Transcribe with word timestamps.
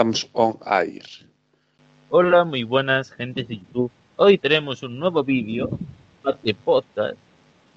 estamos 0.00 0.30
on 0.32 0.58
air. 0.64 1.04
Hola, 2.08 2.46
muy 2.46 2.62
buenas 2.62 3.10
gente 3.10 3.44
de 3.44 3.58
YouTube. 3.58 3.90
Hoy 4.16 4.38
tenemos 4.38 4.82
un 4.82 4.98
nuevo 4.98 5.22
vídeo 5.22 5.68
de 6.42 6.54
podcast 6.54 7.18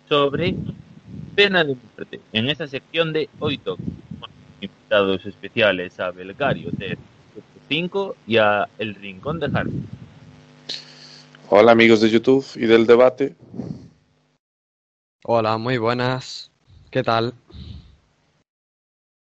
sobre 0.07 0.55
pena 1.35 1.65
de 1.65 1.75
muerte. 1.75 2.21
En 2.31 2.47
esta 2.47 2.65
sección 2.65 3.11
de 3.11 3.29
Hoy 3.39 3.57
Talk, 3.57 3.77
invitados 4.61 5.25
especiales 5.25 5.99
a 5.99 6.11
Belgario 6.11 6.69
de 6.71 6.97
5 7.67 8.15
y 8.25 8.37
a 8.37 8.69
El 8.79 8.95
Rincón 8.95 9.41
de 9.41 9.47
Harvey. 9.47 9.83
Hola 11.49 11.73
amigos 11.73 11.99
de 11.99 12.09
YouTube 12.09 12.45
y 12.55 12.67
del 12.67 12.87
debate. 12.87 13.35
Hola, 15.25 15.57
muy 15.57 15.77
buenas. 15.77 16.53
¿Qué 16.89 17.03
tal? 17.03 17.33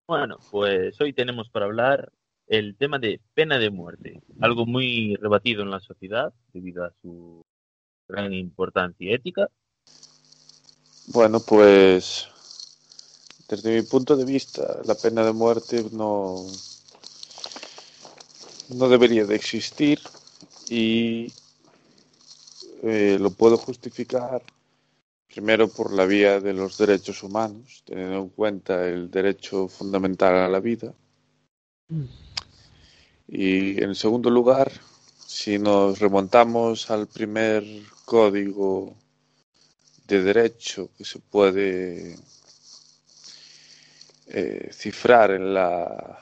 Bueno, 0.07 0.37
pues 0.51 1.01
hoy 1.01 1.15
tenemos 1.15 1.49
para 1.49 1.65
hablar 1.65 2.13
el 2.47 2.77
tema 2.77 2.99
de 2.99 3.21
pena 3.35 3.59
de 3.59 3.71
muerte, 3.71 4.23
algo 4.41 4.67
muy 4.67 5.17
rebatido 5.17 5.63
en 5.63 5.71
la 5.71 5.81
sociedad 5.81 6.33
debido 6.53 6.85
a 6.85 6.93
su 7.01 7.43
gran 8.09 8.33
importancia 8.35 9.15
ética. 9.15 9.49
Bueno, 11.09 11.41
pues 11.41 12.29
desde 13.49 13.75
mi 13.75 13.83
punto 13.83 14.17
de 14.17 14.25
vista, 14.25 14.81
la 14.85 14.95
pena 14.95 15.25
de 15.25 15.33
muerte 15.33 15.85
no, 15.93 16.47
no 18.75 18.89
debería 18.89 19.25
de 19.25 19.37
existir 19.37 20.01
y 20.69 21.33
eh, 22.83 23.19
lo 23.21 23.31
puedo 23.31 23.57
justificar 23.57 24.43
primero 25.27 25.69
por 25.69 25.93
la 25.93 26.07
vía 26.07 26.41
de 26.41 26.53
los 26.53 26.79
derechos 26.79 27.23
humanos, 27.23 27.83
teniendo 27.85 28.19
en 28.19 28.29
cuenta 28.29 28.87
el 28.87 29.11
derecho 29.11 29.69
fundamental 29.69 30.37
a 30.37 30.49
la 30.49 30.61
vida. 30.61 30.95
Y 33.27 33.83
en 33.83 33.95
segundo 33.95 34.31
lugar, 34.31 34.71
si 35.27 35.59
nos 35.59 35.99
remontamos 35.99 36.91
al 36.91 37.07
primer 37.07 37.65
código 38.05 38.95
de 40.07 40.23
derecho 40.23 40.91
que 40.97 41.05
se 41.05 41.19
puede 41.19 42.19
eh, 44.27 44.71
cifrar 44.73 45.31
en 45.31 45.55
la 45.55 46.19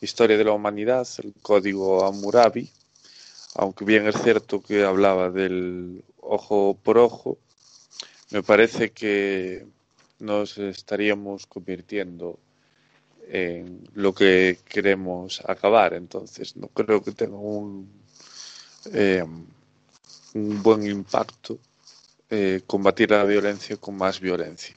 historia 0.00 0.36
de 0.36 0.44
la 0.44 0.52
humanidad, 0.52 1.06
el 1.22 1.34
código 1.40 2.04
Hammurabi, 2.04 2.70
aunque 3.54 3.84
bien 3.84 4.06
es 4.06 4.20
cierto 4.22 4.62
que 4.62 4.84
hablaba 4.84 5.30
del 5.30 6.04
ojo 6.20 6.78
por 6.82 6.98
ojo, 6.98 7.38
me 8.30 8.42
parece 8.42 8.90
que 8.90 9.66
nos 10.18 10.58
estaríamos 10.58 11.46
convirtiendo 11.46 12.38
en 13.30 13.84
lo 13.94 14.14
que 14.14 14.58
queremos 14.68 15.42
acabar. 15.46 15.94
Entonces, 15.94 16.56
no 16.56 16.68
creo 16.68 17.02
que 17.02 17.12
tenga 17.12 17.36
un, 17.36 17.90
eh, 18.92 19.24
un 20.34 20.62
buen 20.62 20.86
impacto 20.86 21.58
eh, 22.30 22.62
combatir 22.66 23.10
la 23.10 23.24
violencia 23.24 23.76
con 23.78 23.96
más 23.96 24.20
violencia. 24.20 24.74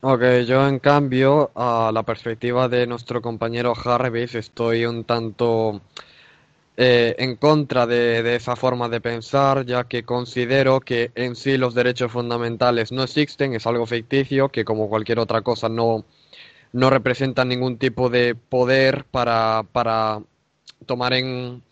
Ok, 0.00 0.22
yo 0.46 0.68
en 0.68 0.78
cambio, 0.78 1.50
a 1.56 1.90
la 1.92 2.04
perspectiva 2.04 2.68
de 2.68 2.86
nuestro 2.86 3.20
compañero 3.20 3.74
Harvis, 3.76 4.36
estoy 4.36 4.86
un 4.86 5.02
tanto 5.02 5.80
eh, 6.80 7.16
en 7.18 7.34
contra 7.34 7.88
de, 7.88 8.22
de, 8.22 8.36
esa 8.36 8.54
forma 8.54 8.88
de 8.88 9.00
pensar, 9.00 9.66
ya 9.66 9.88
que 9.88 10.04
considero 10.04 10.78
que 10.78 11.10
en 11.16 11.34
sí 11.34 11.58
los 11.58 11.74
derechos 11.74 12.12
fundamentales 12.12 12.92
no 12.92 13.02
existen, 13.02 13.52
es 13.52 13.66
algo 13.66 13.84
ficticio, 13.84 14.48
que 14.50 14.64
como 14.64 14.88
cualquier 14.88 15.18
otra 15.18 15.42
cosa 15.42 15.68
no, 15.68 16.04
no 16.72 16.88
representan 16.88 17.48
ningún 17.48 17.78
tipo 17.78 18.10
de 18.10 18.36
poder 18.36 19.04
para, 19.06 19.64
para 19.72 20.22
tomar 20.86 21.14
en, 21.14 21.64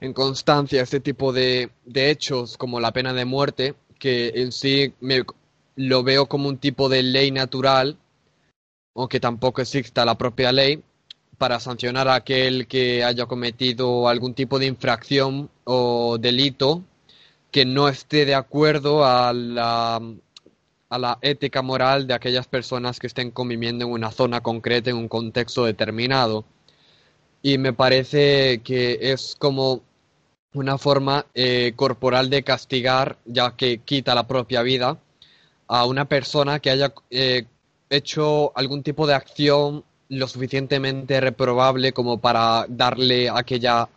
en, 0.00 0.12
constancia 0.14 0.80
este 0.80 1.00
tipo 1.00 1.30
de, 1.34 1.68
de, 1.84 2.10
hechos 2.10 2.56
como 2.56 2.80
la 2.80 2.92
pena 2.92 3.12
de 3.12 3.26
muerte, 3.26 3.74
que 3.98 4.32
en 4.34 4.52
sí 4.52 4.94
me, 5.00 5.24
lo 5.76 6.02
veo 6.02 6.24
como 6.24 6.48
un 6.48 6.56
tipo 6.56 6.88
de 6.88 7.02
ley 7.02 7.30
natural, 7.30 7.98
aunque 8.94 9.20
tampoco 9.20 9.60
exista 9.60 10.06
la 10.06 10.16
propia 10.16 10.52
ley, 10.52 10.82
para 11.38 11.60
sancionar 11.60 12.08
a 12.08 12.16
aquel 12.16 12.66
que 12.66 13.04
haya 13.04 13.26
cometido 13.26 14.08
algún 14.08 14.34
tipo 14.34 14.58
de 14.58 14.66
infracción 14.66 15.50
o 15.64 16.18
delito 16.18 16.82
que 17.50 17.64
no 17.64 17.88
esté 17.88 18.26
de 18.26 18.34
acuerdo 18.34 19.04
a 19.04 19.32
la, 19.32 20.02
a 20.90 20.98
la 20.98 21.18
ética 21.22 21.62
moral 21.62 22.06
de 22.06 22.14
aquellas 22.14 22.46
personas 22.46 22.98
que 22.98 23.06
estén 23.06 23.30
conviviendo 23.30 23.84
en 23.86 23.92
una 23.92 24.10
zona 24.10 24.42
concreta, 24.42 24.90
en 24.90 24.96
un 24.96 25.08
contexto 25.08 25.64
determinado. 25.64 26.44
Y 27.42 27.58
me 27.58 27.72
parece 27.72 28.60
que 28.62 28.98
es 29.00 29.36
como 29.38 29.82
una 30.52 30.76
forma 30.78 31.26
eh, 31.34 31.72
corporal 31.76 32.30
de 32.30 32.42
castigar, 32.42 33.18
ya 33.24 33.56
que 33.56 33.78
quita 33.78 34.14
la 34.14 34.26
propia 34.26 34.62
vida, 34.62 34.98
a 35.68 35.86
una 35.86 36.06
persona 36.06 36.58
que 36.60 36.70
haya 36.70 36.92
eh, 37.10 37.46
hecho 37.90 38.56
algún 38.56 38.82
tipo 38.82 39.06
de 39.06 39.14
acción 39.14 39.84
lo 40.08 40.26
suficientemente 40.26 41.20
reprobable 41.20 41.92
como 41.92 42.18
para 42.18 42.66
darle 42.68 43.28
aquella, 43.28 43.88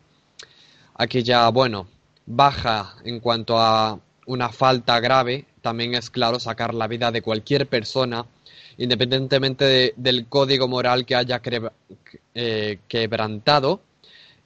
aquella, 0.96 1.50
bueno, 1.50 1.88
baja 2.26 2.96
en 3.04 3.20
cuanto 3.20 3.60
a 3.60 4.00
una 4.26 4.50
falta 4.50 5.00
grave, 5.00 5.46
también 5.62 5.96
es 5.96 6.10
claro 6.10 6.40
sacar 6.40 6.74
la 6.74 6.88
vida 6.88 7.12
de 7.12 7.22
cualquier 7.22 7.68
persona, 7.68 8.26
independientemente 8.78 9.66
de, 9.66 9.94
del 9.96 10.28
código 10.28 10.68
moral 10.68 11.06
que 11.06 11.16
haya 11.16 11.42
eh, 12.34 12.80
quebrantado. 12.88 13.82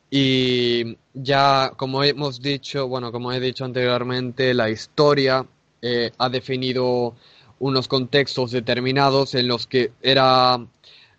Y 0.10 0.98
ya, 1.14 1.74
como 1.76 2.04
hemos 2.04 2.42
dicho, 2.42 2.88
bueno, 2.88 3.12
como 3.12 3.32
he 3.32 3.40
dicho 3.40 3.66
anteriormente, 3.66 4.54
la 4.54 4.70
historia 4.70 5.46
eh, 5.82 6.12
ha 6.18 6.30
definido 6.30 7.16
unos 7.60 7.88
contextos 7.88 8.52
determinados 8.52 9.34
en 9.36 9.48
los 9.48 9.66
que 9.68 9.92
era 10.02 10.60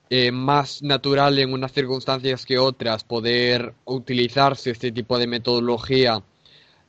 eh, 0.09 0.31
más 0.31 0.83
natural 0.83 1.39
en 1.39 1.53
unas 1.53 1.73
circunstancias 1.73 2.47
que 2.47 2.59
otras 2.59 3.05
poder 3.05 3.75
utilizarse 3.85 4.71
este 4.71 4.93
tipo 4.93 5.19
de 5.19 5.27
metodología 5.27 6.23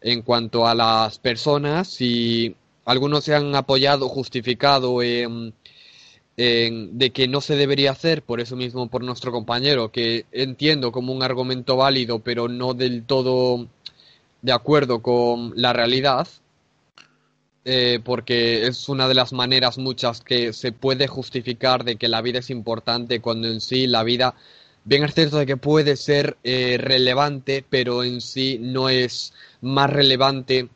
en 0.02 0.22
cuanto 0.22 0.68
a 0.68 0.76
las 0.76 1.18
personas 1.20 2.00
y 2.00 2.56
algunos 2.86 3.24
se 3.24 3.36
han 3.36 3.56
apoyado, 3.56 4.08
justificado 4.08 5.02
en, 5.02 5.54
de 6.38 7.10
que 7.12 7.28
no 7.28 7.42
se 7.42 7.56
debería 7.56 7.92
hacer, 7.92 8.22
por 8.22 8.40
eso 8.40 8.56
mismo 8.56 8.88
por 8.88 9.04
nuestro 9.04 9.32
compañero, 9.32 9.92
que 9.92 10.26
entiendo 10.32 10.92
como 10.92 11.12
un 11.12 11.24
argumento 11.24 11.76
válido, 11.76 12.20
pero 12.20 12.48
no 12.48 12.76
del 12.76 13.04
todo 13.04 13.68
de 14.42 14.52
acuerdo 14.52 15.02
con 15.02 15.54
la 15.56 15.74
realidad. 15.74 16.28
Eh, 17.70 18.00
porque 18.02 18.66
es 18.66 18.88
una 18.88 19.10
de 19.10 19.14
las 19.14 19.34
maneras 19.34 19.78
muchas 19.78 20.22
que 20.22 20.54
se 20.54 20.72
puede 20.72 21.08
justificar 21.08 21.84
de 21.84 21.98
que 21.98 22.08
la 22.08 22.22
vida 22.22 22.40
es 22.40 22.50
importante 22.50 23.20
cuando 23.20 23.50
en 23.50 23.60
sí 23.60 23.88
la 23.88 24.04
vida, 24.04 24.36
bien 24.86 25.04
es 25.04 25.14
cierto 25.14 25.36
de 25.38 25.46
que 25.46 25.58
puede 25.58 25.98
ser 25.98 26.38
eh, 26.46 26.78
relevante, 26.80 27.66
pero 27.70 28.06
en 28.06 28.22
sí 28.22 28.58
no 28.62 28.88
es 28.88 29.34
más 29.60 29.90
relevante, 29.90 30.70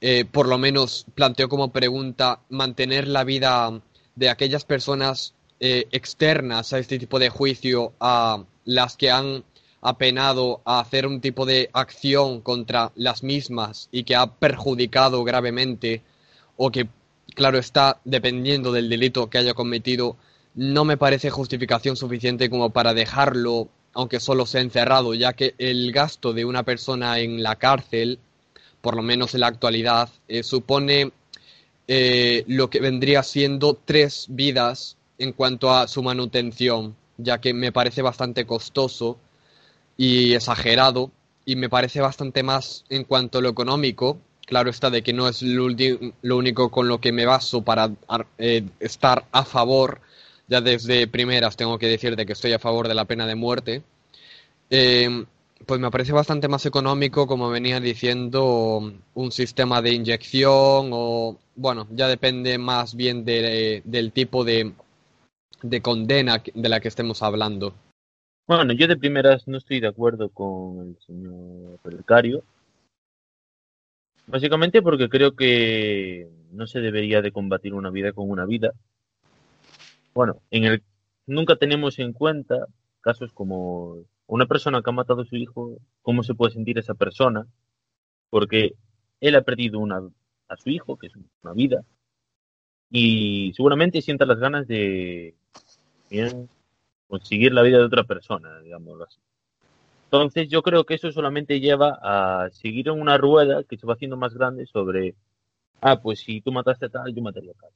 eh, 0.00 0.24
por 0.24 0.48
lo 0.48 0.56
menos 0.56 1.04
planteo 1.14 1.50
como 1.50 1.72
pregunta, 1.72 2.40
mantener 2.48 3.06
la 3.06 3.24
vida 3.24 3.78
de 4.16 4.30
aquellas 4.30 4.64
personas 4.64 5.34
externas 5.60 6.72
a 6.72 6.78
este 6.78 6.98
tipo 6.98 7.18
de 7.18 7.28
juicio, 7.28 7.92
a 8.00 8.42
las 8.64 8.96
que 8.96 9.10
han 9.10 9.44
apenado 9.82 10.62
a 10.64 10.80
hacer 10.80 11.06
un 11.06 11.20
tipo 11.20 11.44
de 11.44 11.68
acción 11.74 12.40
contra 12.40 12.92
las 12.94 13.22
mismas 13.22 13.90
y 13.92 14.04
que 14.04 14.16
ha 14.16 14.26
perjudicado 14.26 15.22
gravemente 15.22 16.02
o 16.62 16.70
que, 16.70 16.88
claro 17.34 17.56
está, 17.56 18.02
dependiendo 18.04 18.70
del 18.70 18.90
delito 18.90 19.30
que 19.30 19.38
haya 19.38 19.54
cometido, 19.54 20.18
no 20.54 20.84
me 20.84 20.98
parece 20.98 21.30
justificación 21.30 21.96
suficiente 21.96 22.50
como 22.50 22.68
para 22.68 22.92
dejarlo, 22.92 23.70
aunque 23.94 24.20
solo 24.20 24.44
sea 24.44 24.60
encerrado, 24.60 25.14
ya 25.14 25.32
que 25.32 25.54
el 25.56 25.90
gasto 25.90 26.34
de 26.34 26.44
una 26.44 26.62
persona 26.62 27.18
en 27.18 27.42
la 27.42 27.56
cárcel, 27.56 28.18
por 28.82 28.94
lo 28.94 29.00
menos 29.00 29.32
en 29.32 29.40
la 29.40 29.46
actualidad, 29.46 30.10
eh, 30.28 30.42
supone 30.42 31.12
eh, 31.88 32.44
lo 32.46 32.68
que 32.68 32.80
vendría 32.80 33.22
siendo 33.22 33.72
tres 33.82 34.26
vidas 34.28 34.98
en 35.16 35.32
cuanto 35.32 35.72
a 35.72 35.88
su 35.88 36.02
manutención, 36.02 36.94
ya 37.16 37.40
que 37.40 37.54
me 37.54 37.72
parece 37.72 38.02
bastante 38.02 38.44
costoso 38.44 39.16
y 39.96 40.34
exagerado, 40.34 41.10
y 41.46 41.56
me 41.56 41.70
parece 41.70 42.02
bastante 42.02 42.42
más 42.42 42.84
en 42.90 43.04
cuanto 43.04 43.38
a 43.38 43.40
lo 43.40 43.48
económico, 43.48 44.18
Claro 44.50 44.70
está 44.70 44.90
de 44.90 45.04
que 45.04 45.12
no 45.12 45.28
es 45.28 45.42
lo, 45.42 45.68
lo 46.22 46.36
único 46.36 46.72
con 46.72 46.88
lo 46.88 47.00
que 47.00 47.12
me 47.12 47.24
baso 47.24 47.62
para 47.62 47.88
eh, 48.36 48.64
estar 48.80 49.24
a 49.30 49.44
favor. 49.44 50.00
Ya 50.48 50.60
desde 50.60 51.06
primeras 51.06 51.56
tengo 51.56 51.78
que 51.78 51.86
decirte 51.86 52.26
que 52.26 52.32
estoy 52.32 52.52
a 52.52 52.58
favor 52.58 52.88
de 52.88 52.96
la 52.96 53.04
pena 53.04 53.28
de 53.28 53.36
muerte. 53.36 53.84
Eh, 54.68 55.24
pues 55.64 55.78
me 55.78 55.88
parece 55.92 56.10
bastante 56.10 56.48
más 56.48 56.66
económico, 56.66 57.28
como 57.28 57.48
venía 57.48 57.78
diciendo, 57.78 58.92
un 59.14 59.30
sistema 59.30 59.80
de 59.82 59.92
inyección 59.92 60.90
o, 60.92 61.38
bueno, 61.54 61.86
ya 61.92 62.08
depende 62.08 62.58
más 62.58 62.96
bien 62.96 63.24
de, 63.24 63.82
del 63.84 64.10
tipo 64.10 64.42
de, 64.42 64.72
de 65.62 65.80
condena 65.80 66.42
de 66.52 66.68
la 66.68 66.80
que 66.80 66.88
estemos 66.88 67.22
hablando. 67.22 67.72
Bueno, 68.48 68.72
yo 68.72 68.88
de 68.88 68.96
primeras 68.96 69.46
no 69.46 69.58
estoy 69.58 69.78
de 69.78 69.86
acuerdo 69.86 70.28
con 70.28 70.80
el 70.80 70.96
señor 71.06 71.78
Relicario. 71.84 72.42
Básicamente 74.26 74.82
porque 74.82 75.08
creo 75.08 75.34
que 75.34 76.28
no 76.52 76.66
se 76.66 76.80
debería 76.80 77.22
de 77.22 77.32
combatir 77.32 77.74
una 77.74 77.90
vida 77.90 78.12
con 78.12 78.30
una 78.30 78.46
vida. 78.46 78.72
Bueno, 80.14 80.40
en 80.50 80.64
el 80.64 80.82
nunca 81.26 81.56
tenemos 81.56 81.98
en 81.98 82.12
cuenta 82.12 82.66
casos 83.00 83.32
como 83.32 84.04
una 84.26 84.46
persona 84.46 84.82
que 84.82 84.90
ha 84.90 84.92
matado 84.92 85.22
a 85.22 85.26
su 85.26 85.36
hijo, 85.36 85.78
cómo 86.02 86.22
se 86.22 86.34
puede 86.34 86.52
sentir 86.52 86.78
esa 86.78 86.94
persona, 86.94 87.46
porque 88.28 88.74
él 89.20 89.34
ha 89.34 89.42
perdido 89.42 89.78
una, 89.78 90.02
a 90.48 90.56
su 90.56 90.70
hijo, 90.70 90.96
que 90.96 91.08
es 91.08 91.12
una 91.42 91.52
vida, 91.52 91.82
y 92.90 93.52
seguramente 93.54 94.02
sienta 94.02 94.26
las 94.26 94.38
ganas 94.38 94.66
de 94.66 95.34
conseguir 97.06 97.52
la 97.52 97.62
vida 97.62 97.78
de 97.78 97.84
otra 97.84 98.04
persona, 98.04 98.60
digámoslo 98.60 99.04
así. 99.04 99.18
Entonces 100.12 100.48
yo 100.48 100.60
creo 100.62 100.82
que 100.82 100.94
eso 100.94 101.12
solamente 101.12 101.60
lleva 101.60 101.96
a 102.02 102.50
seguir 102.50 102.88
en 102.88 103.00
una 103.00 103.16
rueda 103.16 103.62
que 103.62 103.76
se 103.76 103.86
va 103.86 103.94
haciendo 103.94 104.16
más 104.16 104.34
grande 104.34 104.66
sobre, 104.66 105.14
ah, 105.80 106.00
pues 106.00 106.18
si 106.18 106.40
tú 106.40 106.50
mataste 106.50 106.86
a 106.86 106.88
tal, 106.88 107.14
yo 107.14 107.22
mataría 107.22 107.52
a 107.52 107.60
tal. 107.60 107.70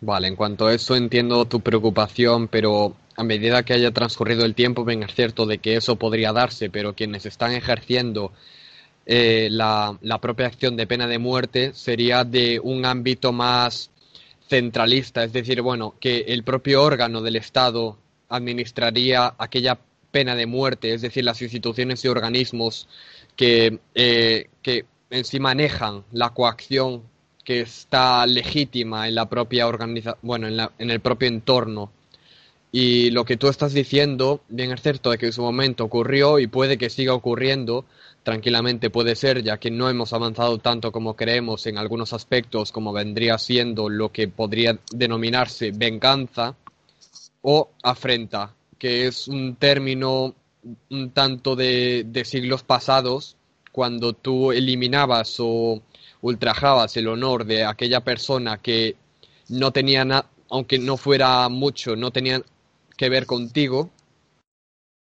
Vale, 0.00 0.28
en 0.28 0.36
cuanto 0.36 0.68
a 0.68 0.74
eso 0.74 0.94
entiendo 0.94 1.46
tu 1.46 1.58
preocupación, 1.58 2.46
pero 2.46 2.94
a 3.16 3.24
medida 3.24 3.64
que 3.64 3.72
haya 3.72 3.90
transcurrido 3.90 4.44
el 4.44 4.54
tiempo, 4.54 4.84
bien 4.84 5.02
es 5.02 5.12
cierto 5.12 5.46
de 5.46 5.58
que 5.58 5.74
eso 5.74 5.96
podría 5.96 6.32
darse, 6.32 6.70
pero 6.70 6.94
quienes 6.94 7.26
están 7.26 7.50
ejerciendo 7.50 8.30
eh, 9.04 9.48
la, 9.50 9.98
la 10.00 10.18
propia 10.18 10.46
acción 10.46 10.76
de 10.76 10.86
pena 10.86 11.08
de 11.08 11.18
muerte 11.18 11.72
sería 11.74 12.22
de 12.22 12.60
un 12.62 12.86
ámbito 12.86 13.32
más 13.32 13.90
centralista, 14.48 15.24
es 15.24 15.32
decir, 15.32 15.60
bueno, 15.62 15.96
que 15.98 16.20
el 16.28 16.44
propio 16.44 16.84
órgano 16.84 17.20
del 17.20 17.34
Estado 17.34 17.98
administraría 18.28 19.34
aquella 19.38 19.76
pena 20.18 20.34
de 20.34 20.46
muerte, 20.46 20.92
es 20.92 21.00
decir, 21.00 21.24
las 21.24 21.40
instituciones 21.42 22.04
y 22.04 22.08
organismos 22.08 22.88
que, 23.36 23.78
eh, 23.94 24.48
que 24.62 24.84
en 25.10 25.24
sí 25.24 25.38
manejan 25.38 26.02
la 26.10 26.30
coacción 26.30 27.04
que 27.44 27.60
está 27.60 28.26
legítima 28.26 29.06
en 29.06 29.14
la 29.14 29.28
propia 29.28 29.68
organización, 29.68 30.18
bueno, 30.22 30.48
en, 30.48 30.58
en 30.76 30.90
el 30.90 30.98
propio 30.98 31.28
entorno. 31.28 31.92
Y 32.72 33.12
lo 33.12 33.24
que 33.24 33.36
tú 33.36 33.46
estás 33.46 33.72
diciendo, 33.72 34.40
bien 34.48 34.72
es 34.72 34.82
cierto 34.82 35.12
de 35.12 35.18
que 35.18 35.26
en 35.26 35.32
su 35.32 35.42
momento 35.42 35.84
ocurrió 35.84 36.40
y 36.40 36.48
puede 36.48 36.78
que 36.78 36.90
siga 36.90 37.14
ocurriendo, 37.14 37.84
tranquilamente 38.24 38.90
puede 38.90 39.14
ser, 39.14 39.44
ya 39.44 39.58
que 39.58 39.70
no 39.70 39.88
hemos 39.88 40.12
avanzado 40.12 40.58
tanto 40.58 40.90
como 40.90 41.14
creemos 41.14 41.64
en 41.68 41.78
algunos 41.78 42.12
aspectos, 42.12 42.72
como 42.72 42.92
vendría 42.92 43.38
siendo 43.38 43.88
lo 43.88 44.10
que 44.10 44.26
podría 44.26 44.80
denominarse 44.92 45.70
venganza 45.70 46.56
o 47.42 47.70
afrenta, 47.84 48.56
que 48.78 49.06
es 49.06 49.28
un 49.28 49.56
término 49.56 50.34
un 50.90 51.10
tanto 51.10 51.56
de, 51.56 52.04
de 52.06 52.24
siglos 52.24 52.62
pasados, 52.62 53.36
cuando 53.72 54.12
tú 54.12 54.52
eliminabas 54.52 55.36
o 55.38 55.82
ultrajabas 56.20 56.96
el 56.96 57.08
honor 57.08 57.44
de 57.44 57.64
aquella 57.64 58.00
persona 58.00 58.58
que 58.58 58.96
no 59.48 59.72
tenía 59.72 60.04
nada, 60.04 60.28
aunque 60.50 60.78
no 60.78 60.96
fuera 60.96 61.48
mucho, 61.48 61.96
no 61.96 62.10
tenía 62.10 62.42
que 62.96 63.08
ver 63.08 63.26
contigo, 63.26 63.90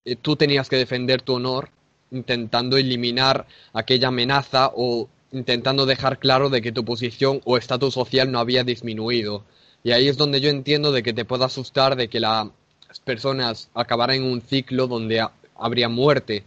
eh, 0.04 0.16
tú 0.16 0.36
tenías 0.36 0.68
que 0.68 0.76
defender 0.76 1.22
tu 1.22 1.34
honor 1.34 1.70
intentando 2.10 2.76
eliminar 2.76 3.46
aquella 3.72 4.08
amenaza 4.08 4.70
o 4.74 5.08
intentando 5.32 5.86
dejar 5.86 6.18
claro 6.18 6.48
de 6.50 6.62
que 6.62 6.72
tu 6.72 6.84
posición 6.84 7.40
o 7.44 7.56
estatus 7.56 7.94
social 7.94 8.30
no 8.30 8.38
había 8.38 8.64
disminuido. 8.64 9.44
Y 9.82 9.92
ahí 9.92 10.08
es 10.08 10.16
donde 10.16 10.40
yo 10.40 10.48
entiendo 10.48 10.92
de 10.92 11.02
que 11.02 11.12
te 11.12 11.24
pueda 11.24 11.46
asustar 11.46 11.96
de 11.96 12.08
que 12.08 12.20
las 12.20 12.48
personas 13.00 13.70
acabaran 13.74 14.16
en 14.16 14.24
un 14.24 14.40
ciclo 14.40 14.86
donde 14.86 15.26
habría 15.56 15.88
muerte. 15.88 16.44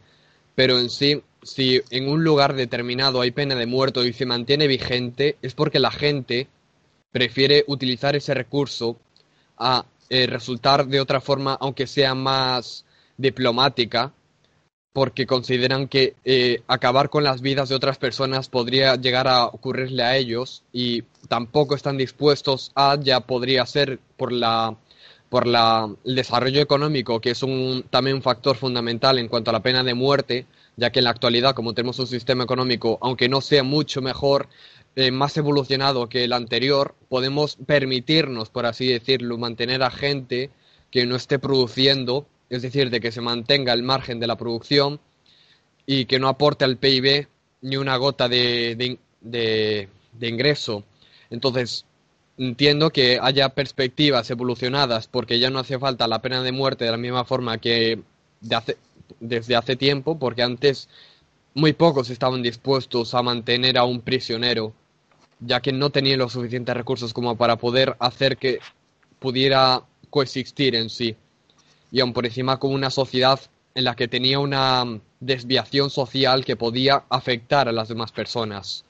Pero 0.56 0.80
en 0.80 0.90
sí, 0.90 1.22
si 1.44 1.82
en 1.92 2.10
un 2.10 2.24
lugar 2.24 2.56
determinado 2.56 3.22
hay 3.22 3.32
pena 3.32 3.56
de 3.56 3.66
muerte 3.66 4.06
y 4.06 4.14
se 4.14 4.26
mantiene 4.26 4.68
vigente, 4.68 5.38
es 5.42 5.54
porque 5.54 5.80
la 5.80 5.92
gente 5.92 6.48
prefiere 7.12 7.64
utilizar 7.68 8.16
ese 8.16 8.34
recurso 8.34 8.98
a 9.58 9.86
eh, 10.10 10.28
resultar 10.28 10.88
de 10.88 11.02
otra 11.02 11.22
forma, 11.22 11.58
aunque 11.60 11.88
sea 11.88 12.16
más 12.16 12.86
diplomática, 13.18 14.14
porque 14.94 15.28
consideran 15.28 15.88
que 15.88 16.16
eh, 16.26 16.64
acabar 16.68 17.10
con 17.10 17.24
las 17.24 17.42
vidas 17.42 17.70
de 17.70 17.76
otras 17.76 17.98
personas 17.98 18.50
podría 18.50 18.96
llegar 18.96 19.28
a 19.28 19.46
ocurrirle 19.46 20.04
a 20.04 20.18
ellos 20.18 20.64
y 20.74 21.04
tampoco 21.28 21.76
están 21.76 21.98
dispuestos 21.98 22.72
a, 22.74 22.98
ya 23.00 23.20
podría 23.20 23.66
ser 23.66 24.00
por 24.18 24.32
la 24.32 24.76
por 25.30 25.48
la, 25.48 25.90
el 26.06 26.16
desarrollo 26.16 26.62
económico, 26.62 27.20
que 27.20 27.32
es 27.32 27.44
un, 27.44 27.86
también 27.90 28.18
un 28.18 28.22
factor 28.22 28.56
fundamental 28.56 29.20
en 29.20 29.28
cuanto 29.28 29.52
a 29.52 29.54
la 29.54 29.62
pena 29.62 29.84
de 29.84 29.94
muerte, 29.94 30.46
ya 30.76 30.92
que 30.92 31.00
en 31.00 31.06
la 31.06 31.12
actualidad, 31.12 31.56
como 31.56 31.74
tenemos 31.74 32.00
un 32.00 32.08
sistema 32.08 32.44
económico, 32.44 32.98
aunque 33.02 33.30
no 33.30 33.42
sea 33.42 33.64
mucho 33.64 34.02
mejor, 34.02 34.48
eh, 34.96 35.12
más 35.12 35.38
evolucionado 35.38 36.08
que 36.10 36.24
el 36.24 36.34
anterior, 36.34 36.96
podemos 37.10 37.58
permitirnos, 37.66 38.50
por 38.50 38.66
así 38.66 38.88
decirlo, 38.88 39.38
mantener 39.38 39.84
a 39.84 39.92
gente 39.92 40.50
que 40.92 41.06
no 41.06 41.16
esté 41.16 41.40
produciendo 41.40 42.26
es 42.50 42.62
decir, 42.62 42.90
de 42.90 43.00
que 43.00 43.12
se 43.12 43.22
mantenga 43.22 43.74
el 43.74 43.84
margen 43.84 44.20
de 44.20 44.28
la 44.28 44.38
producción 44.38 45.00
y 45.86 46.06
que 46.06 46.20
no 46.20 46.28
aporte 46.28 46.66
al 46.66 46.78
PIB 46.78 47.28
ni 47.62 47.78
una 47.78 47.98
gota 47.98 48.30
de, 48.30 48.98
ingreso. 50.22 50.84
Entonces, 51.30 51.86
entiendo 52.38 52.92
que 52.92 53.20
haya 53.22 53.50
perspectivas 53.50 54.30
evolucionadas 54.30 55.08
porque 55.08 55.40
ya 55.40 55.50
no 55.50 55.60
hace 55.60 55.80
falta 55.80 56.08
la 56.08 56.22
pena 56.22 56.44
de 56.44 56.52
muerte 56.52 56.86
de 56.86 56.92
la 56.92 56.98
misma 56.98 57.26
forma 57.26 57.58
que 57.58 58.00
desde 59.20 59.56
hace 59.56 59.76
tiempo, 59.76 60.20
porque 60.20 60.44
antes 60.44 60.90
muy 61.54 61.74
pocos 61.74 62.10
estaban 62.10 62.44
dispuestos 62.44 63.14
a 63.16 63.24
mantener 63.24 63.78
a 63.78 63.84
un 63.84 64.02
prisionero, 64.02 64.74
ya 65.40 65.60
que 65.62 65.72
no 65.72 65.90
tenían 65.90 66.20
los 66.20 66.34
suficientes 66.34 66.76
recursos 66.76 67.14
como 67.14 67.36
para 67.36 67.58
poder 67.58 67.96
hacer 68.00 68.38
que 68.38 68.60
pudiera 69.20 69.84
coexistir 70.10 70.76
en 70.76 70.90
sí 70.90 71.16
y 71.92 72.00
aún 72.00 72.14
por 72.14 72.26
encima 72.26 72.60
con 72.60 72.74
una 72.74 72.90
sociedad 72.90 73.40
en 73.74 73.84
la 73.84 73.96
que 73.96 74.08
tenía 74.08 74.40
una 74.40 75.00
desviación 75.20 75.90
social 75.90 76.46
que 76.46 76.56
podía 76.56 77.04
afectar 77.10 77.68
a 77.68 77.72
las 77.72 77.88
demás 77.88 78.12
personas. 78.12 78.86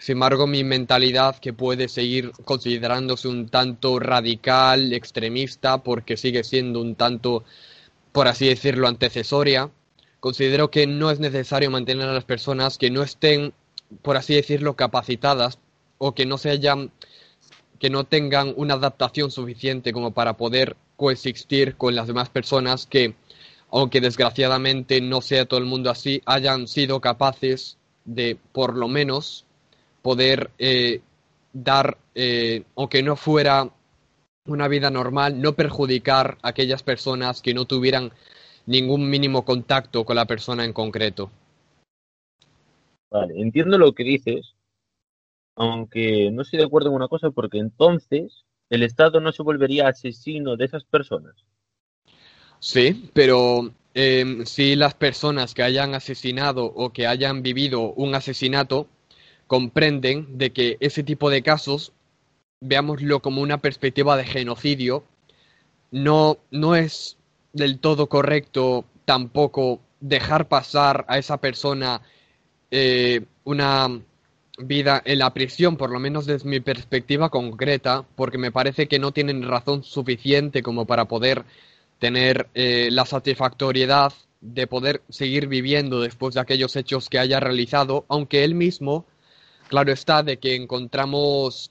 Sin 0.00 0.14
embargo, 0.14 0.46
mi 0.46 0.64
mentalidad, 0.64 1.36
que 1.36 1.52
puede 1.52 1.86
seguir 1.86 2.32
considerándose 2.46 3.28
un 3.28 3.50
tanto 3.50 3.98
radical, 3.98 4.94
extremista, 4.94 5.82
porque 5.82 6.16
sigue 6.16 6.42
siendo 6.42 6.80
un 6.80 6.94
tanto, 6.94 7.44
por 8.10 8.26
así 8.26 8.48
decirlo, 8.48 8.88
antecesoria, 8.88 9.70
considero 10.18 10.70
que 10.70 10.86
no 10.86 11.10
es 11.10 11.20
necesario 11.20 11.70
mantener 11.70 12.08
a 12.08 12.14
las 12.14 12.24
personas 12.24 12.78
que 12.78 12.88
no 12.88 13.02
estén, 13.02 13.52
por 14.00 14.16
así 14.16 14.34
decirlo, 14.34 14.74
capacitadas 14.74 15.58
o 15.98 16.14
que 16.14 16.24
no 16.24 16.38
se 16.38 16.48
hayan, 16.48 16.90
que 17.78 17.90
no 17.90 18.04
tengan 18.04 18.54
una 18.56 18.74
adaptación 18.74 19.30
suficiente 19.30 19.92
como 19.92 20.12
para 20.12 20.38
poder 20.38 20.78
coexistir 20.96 21.76
con 21.76 21.94
las 21.94 22.06
demás 22.06 22.30
personas 22.30 22.86
que, 22.86 23.16
aunque 23.70 24.00
desgraciadamente 24.00 25.02
no 25.02 25.20
sea 25.20 25.44
todo 25.44 25.60
el 25.60 25.66
mundo 25.66 25.90
así, 25.90 26.22
hayan 26.24 26.68
sido 26.68 27.02
capaces 27.02 27.76
de, 28.06 28.38
por 28.52 28.78
lo 28.78 28.88
menos, 28.88 29.44
poder 30.02 30.50
eh, 30.58 31.00
dar, 31.52 31.98
eh, 32.14 32.64
aunque 32.76 33.02
no 33.02 33.16
fuera 33.16 33.70
una 34.46 34.68
vida 34.68 34.90
normal, 34.90 35.40
no 35.40 35.54
perjudicar 35.54 36.38
a 36.42 36.48
aquellas 36.48 36.82
personas 36.82 37.42
que 37.42 37.54
no 37.54 37.66
tuvieran 37.66 38.12
ningún 38.66 39.08
mínimo 39.08 39.44
contacto 39.44 40.04
con 40.04 40.16
la 40.16 40.26
persona 40.26 40.64
en 40.64 40.72
concreto. 40.72 41.30
Vale, 43.10 43.40
entiendo 43.40 43.76
lo 43.78 43.92
que 43.92 44.04
dices, 44.04 44.54
aunque 45.56 46.30
no 46.30 46.42
estoy 46.42 46.60
de 46.60 46.66
acuerdo 46.66 46.90
en 46.90 46.96
una 46.96 47.08
cosa, 47.08 47.30
porque 47.30 47.58
entonces 47.58 48.44
el 48.70 48.82
Estado 48.84 49.20
no 49.20 49.32
se 49.32 49.42
volvería 49.42 49.88
asesino 49.88 50.56
de 50.56 50.64
esas 50.64 50.84
personas. 50.84 51.34
Sí, 52.60 53.10
pero 53.12 53.72
em, 53.94 54.44
si 54.44 54.76
las 54.76 54.94
personas 54.94 55.54
que 55.54 55.62
hayan 55.62 55.94
asesinado 55.94 56.64
o 56.64 56.90
que 56.90 57.06
hayan 57.06 57.42
vivido 57.42 57.92
un 57.94 58.14
asesinato 58.14 58.86
comprenden 59.50 60.38
de 60.38 60.52
que 60.52 60.76
ese 60.78 61.02
tipo 61.02 61.28
de 61.28 61.42
casos, 61.42 61.92
veámoslo 62.60 63.18
como 63.18 63.42
una 63.42 63.58
perspectiva 63.58 64.16
de 64.16 64.24
genocidio, 64.24 65.02
no, 65.90 66.38
no 66.52 66.76
es 66.76 67.16
del 67.52 67.80
todo 67.80 68.06
correcto 68.06 68.84
tampoco 69.04 69.80
dejar 69.98 70.46
pasar 70.46 71.04
a 71.08 71.18
esa 71.18 71.38
persona 71.38 72.00
eh, 72.70 73.22
una 73.42 73.88
vida 74.56 75.02
en 75.04 75.18
la 75.18 75.34
prisión, 75.34 75.76
por 75.76 75.90
lo 75.90 75.98
menos 75.98 76.26
desde 76.26 76.48
mi 76.48 76.60
perspectiva 76.60 77.28
concreta, 77.28 78.04
porque 78.14 78.38
me 78.38 78.52
parece 78.52 78.86
que 78.86 79.00
no 79.00 79.10
tienen 79.10 79.42
razón 79.42 79.82
suficiente 79.82 80.62
como 80.62 80.86
para 80.86 81.06
poder 81.06 81.44
tener 81.98 82.46
eh, 82.54 82.88
la 82.92 83.04
satisfactoriedad 83.04 84.12
de 84.40 84.68
poder 84.68 85.02
seguir 85.08 85.48
viviendo 85.48 86.00
después 86.00 86.36
de 86.36 86.40
aquellos 86.40 86.76
hechos 86.76 87.08
que 87.08 87.18
haya 87.18 87.40
realizado, 87.40 88.04
aunque 88.08 88.44
él 88.44 88.54
mismo, 88.54 89.06
claro 89.70 89.92
está, 89.92 90.22
de 90.24 90.38
que 90.38 90.56
encontramos 90.56 91.70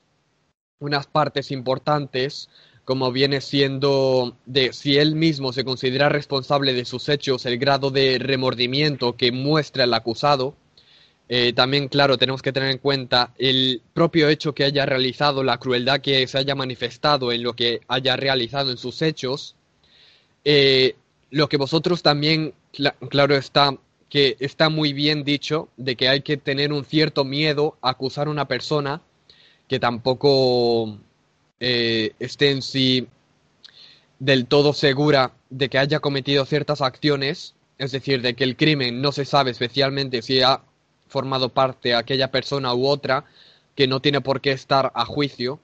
unas 0.79 1.05
partes 1.05 1.51
importantes 1.51 2.49
como 2.85 3.11
viene 3.11 3.41
siendo 3.41 4.35
de 4.47 4.73
si 4.73 4.97
él 4.97 5.13
mismo 5.13 5.53
se 5.53 5.63
considera 5.63 6.09
responsable 6.09 6.73
de 6.73 6.85
sus 6.85 7.07
hechos, 7.09 7.45
el 7.45 7.59
grado 7.59 7.91
de 7.91 8.17
remordimiento 8.17 9.15
que 9.15 9.31
muestra 9.31 9.83
el 9.83 9.93
acusado. 9.93 10.55
Eh, 11.27 11.53
también, 11.53 11.87
claro, 11.89 12.17
tenemos 12.17 12.41
que 12.41 12.51
tener 12.51 12.71
en 12.71 12.79
cuenta 12.79 13.33
el 13.37 13.83
propio 13.93 14.27
hecho 14.29 14.55
que 14.55 14.63
haya 14.63 14.87
realizado, 14.87 15.43
la 15.43 15.59
crueldad 15.59 16.01
que 16.01 16.25
se 16.25 16.39
haya 16.39 16.55
manifestado 16.55 17.31
en 17.31 17.43
lo 17.43 17.53
que 17.53 17.81
haya 17.87 18.15
realizado 18.15 18.71
en 18.71 18.77
sus 18.77 19.03
hechos. 19.03 19.55
Eh, 20.43 20.95
lo 21.29 21.47
que 21.47 21.57
vosotros 21.57 22.01
también, 22.01 22.55
claro 23.09 23.35
está, 23.35 23.77
que 24.09 24.35
está 24.39 24.69
muy 24.69 24.93
bien 24.93 25.23
dicho, 25.23 25.69
de 25.77 25.95
que 25.95 26.09
hay 26.09 26.21
que 26.21 26.37
tener 26.37 26.73
un 26.73 26.83
cierto 26.83 27.23
miedo 27.23 27.77
a 27.81 27.91
acusar 27.91 28.27
a 28.27 28.31
una 28.31 28.47
persona 28.47 29.01
que 29.67 29.79
tampoco 29.79 30.97
eh, 31.59 32.13
esté 32.19 32.51
en 32.51 32.61
sí 32.61 33.07
del 34.17 34.47
todo 34.47 34.73
segura 34.73 35.33
de 35.49 35.69
que 35.69 35.77
haya 35.77 35.99
cometido 35.99 36.45
ciertas 36.45 36.81
acciones, 36.81 37.55
es 37.77 37.91
decir, 37.91 38.21
de 38.21 38.35
que 38.35 38.43
el 38.43 38.57
crimen 38.57 39.01
no 39.01 39.11
se 39.11 39.25
sabe 39.25 39.51
especialmente 39.51 40.21
si 40.21 40.41
ha 40.41 40.61
formado 41.07 41.49
parte 41.49 41.95
aquella 41.95 42.31
persona 42.31 42.73
u 42.73 42.87
otra, 42.87 43.25
que 43.75 43.87
no 43.87 44.01
tiene 44.01 44.21
por 44.21 44.41
qué 44.41 44.51
estar 44.51 44.91
a 44.93 45.05
juicio, 45.05 45.59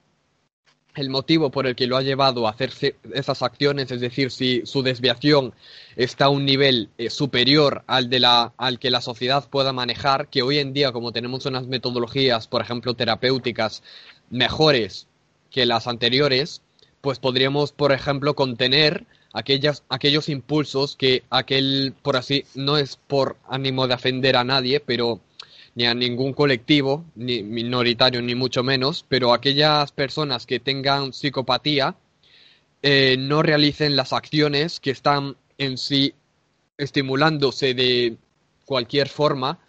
el 0.95 1.09
motivo 1.09 1.51
por 1.51 1.67
el 1.67 1.75
que 1.75 1.87
lo 1.87 1.97
ha 1.97 2.01
llevado 2.01 2.47
a 2.47 2.51
hacer 2.51 2.71
esas 3.13 3.41
acciones, 3.41 3.91
es 3.91 4.01
decir, 4.01 4.31
si 4.31 4.65
su 4.65 4.81
desviación 4.81 5.53
está 5.95 6.25
a 6.25 6.29
un 6.29 6.45
nivel 6.45 6.89
eh, 6.97 7.09
superior 7.09 7.83
al, 7.87 8.09
de 8.09 8.19
la, 8.19 8.53
al 8.57 8.79
que 8.79 8.91
la 8.91 9.01
sociedad 9.01 9.47
pueda 9.49 9.73
manejar, 9.73 10.29
que 10.29 10.41
hoy 10.41 10.59
en 10.59 10.73
día, 10.73 10.91
como 10.91 11.11
tenemos 11.11 11.45
unas 11.45 11.67
metodologías, 11.67 12.47
por 12.47 12.61
ejemplo, 12.61 12.93
terapéuticas 12.93 13.83
mejores 14.29 15.07
que 15.51 15.65
las 15.65 15.87
anteriores, 15.87 16.61
pues 17.01 17.19
podríamos, 17.19 17.71
por 17.71 17.91
ejemplo, 17.91 18.33
contener 18.33 19.05
aquellas, 19.33 19.83
aquellos 19.89 20.29
impulsos 20.29 20.95
que 20.95 21.23
aquel, 21.29 21.93
por 22.01 22.17
así, 22.17 22.45
no 22.55 22.77
es 22.77 22.95
por 22.95 23.37
ánimo 23.47 23.87
de 23.87 23.93
ofender 23.93 24.37
a 24.37 24.43
nadie, 24.43 24.79
pero 24.79 25.19
ni 25.75 25.85
a 25.85 25.93
ningún 25.93 26.33
colectivo, 26.33 27.05
ni 27.15 27.43
minoritario 27.43 28.21
ni 28.21 28.33
mucho 28.33 28.63
menos, 28.63 29.05
pero 29.07 29.33
aquellas 29.33 29.91
personas 29.91 30.45
que 30.45 30.59
tengan 30.59 31.13
psicopatía 31.13 31.95
eh, 32.81 33.17
no 33.19 33.41
realicen 33.41 33.95
las 33.95 34.13
acciones 34.13 34.79
que 34.79 34.91
están 34.91 35.35
en 35.57 35.77
sí 35.77 36.13
estimulándose 36.77 37.73
de 37.73 38.17
cualquier 38.65 39.09
forma 39.09 39.59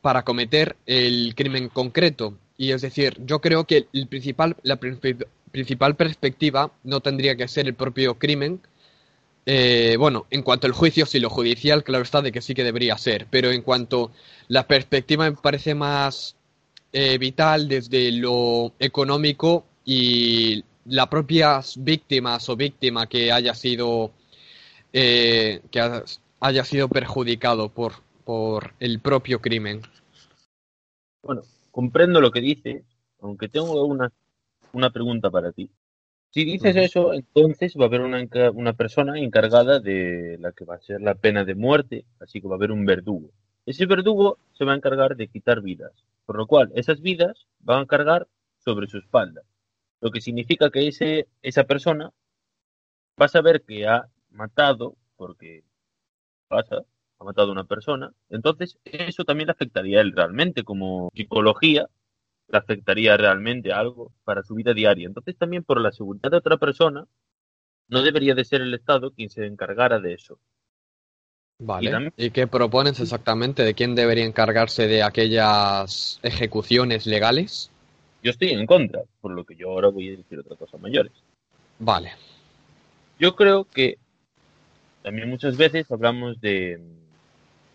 para 0.00 0.24
cometer 0.24 0.76
el 0.86 1.34
crimen 1.36 1.68
concreto. 1.68 2.34
Y 2.56 2.72
es 2.72 2.82
decir, 2.82 3.16
yo 3.24 3.40
creo 3.40 3.64
que 3.64 3.86
el 3.92 4.08
principal, 4.08 4.56
la 4.62 4.76
principal 4.76 5.96
perspectiva 5.96 6.72
no 6.82 7.00
tendría 7.00 7.36
que 7.36 7.48
ser 7.48 7.66
el 7.66 7.74
propio 7.74 8.18
crimen, 8.18 8.60
eh, 9.50 9.96
bueno, 9.96 10.26
en 10.28 10.42
cuanto 10.42 10.66
al 10.66 10.74
juicio, 10.74 11.06
sí, 11.06 11.20
lo 11.20 11.30
judicial, 11.30 11.82
claro 11.82 12.02
está 12.02 12.20
de 12.20 12.32
que 12.32 12.42
sí 12.42 12.52
que 12.52 12.64
debería 12.64 12.98
ser, 12.98 13.26
pero 13.30 13.50
en 13.50 13.62
cuanto 13.62 14.12
la 14.46 14.66
perspectiva 14.66 15.24
me 15.24 15.38
parece 15.38 15.74
más 15.74 16.36
eh, 16.92 17.16
vital 17.16 17.66
desde 17.66 18.12
lo 18.12 18.74
económico 18.78 19.64
y 19.86 20.62
las 20.84 21.06
propias 21.06 21.82
víctimas 21.82 22.46
o 22.50 22.56
víctima 22.56 23.06
que 23.06 23.32
haya 23.32 23.54
sido 23.54 24.12
eh, 24.92 25.62
que 25.70 26.02
haya 26.40 26.64
sido 26.66 26.90
perjudicado 26.90 27.70
por, 27.70 27.94
por 28.26 28.74
el 28.80 29.00
propio 29.00 29.40
crimen. 29.40 29.80
Bueno, 31.22 31.40
comprendo 31.70 32.20
lo 32.20 32.30
que 32.30 32.42
dices, 32.42 32.84
aunque 33.22 33.48
tengo 33.48 33.82
una, 33.86 34.12
una 34.74 34.90
pregunta 34.90 35.30
para 35.30 35.52
ti. 35.52 35.70
Si 36.30 36.44
dices 36.44 36.76
eso, 36.76 37.14
entonces 37.14 37.74
va 37.78 37.84
a 37.84 37.86
haber 37.86 38.02
una, 38.02 38.22
una, 38.52 38.72
persona 38.74 39.18
encargada 39.18 39.80
de 39.80 40.36
la 40.38 40.52
que 40.52 40.66
va 40.66 40.74
a 40.74 40.80
ser 40.80 41.00
la 41.00 41.14
pena 41.14 41.44
de 41.44 41.54
muerte, 41.54 42.04
así 42.20 42.40
que 42.40 42.48
va 42.48 42.54
a 42.54 42.58
haber 42.58 42.70
un 42.70 42.84
verdugo. 42.84 43.30
Ese 43.64 43.86
verdugo 43.86 44.38
se 44.52 44.64
va 44.64 44.72
a 44.72 44.76
encargar 44.76 45.16
de 45.16 45.28
quitar 45.28 45.62
vidas, 45.62 45.92
por 46.26 46.36
lo 46.36 46.46
cual 46.46 46.70
esas 46.74 47.00
vidas 47.00 47.46
van 47.60 47.82
a 47.82 47.86
cargar 47.86 48.28
sobre 48.58 48.88
su 48.88 48.98
espalda, 48.98 49.42
lo 50.00 50.10
que 50.10 50.20
significa 50.20 50.70
que 50.70 50.88
ese, 50.88 51.28
esa 51.42 51.64
persona 51.64 52.12
va 53.20 53.26
a 53.26 53.28
saber 53.28 53.62
que 53.62 53.86
ha 53.86 54.08
matado, 54.30 54.96
porque 55.16 55.64
pasa, 56.48 56.84
ha 57.18 57.24
matado 57.24 57.48
a 57.48 57.52
una 57.52 57.64
persona, 57.64 58.12
entonces 58.28 58.78
eso 58.84 59.24
también 59.24 59.46
le 59.46 59.52
afectaría 59.52 59.98
a 59.98 60.02
él 60.02 60.12
realmente 60.12 60.62
como 60.62 61.10
psicología 61.14 61.88
le 62.48 62.58
afectaría 62.58 63.16
realmente 63.16 63.72
algo 63.72 64.12
para 64.24 64.42
su 64.42 64.54
vida 64.54 64.74
diaria. 64.74 65.06
Entonces 65.06 65.36
también 65.36 65.64
por 65.64 65.80
la 65.80 65.92
seguridad 65.92 66.30
de 66.30 66.38
otra 66.38 66.56
persona, 66.56 67.06
no 67.88 68.02
debería 68.02 68.34
de 68.34 68.44
ser 68.44 68.62
el 68.62 68.74
Estado 68.74 69.12
quien 69.12 69.30
se 69.30 69.46
encargara 69.46 69.98
de 69.98 70.14
eso. 70.14 70.38
Vale. 71.60 72.12
¿Y, 72.16 72.30
qué 72.30 72.46
propones 72.46 73.00
exactamente? 73.00 73.64
¿De 73.64 73.74
quién 73.74 73.96
debería 73.96 74.24
encargarse 74.24 74.86
de 74.86 75.02
aquellas 75.02 76.20
ejecuciones 76.22 77.06
legales? 77.06 77.70
Yo 78.22 78.30
estoy 78.30 78.50
en 78.50 78.64
contra, 78.64 79.02
por 79.20 79.32
lo 79.32 79.44
que 79.44 79.56
yo 79.56 79.70
ahora 79.70 79.88
voy 79.88 80.08
a 80.08 80.16
decir 80.16 80.38
otra 80.38 80.56
cosa 80.56 80.78
mayores. 80.78 81.12
Vale. 81.80 82.12
Yo 83.18 83.34
creo 83.34 83.64
que 83.64 83.98
también 85.02 85.28
muchas 85.28 85.56
veces 85.56 85.90
hablamos 85.90 86.40
de 86.40 86.80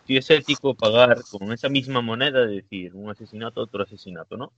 si 0.06 0.18
es 0.18 0.30
ético 0.30 0.76
pagar 0.76 1.22
con 1.30 1.52
esa 1.52 1.70
misma 1.70 2.02
moneda, 2.02 2.46
de 2.46 2.56
decir, 2.56 2.94
un 2.94 3.10
asesinato, 3.10 3.62
otro 3.62 3.84
asesinato, 3.84 4.38
¿no? 4.38 4.52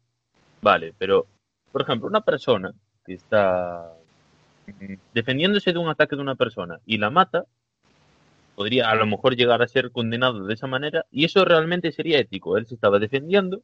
Vale, 0.62 0.94
pero, 0.98 1.28
por 1.72 1.84
ejemplo, 1.84 2.08
una 2.08 2.22
persona 2.22 2.74
que 3.06 3.14
está 3.14 3.94
defendiéndose 5.14 5.74
de 5.74 5.80
un 5.80 5.90
ataque 5.90 6.16
de 6.16 6.22
una 6.24 6.36
persona 6.36 6.80
y 6.86 6.98
la 6.98 7.12
mata, 7.12 7.46
podría 8.56 8.90
a 8.90 8.96
lo 8.96 9.06
mejor 9.06 9.36
llegar 9.36 9.62
a 9.62 9.68
ser 9.68 9.92
condenado 9.92 10.46
de 10.46 10.54
esa 10.54 10.66
manera 10.66 11.06
y 11.12 11.26
eso 11.26 11.46
realmente 11.46 11.92
sería 11.92 12.20
ético. 12.20 12.58
Él 12.58 12.66
se 12.66 12.76
estaba 12.76 13.00
defendiendo, 13.00 13.62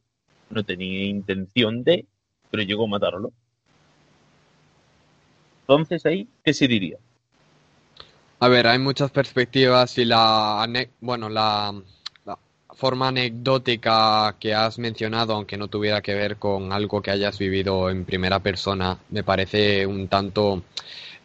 no 0.50 0.62
tenía 0.64 1.04
intención 1.06 1.82
de, 1.82 2.06
pero 2.50 2.62
llegó 2.62 2.84
a 2.84 2.88
matarlo. 2.88 3.32
Entonces 5.62 6.04
ahí, 6.06 6.28
¿qué 6.44 6.52
se 6.52 6.68
diría? 6.68 6.98
A 8.42 8.48
ver, 8.48 8.66
hay 8.66 8.80
muchas 8.80 9.12
perspectivas 9.12 9.96
y 9.98 10.04
la, 10.04 10.68
bueno, 11.00 11.28
la, 11.28 11.80
forma 12.70 13.06
anecdótica 13.06 14.34
que 14.40 14.52
has 14.52 14.80
mencionado, 14.80 15.34
aunque 15.34 15.56
no 15.56 15.68
tuviera 15.68 16.02
que 16.02 16.12
ver 16.14 16.38
con 16.38 16.72
algo 16.72 17.00
que 17.00 17.12
hayas 17.12 17.38
vivido 17.38 17.88
en 17.88 18.04
primera 18.04 18.40
persona, 18.40 18.98
me 19.10 19.22
parece 19.22 19.86
un 19.86 20.08
tanto 20.08 20.64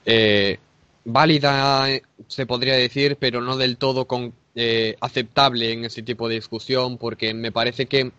eh, 0.06 0.60
válida, 1.06 1.88
se 2.28 2.46
podría 2.46 2.76
decir, 2.76 3.18
pero 3.20 3.42
no 3.42 3.58
del 3.58 3.78
todo 3.78 4.06
con, 4.06 4.36
eh, 4.54 4.96
aceptable 5.02 5.72
en 5.74 5.86
ese 5.86 6.04
tipo 6.04 6.30
de 6.30 6.36
discusión, 6.36 7.00
porque 7.00 7.34
me 7.34 7.52
parece 7.52 7.88
que 7.88 8.12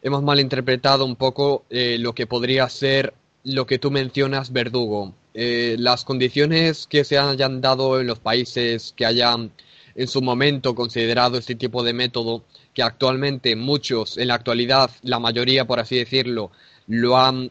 hemos 0.00 0.22
malinterpretado 0.22 1.04
un 1.04 1.16
poco 1.16 1.66
eh, 1.68 1.98
lo 1.98 2.14
que 2.14 2.26
podría 2.26 2.66
ser 2.70 3.12
lo 3.44 3.66
que 3.66 3.78
tú 3.78 3.90
mencionas, 3.90 4.50
verdugo. 4.50 5.14
Eh, 5.34 5.76
las 5.78 6.04
condiciones 6.04 6.86
que 6.88 7.04
se 7.04 7.18
hayan 7.18 7.60
dado 7.60 8.00
en 8.00 8.06
los 8.06 8.18
países 8.18 8.92
que 8.96 9.06
hayan 9.06 9.52
en 9.94 10.08
su 10.08 10.22
momento 10.22 10.74
considerado 10.74 11.38
este 11.38 11.54
tipo 11.54 11.82
de 11.82 11.92
método, 11.92 12.44
que 12.74 12.82
actualmente 12.82 13.54
muchos, 13.56 14.18
en 14.18 14.28
la 14.28 14.34
actualidad, 14.34 14.90
la 15.02 15.18
mayoría, 15.18 15.66
por 15.66 15.80
así 15.80 15.96
decirlo, 15.96 16.50
lo 16.86 17.16
han 17.16 17.50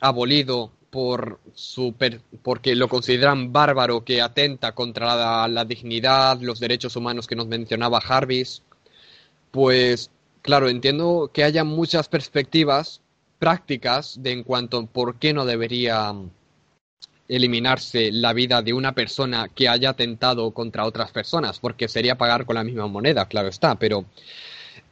abolido 0.00 0.70
por 0.90 1.40
su 1.54 1.94
porque 2.42 2.74
lo 2.74 2.88
consideran 2.88 3.52
bárbaro 3.52 4.04
que 4.04 4.22
atenta 4.22 4.72
contra 4.72 5.14
la, 5.16 5.48
la, 5.48 5.64
dignidad, 5.64 6.40
los 6.40 6.60
derechos 6.60 6.96
humanos 6.96 7.26
que 7.26 7.36
nos 7.36 7.46
mencionaba 7.46 8.00
Jarvis, 8.00 8.62
pues 9.50 10.10
claro, 10.42 10.68
entiendo 10.68 11.30
que 11.32 11.44
haya 11.44 11.64
muchas 11.64 12.08
perspectivas 12.08 13.02
prácticas 13.38 14.22
de 14.22 14.32
en 14.32 14.44
cuanto 14.44 14.78
a 14.78 14.86
por 14.86 15.18
qué 15.18 15.32
no 15.32 15.44
debería 15.44 16.14
eliminarse 17.28 18.10
la 18.10 18.32
vida 18.32 18.62
de 18.62 18.72
una 18.72 18.92
persona 18.92 19.48
que 19.54 19.68
haya 19.68 19.90
atentado 19.90 20.50
contra 20.52 20.86
otras 20.86 21.12
personas, 21.12 21.58
porque 21.60 21.88
sería 21.88 22.16
pagar 22.16 22.46
con 22.46 22.56
la 22.56 22.64
misma 22.64 22.86
moneda, 22.86 23.26
claro 23.26 23.48
está, 23.48 23.74
pero 23.74 24.06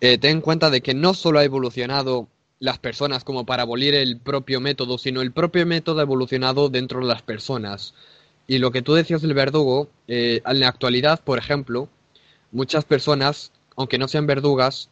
eh, 0.00 0.18
ten 0.18 0.32
en 0.32 0.40
cuenta 0.42 0.70
de 0.70 0.82
que 0.82 0.94
no 0.94 1.14
solo 1.14 1.38
ha 1.38 1.44
evolucionado 1.44 2.28
las 2.58 2.78
personas 2.78 3.24
como 3.24 3.44
para 3.46 3.62
abolir 3.62 3.94
el 3.94 4.18
propio 4.18 4.60
método, 4.60 4.98
sino 4.98 5.22
el 5.22 5.32
propio 5.32 5.66
método 5.66 6.00
ha 6.00 6.02
evolucionado 6.02 6.68
dentro 6.68 7.00
de 7.00 7.06
las 7.06 7.22
personas. 7.22 7.94
Y 8.46 8.58
lo 8.58 8.70
que 8.70 8.82
tú 8.82 8.94
decías 8.94 9.22
del 9.22 9.34
verdugo, 9.34 9.88
eh, 10.08 10.42
en 10.46 10.60
la 10.60 10.68
actualidad, 10.68 11.20
por 11.22 11.38
ejemplo, 11.38 11.88
muchas 12.52 12.84
personas, 12.84 13.52
aunque 13.76 13.98
no 13.98 14.08
sean 14.08 14.26
verdugas, 14.26 14.88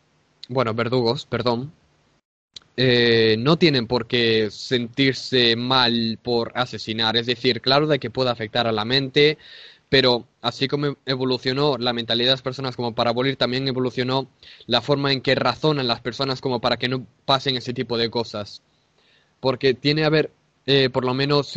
bueno, 0.49 0.75
verdugos, 0.75 1.25
perdón, 1.27 1.73
eh, 2.77 3.37
no 3.39 3.57
tienen 3.57 3.87
por 3.87 4.07
qué 4.07 4.49
sentirse 4.51 5.57
mal 5.57 6.19
por 6.23 6.53
asesinar. 6.55 7.17
Es 7.17 7.27
decir, 7.27 7.61
claro 7.61 7.87
de 7.87 7.99
que 7.99 8.11
puede 8.11 8.31
afectar 8.31 8.67
a 8.67 8.73
la 8.73 8.85
mente, 8.85 9.39
pero 9.89 10.27
así 10.43 10.67
como 10.69 10.97
evolucionó 11.07 11.79
la 11.79 11.93
mentalidad 11.93 12.31
de 12.31 12.33
las 12.35 12.43
personas 12.43 12.77
como 12.77 12.95
para 12.95 13.11
abolir, 13.11 13.37
también 13.37 13.69
evolucionó 13.69 14.29
la 14.67 14.81
forma 14.81 15.13
en 15.13 15.21
que 15.21 15.35
razonan 15.35 15.87
las 15.87 16.01
personas 16.01 16.41
como 16.41 16.61
para 16.61 16.77
que 16.77 16.89
no 16.89 17.07
pasen 17.25 17.57
ese 17.57 17.75
tipo 17.75 17.97
de 17.97 18.11
cosas. 18.11 18.63
Porque 19.41 19.75
tiene 19.75 20.05
a 20.05 20.11
ver, 20.11 20.33
eh, 20.67 20.91
por 20.91 21.05
lo 21.05 21.15
menos, 21.15 21.55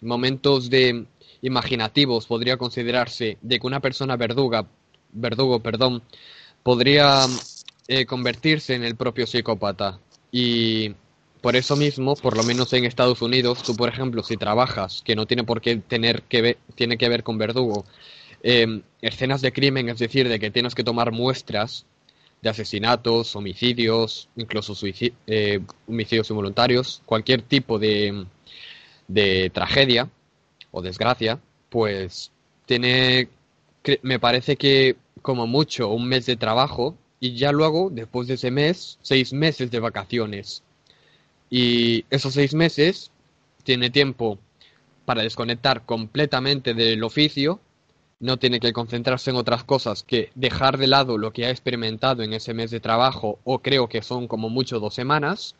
momentos 0.00 0.70
de 0.70 1.06
imaginativos 1.42 2.26
podría 2.26 2.56
considerarse 2.56 3.38
de 3.42 3.60
que 3.60 3.66
una 3.66 3.80
persona 3.80 4.16
verduga, 4.16 4.66
verdugo, 5.12 5.60
perdón, 5.60 6.02
podría 6.62 7.26
eh, 7.86 8.06
convertirse 8.06 8.74
en 8.74 8.84
el 8.84 8.96
propio 8.96 9.26
psicópata. 9.26 10.00
Y 10.36 10.96
por 11.40 11.54
eso 11.54 11.76
mismo, 11.76 12.16
por 12.16 12.36
lo 12.36 12.42
menos 12.42 12.72
en 12.72 12.84
Estados 12.84 13.22
Unidos, 13.22 13.62
tú, 13.62 13.76
por 13.76 13.88
ejemplo, 13.88 14.24
si 14.24 14.36
trabajas, 14.36 15.00
que 15.04 15.14
no 15.14 15.26
tiene 15.26 15.44
por 15.44 15.60
qué 15.60 15.76
tener 15.76 16.22
que 16.22 16.42
ver, 16.42 16.58
tiene 16.74 16.98
que 16.98 17.08
ver 17.08 17.22
con 17.22 17.38
verdugo, 17.38 17.84
em, 18.42 18.82
escenas 19.00 19.42
de 19.42 19.52
crimen, 19.52 19.88
es 19.90 20.00
decir, 20.00 20.28
de 20.28 20.40
que 20.40 20.50
tienes 20.50 20.74
que 20.74 20.82
tomar 20.82 21.12
muestras 21.12 21.86
de 22.42 22.50
asesinatos, 22.50 23.36
homicidios, 23.36 24.28
incluso 24.34 24.74
eh, 25.28 25.60
homicidios 25.86 26.30
involuntarios, 26.30 27.00
cualquier 27.06 27.42
tipo 27.42 27.78
de, 27.78 28.26
de 29.06 29.50
tragedia 29.54 30.10
o 30.72 30.82
desgracia, 30.82 31.38
pues 31.68 32.32
tiene, 32.66 33.28
me 34.02 34.18
parece 34.18 34.56
que 34.56 34.96
como 35.22 35.46
mucho 35.46 35.90
un 35.90 36.08
mes 36.08 36.26
de 36.26 36.36
trabajo 36.36 36.96
y 37.20 37.36
ya 37.36 37.52
luego, 37.52 37.90
después 37.90 38.28
de 38.28 38.34
ese 38.34 38.50
mes, 38.50 38.98
seis 39.02 39.32
meses 39.32 39.70
de 39.70 39.80
vacaciones. 39.80 40.62
Y 41.50 42.04
esos 42.10 42.34
seis 42.34 42.54
meses 42.54 43.10
tiene 43.62 43.90
tiempo 43.90 44.38
para 45.04 45.22
desconectar 45.22 45.84
completamente 45.84 46.74
del 46.74 47.02
oficio, 47.04 47.60
no 48.20 48.38
tiene 48.38 48.60
que 48.60 48.72
concentrarse 48.72 49.30
en 49.30 49.36
otras 49.36 49.64
cosas 49.64 50.02
que 50.02 50.30
dejar 50.34 50.78
de 50.78 50.86
lado 50.86 51.18
lo 51.18 51.32
que 51.32 51.46
ha 51.46 51.50
experimentado 51.50 52.22
en 52.22 52.32
ese 52.32 52.54
mes 52.54 52.70
de 52.70 52.80
trabajo 52.80 53.38
o 53.44 53.58
creo 53.58 53.88
que 53.88 54.02
son 54.02 54.28
como 54.28 54.48
mucho 54.48 54.80
dos 54.80 54.94
semanas 54.94 55.56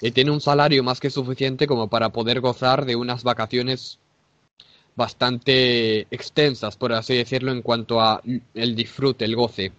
y 0.00 0.10
tiene 0.10 0.30
un 0.30 0.40
salario 0.40 0.82
más 0.82 1.00
que 1.00 1.10
suficiente 1.10 1.66
como 1.66 1.88
para 1.88 2.10
poder 2.10 2.40
gozar 2.40 2.84
de 2.84 2.96
unas 2.96 3.22
vacaciones 3.22 3.98
bastante 4.96 6.02
extensas, 6.10 6.76
por 6.76 6.92
así 6.92 7.16
decirlo, 7.16 7.52
en 7.52 7.62
cuanto 7.62 8.00
a 8.00 8.22
el 8.54 8.76
disfrute, 8.76 9.24
el 9.24 9.34
goce. 9.34 9.72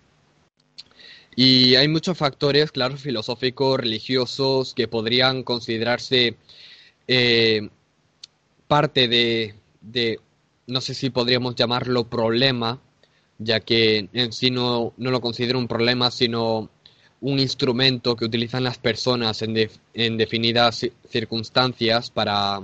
Y 1.35 1.75
hay 1.75 1.87
muchos 1.87 2.17
factores, 2.17 2.71
claro, 2.71 2.97
filosóficos, 2.97 3.79
religiosos, 3.79 4.73
que 4.73 4.87
podrían 4.87 5.43
considerarse 5.43 6.37
eh, 7.07 7.69
parte 8.67 9.07
de, 9.07 9.55
de, 9.81 10.19
no 10.67 10.81
sé 10.81 10.93
si 10.93 11.09
podríamos 11.09 11.55
llamarlo 11.55 12.05
problema, 12.05 12.79
ya 13.37 13.59
que 13.59 14.07
en 14.13 14.31
sí 14.31 14.49
no, 14.49 14.93
no 14.97 15.11
lo 15.11 15.19
considero 15.19 15.59
un 15.59 15.67
problema, 15.67 16.09
sino 16.09 16.69
un 17.21 17.39
instrumento 17.39 18.15
que 18.15 18.25
utilizan 18.25 18.63
las 18.63 18.77
personas 18.77 19.41
en, 19.41 19.69
en 19.93 20.17
definidas 20.17 20.85
circunstancias 21.09 22.11
para, 22.11 22.61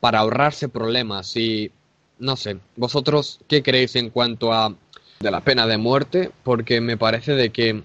para 0.00 0.20
ahorrarse 0.20 0.68
problemas. 0.68 1.36
Y 1.36 1.70
no 2.18 2.36
sé, 2.36 2.58
vosotros, 2.76 3.40
¿qué 3.48 3.62
creéis 3.62 3.96
en 3.96 4.10
cuanto 4.10 4.52
a 4.52 4.74
de 5.22 5.30
la 5.30 5.40
pena 5.40 5.66
de 5.66 5.78
muerte? 5.78 6.30
Porque 6.42 6.80
me 6.80 6.96
parece 6.96 7.32
de 7.32 7.50
que 7.50 7.82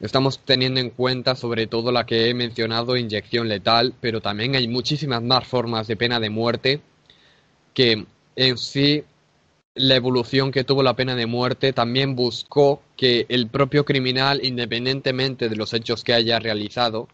Estamos 0.00 0.38
teniendo 0.38 0.80
en 0.80 0.88
cuenta 0.88 1.36
sobre 1.36 1.66
todo 1.66 1.92
la 1.92 2.06
que 2.06 2.30
he 2.30 2.34
mencionado, 2.34 2.96
inyección 2.96 3.48
letal, 3.50 3.92
pero 4.00 4.22
también 4.22 4.56
hay 4.56 4.66
muchísimas 4.66 5.22
más 5.22 5.46
formas 5.46 5.86
de 5.86 5.96
pena 5.96 6.18
de 6.18 6.30
muerte 6.30 6.80
que 7.74 8.06
en 8.34 8.56
sí 8.56 9.04
la 9.74 9.96
evolución 9.96 10.52
que 10.52 10.64
tuvo 10.64 10.82
la 10.82 10.96
pena 10.96 11.14
de 11.14 11.26
muerte 11.26 11.74
también 11.74 12.16
buscó 12.16 12.82
que 12.96 13.26
el 13.28 13.48
propio 13.48 13.84
criminal, 13.84 14.40
independientemente 14.42 15.50
de 15.50 15.56
los 15.56 15.74
hechos 15.74 16.02
que 16.02 16.14
haya 16.14 16.38
realizado, 16.38 17.06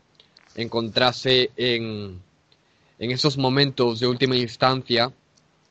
encontrase 0.54 1.50
en, 1.56 2.22
en 3.00 3.10
esos 3.10 3.36
momentos 3.36 3.98
de 3.98 4.06
última 4.06 4.36
instancia 4.36 5.12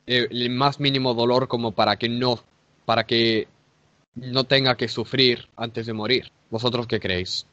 eh, 0.05 0.27
el 0.29 0.49
más 0.49 0.81
mínimo 0.81 1.13
dolor 1.13 1.47
como 1.47 1.71
para 1.71 1.95
que 1.95 2.09
no 2.09 2.43
para 2.85 3.05
que 3.05 3.47
no 4.15 4.45
tenga 4.45 4.75
que 4.75 4.87
sufrir 4.87 5.47
antes 5.55 5.85
de 5.85 5.93
morir. 5.93 6.31
¿Vosotros 6.49 6.87
qué 6.87 6.99
creéis? 6.99 7.45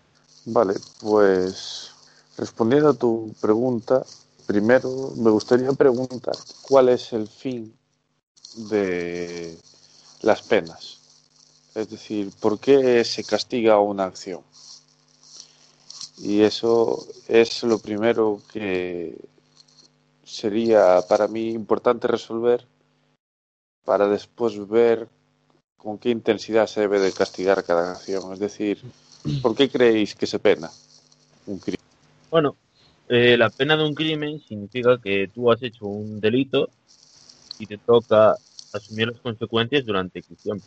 Vale, 0.46 0.74
pues 1.00 1.90
respondiendo 2.36 2.90
a 2.90 2.94
tu 2.94 3.34
pregunta, 3.40 4.04
primero 4.46 5.12
me 5.16 5.30
gustaría 5.30 5.72
preguntar 5.72 6.36
cuál 6.62 6.88
es 6.88 7.12
el 7.12 7.28
fin 7.28 7.72
de 8.56 9.56
las 10.22 10.42
penas. 10.42 10.98
Es 11.74 11.88
decir, 11.90 12.30
¿por 12.40 12.58
qué 12.58 13.04
se 13.04 13.24
castiga 13.24 13.78
una 13.78 14.04
acción? 14.04 14.42
Y 16.18 16.42
eso 16.42 17.06
es 17.28 17.62
lo 17.62 17.78
primero 17.78 18.42
que 18.52 19.16
sería 20.24 21.00
para 21.08 21.28
mí 21.28 21.50
importante 21.50 22.06
resolver 22.06 22.66
para 23.84 24.06
después 24.08 24.68
ver 24.68 25.08
con 25.82 25.98
qué 25.98 26.10
intensidad 26.10 26.68
se 26.68 26.82
debe 26.82 27.00
de 27.00 27.12
castigar 27.12 27.64
cada 27.64 27.92
acción. 27.92 28.32
Es 28.32 28.38
decir, 28.38 28.78
¿por 29.42 29.56
qué 29.56 29.68
creéis 29.68 30.14
que 30.14 30.26
se 30.26 30.38
pena 30.38 30.70
un 31.46 31.58
crimen? 31.58 31.80
Bueno, 32.30 32.56
eh, 33.08 33.36
la 33.36 33.50
pena 33.50 33.76
de 33.76 33.84
un 33.84 33.94
crimen 33.94 34.40
significa 34.40 34.98
que 34.98 35.28
tú 35.34 35.50
has 35.50 35.60
hecho 35.62 35.86
un 35.86 36.20
delito 36.20 36.70
y 37.58 37.66
te 37.66 37.78
toca 37.78 38.36
asumir 38.72 39.08
las 39.08 39.20
consecuencias 39.20 39.84
durante 39.84 40.20
X 40.20 40.38
tiempo. 40.38 40.64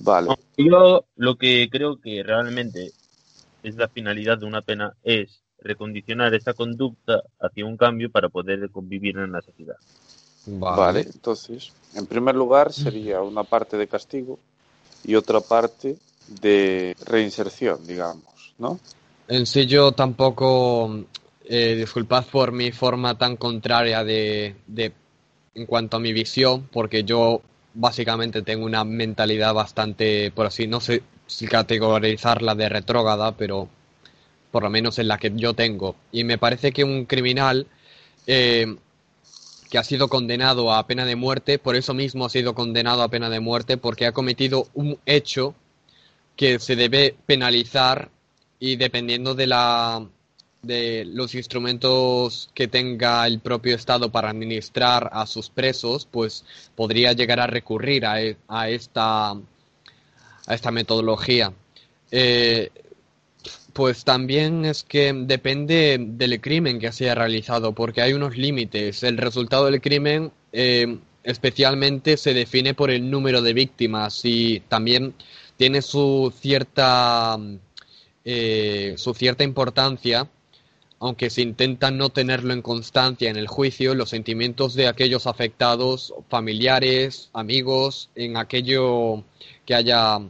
Vale. 0.00 0.30
Yo 0.56 1.04
lo 1.16 1.36
que 1.36 1.68
creo 1.70 2.00
que 2.00 2.22
realmente 2.22 2.90
es 3.62 3.76
la 3.76 3.88
finalidad 3.88 4.38
de 4.38 4.46
una 4.46 4.62
pena 4.62 4.94
es 5.04 5.42
recondicionar 5.58 6.34
esa 6.34 6.54
conducta 6.54 7.22
hacia 7.38 7.66
un 7.66 7.76
cambio 7.76 8.10
para 8.10 8.30
poder 8.30 8.70
convivir 8.70 9.18
en 9.18 9.30
la 9.30 9.42
sociedad. 9.42 9.76
Vale. 10.46 11.00
entonces, 11.00 11.72
en 11.94 12.06
primer 12.06 12.34
lugar 12.34 12.72
sería 12.72 13.20
una 13.22 13.44
parte 13.44 13.76
de 13.76 13.86
castigo 13.86 14.38
y 15.04 15.14
otra 15.14 15.40
parte 15.40 15.96
de 16.26 16.96
reinserción, 17.04 17.86
digamos, 17.86 18.54
¿no? 18.58 18.78
En 19.28 19.46
sí 19.46 19.66
yo 19.66 19.92
tampoco, 19.92 21.04
eh, 21.44 21.76
disculpad 21.76 22.24
por 22.26 22.52
mi 22.52 22.72
forma 22.72 23.16
tan 23.16 23.36
contraria 23.36 24.04
de, 24.04 24.56
de, 24.66 24.92
en 25.54 25.66
cuanto 25.66 25.96
a 25.96 26.00
mi 26.00 26.12
visión, 26.12 26.68
porque 26.72 27.04
yo 27.04 27.40
básicamente 27.74 28.42
tengo 28.42 28.66
una 28.66 28.84
mentalidad 28.84 29.54
bastante, 29.54 30.30
por 30.32 30.46
así, 30.46 30.66
no 30.66 30.80
sé 30.80 31.02
si 31.26 31.46
categorizarla 31.46 32.54
de 32.54 32.68
retrógrada, 32.68 33.32
pero 33.36 33.68
por 34.50 34.62
lo 34.62 34.70
menos 34.70 34.98
en 34.98 35.08
la 35.08 35.18
que 35.18 35.32
yo 35.34 35.54
tengo. 35.54 35.96
Y 36.10 36.24
me 36.24 36.36
parece 36.36 36.72
que 36.72 36.84
un 36.84 37.06
criminal 37.06 37.66
eh, 38.26 38.76
que 39.72 39.78
ha 39.78 39.84
sido 39.84 40.08
condenado 40.08 40.70
a 40.70 40.86
pena 40.86 41.06
de 41.06 41.16
muerte, 41.16 41.58
por 41.58 41.76
eso 41.76 41.94
mismo 41.94 42.26
ha 42.26 42.28
sido 42.28 42.54
condenado 42.54 43.02
a 43.02 43.08
pena 43.08 43.30
de 43.30 43.40
muerte, 43.40 43.78
porque 43.78 44.04
ha 44.04 44.12
cometido 44.12 44.68
un 44.74 44.98
hecho 45.06 45.54
que 46.36 46.58
se 46.58 46.76
debe 46.76 47.16
penalizar 47.24 48.10
y 48.60 48.76
dependiendo 48.76 49.34
de 49.34 49.46
la 49.46 50.06
de 50.60 51.06
los 51.06 51.34
instrumentos 51.34 52.50
que 52.52 52.68
tenga 52.68 53.26
el 53.26 53.40
propio 53.40 53.74
Estado 53.74 54.12
para 54.12 54.28
administrar 54.28 55.08
a 55.10 55.26
sus 55.26 55.48
presos, 55.48 56.04
pues 56.04 56.44
podría 56.74 57.14
llegar 57.14 57.40
a 57.40 57.46
recurrir 57.46 58.04
a, 58.04 58.22
e, 58.22 58.36
a 58.48 58.68
esta 58.68 59.30
a 59.30 60.54
esta 60.54 60.70
metodología. 60.70 61.50
Eh, 62.10 62.70
pues 63.72 64.04
también 64.04 64.64
es 64.64 64.84
que 64.84 65.12
depende 65.12 65.96
del 65.98 66.40
crimen 66.40 66.78
que 66.78 66.92
se 66.92 67.04
haya 67.04 67.14
realizado, 67.14 67.72
porque 67.72 68.02
hay 68.02 68.12
unos 68.12 68.36
límites. 68.36 69.02
El 69.02 69.18
resultado 69.18 69.66
del 69.66 69.80
crimen 69.80 70.32
eh, 70.52 70.98
especialmente 71.24 72.16
se 72.16 72.34
define 72.34 72.74
por 72.74 72.90
el 72.90 73.10
número 73.10 73.42
de 73.42 73.54
víctimas 73.54 74.20
y 74.24 74.60
también 74.68 75.14
tiene 75.56 75.82
su 75.82 76.32
cierta, 76.38 77.38
eh, 78.24 78.94
su 78.96 79.14
cierta 79.14 79.44
importancia, 79.44 80.28
aunque 80.98 81.30
se 81.30 81.42
intenta 81.42 81.90
no 81.90 82.10
tenerlo 82.10 82.52
en 82.52 82.62
constancia 82.62 83.30
en 83.30 83.36
el 83.36 83.48
juicio, 83.48 83.94
los 83.94 84.10
sentimientos 84.10 84.74
de 84.74 84.86
aquellos 84.86 85.26
afectados, 85.26 86.14
familiares, 86.28 87.30
amigos, 87.32 88.10
en 88.14 88.36
aquello 88.36 89.24
que 89.66 89.74
haya 89.74 90.20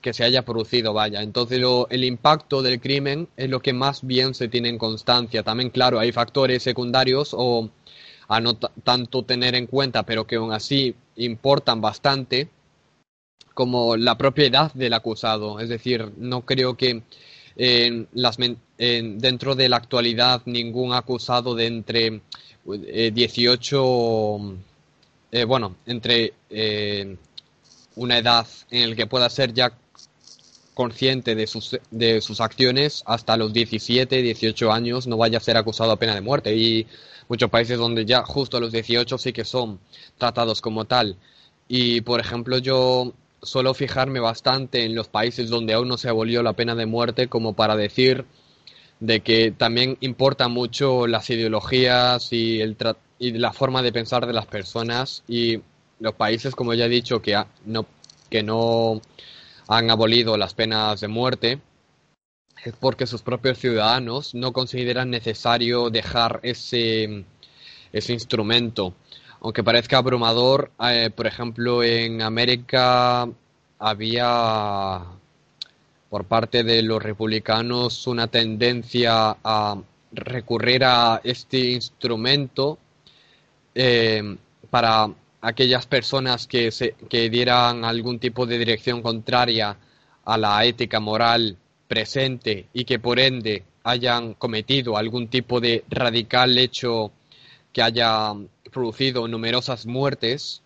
que 0.00 0.12
se 0.12 0.24
haya 0.24 0.42
producido, 0.42 0.92
vaya. 0.92 1.22
Entonces 1.22 1.62
el 1.90 2.04
impacto 2.04 2.62
del 2.62 2.80
crimen 2.80 3.28
es 3.36 3.50
lo 3.50 3.60
que 3.60 3.72
más 3.72 4.06
bien 4.06 4.34
se 4.34 4.48
tiene 4.48 4.68
en 4.68 4.78
constancia. 4.78 5.42
También, 5.42 5.70
claro, 5.70 5.98
hay 5.98 6.12
factores 6.12 6.62
secundarios 6.62 7.34
o 7.36 7.68
a 8.28 8.40
no 8.40 8.54
tanto 8.56 9.24
tener 9.24 9.54
en 9.54 9.66
cuenta, 9.66 10.04
pero 10.04 10.26
que 10.26 10.36
aún 10.36 10.52
así 10.52 10.94
importan 11.16 11.80
bastante, 11.80 12.48
como 13.54 13.96
la 13.96 14.16
propiedad 14.16 14.72
del 14.72 14.94
acusado. 14.94 15.60
Es 15.60 15.68
decir, 15.68 16.12
no 16.16 16.42
creo 16.42 16.76
que 16.76 17.02
en 17.56 18.08
las, 18.12 18.38
dentro 18.78 19.54
de 19.54 19.68
la 19.68 19.76
actualidad 19.76 20.42
ningún 20.46 20.94
acusado 20.94 21.54
de 21.54 21.66
entre 21.66 22.22
18, 22.64 24.38
eh, 24.38 24.56
eh, 25.32 25.44
bueno, 25.44 25.76
entre 25.86 26.32
eh, 26.48 27.16
una 27.96 28.18
edad 28.18 28.46
en 28.70 28.82
el 28.82 28.96
que 28.96 29.06
pueda 29.06 29.28
ser 29.28 29.52
ya 29.52 29.72
consciente 30.80 31.34
de 31.34 31.46
sus, 31.46 31.78
de 31.90 32.22
sus 32.22 32.40
acciones 32.40 33.02
hasta 33.04 33.36
los 33.36 33.52
17, 33.52 34.22
18 34.22 34.72
años 34.72 35.06
no 35.06 35.18
vaya 35.18 35.36
a 35.36 35.42
ser 35.42 35.58
acusado 35.58 35.92
a 35.92 35.98
pena 35.98 36.14
de 36.14 36.22
muerte. 36.22 36.56
Y 36.56 36.86
muchos 37.28 37.50
países 37.50 37.76
donde 37.76 38.06
ya 38.06 38.24
justo 38.24 38.56
a 38.56 38.60
los 38.60 38.72
18 38.72 39.18
sí 39.18 39.34
que 39.34 39.44
son 39.44 39.78
tratados 40.16 40.62
como 40.62 40.86
tal. 40.86 41.16
Y 41.68 42.00
por 42.00 42.18
ejemplo, 42.18 42.56
yo 42.56 43.12
suelo 43.42 43.74
fijarme 43.74 44.20
bastante 44.20 44.86
en 44.86 44.94
los 44.94 45.08
países 45.08 45.50
donde 45.50 45.74
aún 45.74 45.88
no 45.88 45.98
se 45.98 46.08
abolió 46.08 46.42
la 46.42 46.54
pena 46.54 46.74
de 46.74 46.86
muerte 46.86 47.28
como 47.28 47.52
para 47.52 47.76
decir 47.76 48.24
de 49.00 49.20
que 49.20 49.50
también 49.50 49.98
importa 50.00 50.48
mucho 50.48 51.06
las 51.06 51.28
ideologías 51.28 52.32
y, 52.32 52.62
el 52.62 52.74
y 53.18 53.32
la 53.32 53.52
forma 53.52 53.82
de 53.82 53.92
pensar 53.92 54.26
de 54.26 54.32
las 54.32 54.46
personas 54.46 55.24
y 55.28 55.60
los 55.98 56.14
países, 56.14 56.54
como 56.54 56.72
ya 56.72 56.86
he 56.86 56.88
dicho, 56.88 57.20
que 57.20 57.38
no, 57.66 57.84
que 58.30 58.42
no 58.42 59.02
han 59.68 59.90
abolido 59.90 60.36
las 60.36 60.54
penas 60.54 61.00
de 61.00 61.08
muerte, 61.08 61.60
es 62.64 62.74
porque 62.78 63.06
sus 63.06 63.22
propios 63.22 63.58
ciudadanos 63.58 64.34
no 64.34 64.52
consideran 64.52 65.10
necesario 65.10 65.90
dejar 65.90 66.40
ese, 66.42 67.24
ese 67.92 68.12
instrumento. 68.12 68.94
Aunque 69.40 69.64
parezca 69.64 69.98
abrumador, 69.98 70.70
eh, 70.84 71.10
por 71.14 71.26
ejemplo, 71.26 71.82
en 71.82 72.20
América 72.20 73.28
había 73.78 75.02
por 76.10 76.24
parte 76.24 76.64
de 76.64 76.82
los 76.82 77.02
republicanos 77.02 78.06
una 78.06 78.26
tendencia 78.26 79.36
a 79.42 79.80
recurrir 80.12 80.84
a 80.84 81.20
este 81.24 81.70
instrumento 81.70 82.78
eh, 83.74 84.36
para 84.68 85.08
aquellas 85.40 85.86
personas 85.86 86.46
que, 86.46 86.70
se, 86.70 86.94
que 87.08 87.30
dieran 87.30 87.84
algún 87.84 88.18
tipo 88.18 88.46
de 88.46 88.58
dirección 88.58 89.02
contraria 89.02 89.76
a 90.24 90.38
la 90.38 90.64
ética 90.64 91.00
moral 91.00 91.56
presente 91.88 92.68
y 92.72 92.84
que 92.84 92.98
por 92.98 93.18
ende 93.18 93.64
hayan 93.82 94.34
cometido 94.34 94.96
algún 94.96 95.28
tipo 95.28 95.60
de 95.60 95.84
radical 95.88 96.56
hecho 96.58 97.10
que 97.72 97.82
haya 97.82 98.34
producido 98.70 99.26
numerosas 99.28 99.86
muertes. 99.86 100.62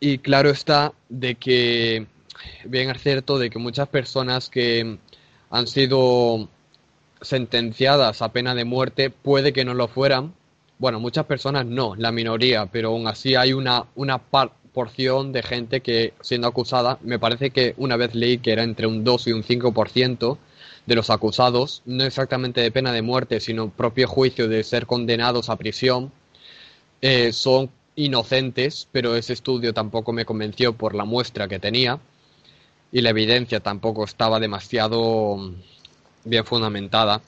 Y 0.00 0.18
claro 0.18 0.50
está 0.50 0.92
de 1.08 1.36
que 1.36 2.06
bien 2.64 2.90
es 2.90 3.02
cierto 3.02 3.38
de 3.38 3.50
que 3.50 3.58
muchas 3.58 3.88
personas 3.88 4.48
que 4.48 4.98
han 5.50 5.66
sido 5.66 6.48
sentenciadas 7.20 8.22
a 8.22 8.32
pena 8.32 8.54
de 8.54 8.64
muerte 8.64 9.10
puede 9.10 9.52
que 9.52 9.64
no 9.64 9.74
lo 9.74 9.86
fueran. 9.86 10.34
Bueno, 10.82 10.98
muchas 10.98 11.26
personas 11.26 11.64
no, 11.64 11.94
la 11.94 12.10
minoría, 12.10 12.66
pero 12.66 12.88
aún 12.88 13.06
así 13.06 13.36
hay 13.36 13.52
una, 13.52 13.86
una 13.94 14.18
porción 14.18 15.30
de 15.30 15.44
gente 15.44 15.80
que 15.80 16.12
siendo 16.22 16.48
acusada, 16.48 16.98
me 17.02 17.20
parece 17.20 17.50
que 17.50 17.74
una 17.76 17.96
vez 17.96 18.16
leí 18.16 18.38
que 18.38 18.50
era 18.50 18.64
entre 18.64 18.88
un 18.88 19.04
2 19.04 19.28
y 19.28 19.32
un 19.32 19.44
5% 19.44 20.38
de 20.84 20.94
los 20.96 21.08
acusados, 21.10 21.82
no 21.86 22.02
exactamente 22.02 22.62
de 22.62 22.72
pena 22.72 22.90
de 22.90 23.00
muerte, 23.00 23.38
sino 23.38 23.70
propio 23.70 24.08
juicio 24.08 24.48
de 24.48 24.64
ser 24.64 24.86
condenados 24.86 25.50
a 25.50 25.56
prisión, 25.56 26.10
eh, 27.00 27.32
son 27.32 27.70
inocentes, 27.94 28.88
pero 28.90 29.14
ese 29.14 29.34
estudio 29.34 29.72
tampoco 29.72 30.12
me 30.12 30.24
convenció 30.24 30.72
por 30.72 30.96
la 30.96 31.04
muestra 31.04 31.46
que 31.46 31.60
tenía 31.60 32.00
y 32.90 33.02
la 33.02 33.10
evidencia 33.10 33.60
tampoco 33.60 34.02
estaba 34.02 34.40
demasiado 34.40 35.36
mm, 35.36 35.54
bien 36.24 36.44
fundamentada. 36.44 37.22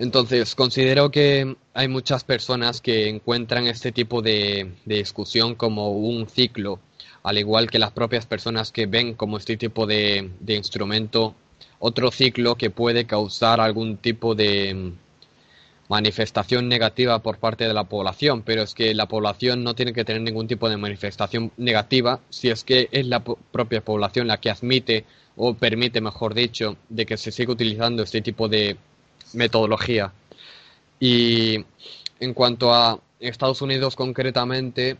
Entonces, 0.00 0.54
considero 0.56 1.10
que 1.10 1.56
hay 1.74 1.86
muchas 1.86 2.24
personas 2.24 2.80
que 2.80 3.08
encuentran 3.08 3.68
este 3.68 3.92
tipo 3.92 4.22
de, 4.22 4.72
discusión 4.84 5.54
como 5.54 5.90
un 5.90 6.28
ciclo, 6.28 6.80
al 7.22 7.38
igual 7.38 7.70
que 7.70 7.78
las 7.78 7.92
propias 7.92 8.26
personas 8.26 8.72
que 8.72 8.86
ven 8.86 9.14
como 9.14 9.36
este 9.36 9.56
tipo 9.56 9.86
de 9.86 10.30
instrumento 10.48 11.36
otro 11.78 12.10
ciclo 12.10 12.56
que 12.56 12.70
puede 12.70 13.06
causar 13.06 13.60
algún 13.60 13.98
tipo 13.98 14.34
de, 14.34 14.92
manifestación 15.90 16.68
negativa 16.68 17.18
por 17.18 17.38
parte 17.38 17.66
de 17.66 17.74
la 17.74 17.82
población, 17.82 18.42
pero 18.42 18.62
es 18.62 18.74
que 18.74 18.94
la 18.94 19.06
población 19.06 19.64
no 19.64 19.74
tiene 19.74 19.92
que 19.92 20.04
tener 20.04 20.22
ningún 20.22 20.46
tipo 20.46 20.68
de 20.68 20.76
manifestación 20.76 21.50
negativa 21.56 22.20
si 22.30 22.48
es 22.48 22.62
que 22.62 22.88
es 22.92 23.06
la 23.06 23.24
propia 23.24 23.80
población 23.80 24.28
la 24.28 24.36
que 24.36 24.50
admite 24.50 25.04
o 25.34 25.54
permite, 25.54 26.00
mejor 26.00 26.34
dicho, 26.34 26.76
de 26.88 27.06
que 27.06 27.16
se 27.16 27.32
siga 27.32 27.52
utilizando 27.52 28.04
este 28.04 28.20
tipo 28.20 28.48
de 28.48 28.76
metodología. 29.34 30.12
Y 30.98 31.64
en 32.20 32.34
cuanto 32.34 32.72
a 32.72 33.00
Estados 33.18 33.62
Unidos 33.62 33.96
concretamente, 33.96 34.96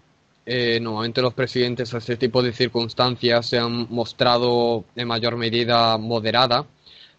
eh, 0.46 0.80
normalmente 0.80 1.22
los 1.22 1.34
presidentes 1.34 1.94
a 1.94 1.98
este 1.98 2.16
tipo 2.16 2.42
de 2.42 2.52
circunstancias 2.52 3.46
se 3.46 3.58
han 3.58 3.86
mostrado 3.90 4.84
en 4.96 5.06
mayor 5.08 5.36
medida 5.36 5.96
moderada, 5.98 6.66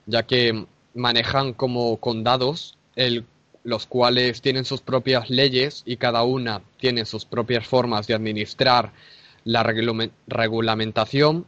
ya 0.05 0.23
que 0.23 0.65
manejan 0.93 1.53
como 1.53 1.97
condados 1.97 2.77
los 3.63 3.85
cuales 3.85 4.41
tienen 4.41 4.65
sus 4.65 4.81
propias 4.81 5.29
leyes 5.29 5.83
y 5.85 5.97
cada 5.97 6.23
una 6.23 6.61
tiene 6.77 7.05
sus 7.05 7.25
propias 7.25 7.65
formas 7.65 8.07
de 8.07 8.15
administrar 8.15 8.91
la 9.43 9.63
regulamentación. 9.63 11.45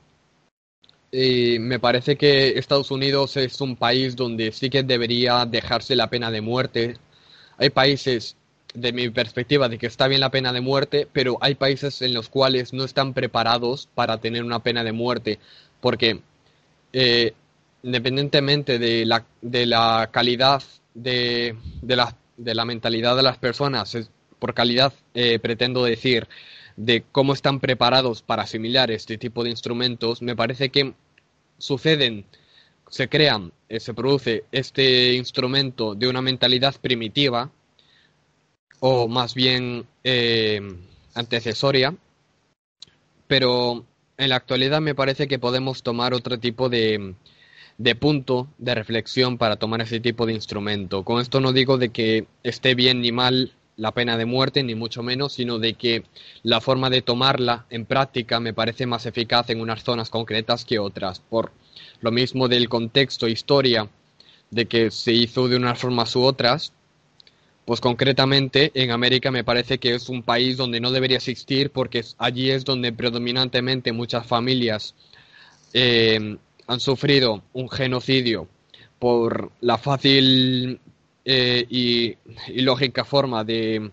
Y 1.16 1.60
me 1.60 1.78
parece 1.80 2.18
que 2.18 2.58
Estados 2.58 2.90
Unidos 2.90 3.38
es 3.38 3.62
un 3.62 3.76
país 3.76 4.16
donde 4.16 4.52
sí 4.52 4.72
que 4.72 4.82
debería 4.82 5.46
dejarse 5.46 5.96
la 5.96 6.10
pena 6.10 6.32
de 6.32 6.42
muerte. 6.42 6.98
Hay 7.60 7.70
países, 7.70 8.36
de 8.74 8.92
mi 8.92 9.10
perspectiva, 9.12 9.70
de 9.70 9.78
que 9.78 9.86
está 9.86 10.08
bien 10.08 10.22
la 10.22 10.32
pena 10.32 10.52
de 10.52 10.62
muerte, 10.62 11.08
pero 11.14 11.38
hay 11.40 11.54
países 11.54 12.02
en 12.02 12.16
los 12.16 12.30
cuales 12.30 12.74
no 12.74 12.84
están 12.84 13.14
preparados 13.14 13.88
para 13.94 14.18
tener 14.18 14.44
una 14.44 14.64
pena 14.64 14.84
de 14.84 14.92
muerte, 14.92 15.38
porque 15.82 16.20
eh, 16.94 17.34
independientemente 17.84 18.80
de 18.80 19.06
la, 19.06 19.24
de 19.40 19.68
la 19.68 20.10
calidad 20.12 20.64
de, 20.96 21.56
de, 21.84 21.96
la, 21.96 22.18
de 22.38 22.56
la 22.56 22.66
mentalidad 22.66 23.16
de 23.16 23.22
las 23.22 23.38
personas, 23.38 23.96
por 24.40 24.56
calidad 24.56 24.92
eh, 25.14 25.38
pretendo 25.38 25.84
decir, 25.84 26.28
de 26.76 27.04
cómo 27.12 27.34
están 27.34 27.60
preparados 27.60 28.24
para 28.24 28.42
asimilar 28.44 28.90
este 28.90 29.20
tipo 29.20 29.44
de 29.44 29.52
instrumentos, 29.52 30.24
me 30.24 30.36
parece 30.36 30.70
que 30.70 30.96
suceden, 31.58 32.26
se 32.90 33.10
crean, 33.10 33.52
eh, 33.70 33.80
se 33.80 33.94
produce 33.94 34.46
este 34.52 35.14
instrumento 35.14 35.96
de 35.96 36.08
una 36.08 36.22
mentalidad 36.22 36.76
primitiva, 36.80 37.52
o 38.80 39.08
más 39.08 39.34
bien 39.34 39.88
eh, 40.04 40.62
antecesoria, 41.16 41.96
pero 43.28 43.86
en 44.18 44.30
la 44.30 44.36
actualidad 44.36 44.82
me 44.82 44.96
parece 44.96 45.28
que 45.28 45.40
podemos 45.40 45.84
tomar 45.84 46.14
otro 46.14 46.40
tipo 46.40 46.70
de, 46.70 47.16
de 47.78 47.96
punto 47.96 48.48
de 48.58 48.76
reflexión 48.76 49.38
para 49.38 49.56
tomar 49.56 49.82
ese 49.82 50.00
tipo 50.00 50.26
de 50.26 50.34
instrumento. 50.34 51.04
Con 51.04 51.22
esto 51.22 51.40
no 51.40 51.54
digo 51.54 51.78
de 51.78 51.90
que 51.90 52.28
esté 52.44 52.76
bien 52.76 53.02
ni 53.02 53.12
mal 53.12 53.54
la 53.76 53.92
pena 53.92 54.18
de 54.18 54.26
muerte, 54.26 54.64
ni 54.64 54.76
mucho 54.76 55.04
menos, 55.04 55.34
sino 55.34 55.60
de 55.60 55.74
que 55.74 56.04
la 56.44 56.62
forma 56.62 56.90
de 56.90 57.02
tomarla 57.02 57.66
en 57.70 57.86
práctica 57.86 58.40
me 58.40 58.54
parece 58.54 58.86
más 58.86 59.06
eficaz 59.06 59.50
en 59.50 59.62
unas 59.62 59.84
zonas 59.84 60.10
concretas 60.10 60.66
que 60.66 60.80
otras, 60.80 61.20
por 61.20 61.52
lo 62.02 62.12
mismo 62.12 62.48
del 62.48 62.70
contexto, 62.70 63.28
historia, 63.28 63.90
de 64.52 64.66
que 64.68 64.92
se 64.92 65.14
hizo 65.14 65.48
de 65.48 65.56
unas 65.56 65.80
formas 65.80 66.16
u 66.16 66.22
otras, 66.22 66.74
pues 67.66 67.80
concretamente 67.80 68.72
en 68.76 68.92
América 68.92 69.32
me 69.32 69.44
parece 69.44 69.78
que 69.78 69.96
es 69.96 70.10
un 70.10 70.22
país 70.22 70.58
donde 70.58 70.80
no 70.80 70.92
debería 70.92 71.18
existir 71.18 71.72
porque 71.72 72.04
allí 72.18 72.52
es 72.52 72.66
donde 72.66 72.92
predominantemente 72.92 73.94
muchas 73.94 74.28
familias 74.28 74.96
eh, 75.74 76.38
han 76.68 76.80
sufrido 76.80 77.42
un 77.54 77.70
genocidio 77.70 78.48
por 79.00 79.52
la 79.62 79.78
fácil 79.78 80.80
eh, 81.26 81.66
y, 81.70 82.18
lógica 82.62 83.06
forma 83.06 83.44
de, 83.44 83.92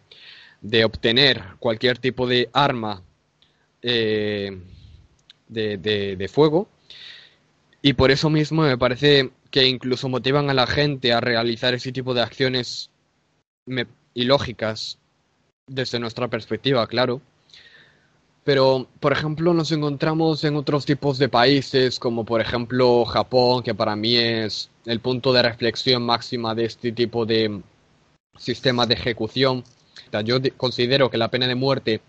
obtener 0.85 1.43
cualquier 1.59 1.99
tipo 1.99 2.27
de 2.27 2.49
arma 2.53 3.03
eh, 3.83 4.59
de, 5.49 6.31
fuego. 6.33 6.69
Y 7.83 7.95
por 7.95 8.11
eso 8.11 8.31
mismo 8.31 8.63
me 8.63 8.77
parece 8.77 9.31
que 9.51 9.67
incluso 9.67 10.09
motivan 10.09 10.51
a 10.51 10.55
la 10.55 10.67
gente 10.67 11.13
a 11.13 11.21
realizar 11.21 11.75
ese 11.75 11.93
tipo 11.93 12.15
de 12.15 12.23
acciones 12.23 12.91
ilógicas 14.15 14.99
desde 15.67 15.99
nuestra 15.99 16.29
perspectiva, 16.29 16.87
claro. 16.87 17.23
Pero, 18.51 18.89
por 18.99 19.13
ejemplo, 19.13 19.55
nos 19.55 19.71
encontramos 19.71 20.43
en 20.43 20.57
otros 20.57 20.85
tipos 20.85 21.19
de 21.19 21.29
países, 21.29 22.01
como 22.01 22.25
por 22.25 22.41
ejemplo 22.41 23.05
Japón, 23.05 23.63
que 23.63 23.77
para 23.77 23.95
mí 23.95 24.17
es 24.17 24.69
el 24.87 24.99
punto 24.99 25.33
de 25.33 25.41
reflexión 25.41 26.03
máxima 26.03 26.53
de 26.57 26.65
este 26.65 26.91
tipo 26.91 27.25
de 27.25 27.61
sistema 28.37 28.87
de 28.87 28.95
ejecución. 28.95 29.63
Yo 30.25 30.39
considero 30.57 31.13
que 31.13 31.17
la 31.17 31.29
pena 31.29 31.47
de 31.47 31.55
muerte 31.55 32.01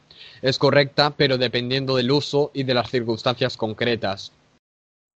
es 0.41 0.57
correcta, 0.57 1.11
pero 1.11 1.37
dependiendo 1.37 1.95
del 1.95 2.09
uso 2.09 2.49
y 2.55 2.63
de 2.63 2.73
las 2.73 2.89
circunstancias 2.89 3.55
concretas. 3.55 4.31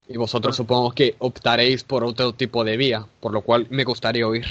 Y 0.06 0.18
vosotros 0.18 0.54
supongo 0.54 0.92
que 0.92 1.14
optaréis 1.20 1.84
por 1.84 2.04
otro 2.04 2.34
tipo 2.34 2.64
de 2.64 2.76
vía, 2.76 3.06
por 3.20 3.32
lo 3.32 3.40
cual 3.40 3.66
me 3.70 3.84
gustaría 3.84 4.28
oír 4.28 4.44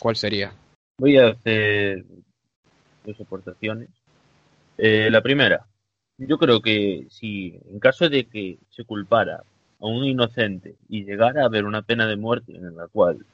cuál 0.00 0.16
sería. 0.16 0.52
Voy 0.98 1.18
a 1.18 1.28
hacer 1.28 2.04
dos 3.04 3.20
aportaciones. 3.20 3.90
Eh, 4.76 5.08
la 5.08 5.22
primera, 5.22 5.64
yo 6.18 6.38
creo 6.38 6.60
que 6.60 7.06
si 7.10 7.58
en 7.70 7.78
caso 7.78 8.08
de 8.08 8.24
que 8.24 8.58
se 8.70 8.84
culpara 8.84 9.44
a 9.80 9.86
un 9.86 10.04
inocente 10.04 10.76
y 10.88 11.04
llegara 11.04 11.42
a 11.42 11.46
haber 11.46 11.64
una 11.64 11.82
pena 11.82 12.06
de 12.06 12.16
muerte 12.16 12.56
en 12.56 12.76
la 12.76 12.88
cual 12.88 13.24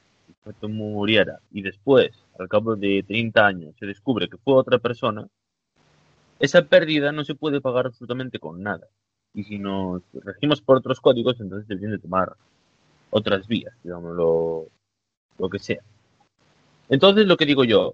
el 0.45 0.69
muriera 0.69 1.39
y 1.51 1.61
después, 1.61 2.11
al 2.37 2.49
cabo 2.49 2.75
de 2.75 3.03
30 3.07 3.45
años, 3.45 3.75
se 3.79 3.85
descubre 3.85 4.27
que 4.27 4.37
fue 4.37 4.55
otra 4.55 4.77
persona, 4.77 5.27
esa 6.39 6.63
pérdida 6.63 7.11
no 7.11 7.23
se 7.23 7.35
puede 7.35 7.61
pagar 7.61 7.85
absolutamente 7.85 8.39
con 8.39 8.61
nada. 8.61 8.87
Y 9.33 9.43
si 9.45 9.57
nos 9.57 10.01
regimos 10.13 10.61
por 10.61 10.77
otros 10.77 10.99
códigos, 10.99 11.39
entonces 11.39 11.67
se 11.67 11.87
de 11.87 11.97
tomar 11.97 12.35
otras 13.09 13.47
vías, 13.47 13.73
digamos, 13.83 14.15
lo 14.15 15.49
que 15.49 15.59
sea. 15.59 15.81
Entonces, 16.89 17.25
lo 17.25 17.37
que 17.37 17.45
digo 17.45 17.63
yo, 17.63 17.93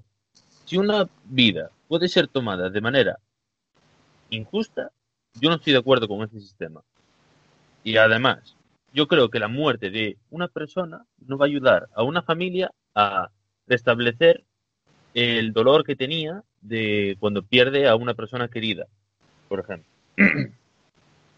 si 0.65 0.77
una 0.77 1.07
vida 1.25 1.69
puede 1.87 2.07
ser 2.07 2.27
tomada 2.27 2.69
de 2.69 2.81
manera 2.81 3.19
injusta, 4.29 4.91
yo 5.39 5.49
no 5.49 5.55
estoy 5.55 5.73
de 5.73 5.79
acuerdo 5.79 6.07
con 6.07 6.21
ese 6.23 6.39
sistema. 6.39 6.81
Y 7.83 7.97
además, 7.97 8.55
yo 8.93 9.07
creo 9.07 9.29
que 9.29 9.39
la 9.39 9.47
muerte 9.47 9.89
de 9.89 10.17
una 10.29 10.47
persona 10.47 11.05
no 11.19 11.37
va 11.37 11.45
a 11.45 11.47
ayudar 11.47 11.87
a 11.93 12.03
una 12.03 12.21
familia 12.21 12.71
a 12.95 13.29
restablecer 13.67 14.43
el 15.13 15.53
dolor 15.53 15.83
que 15.83 15.95
tenía 15.95 16.43
de 16.61 17.15
cuando 17.19 17.43
pierde 17.43 17.87
a 17.87 17.95
una 17.95 18.13
persona 18.13 18.47
querida, 18.47 18.87
por 19.47 19.59
ejemplo. 19.59 19.89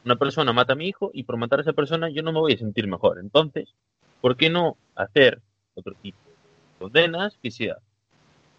una 0.05 0.15
persona 0.15 0.53
mata 0.53 0.73
a 0.73 0.75
mi 0.75 0.87
hijo 0.87 1.11
y 1.13 1.23
por 1.23 1.37
matar 1.37 1.59
a 1.59 1.61
esa 1.61 1.73
persona 1.73 2.09
yo 2.09 2.23
no 2.23 2.31
me 2.31 2.39
voy 2.39 2.53
a 2.53 2.57
sentir 2.57 2.87
mejor. 2.87 3.19
Entonces, 3.19 3.73
¿por 4.19 4.35
qué 4.35 4.49
no 4.49 4.77
hacer 4.95 5.41
otro 5.75 5.93
tipo 6.01 6.17
de 6.25 6.79
condenas 6.79 7.37
que 7.41 7.51
sea 7.51 7.77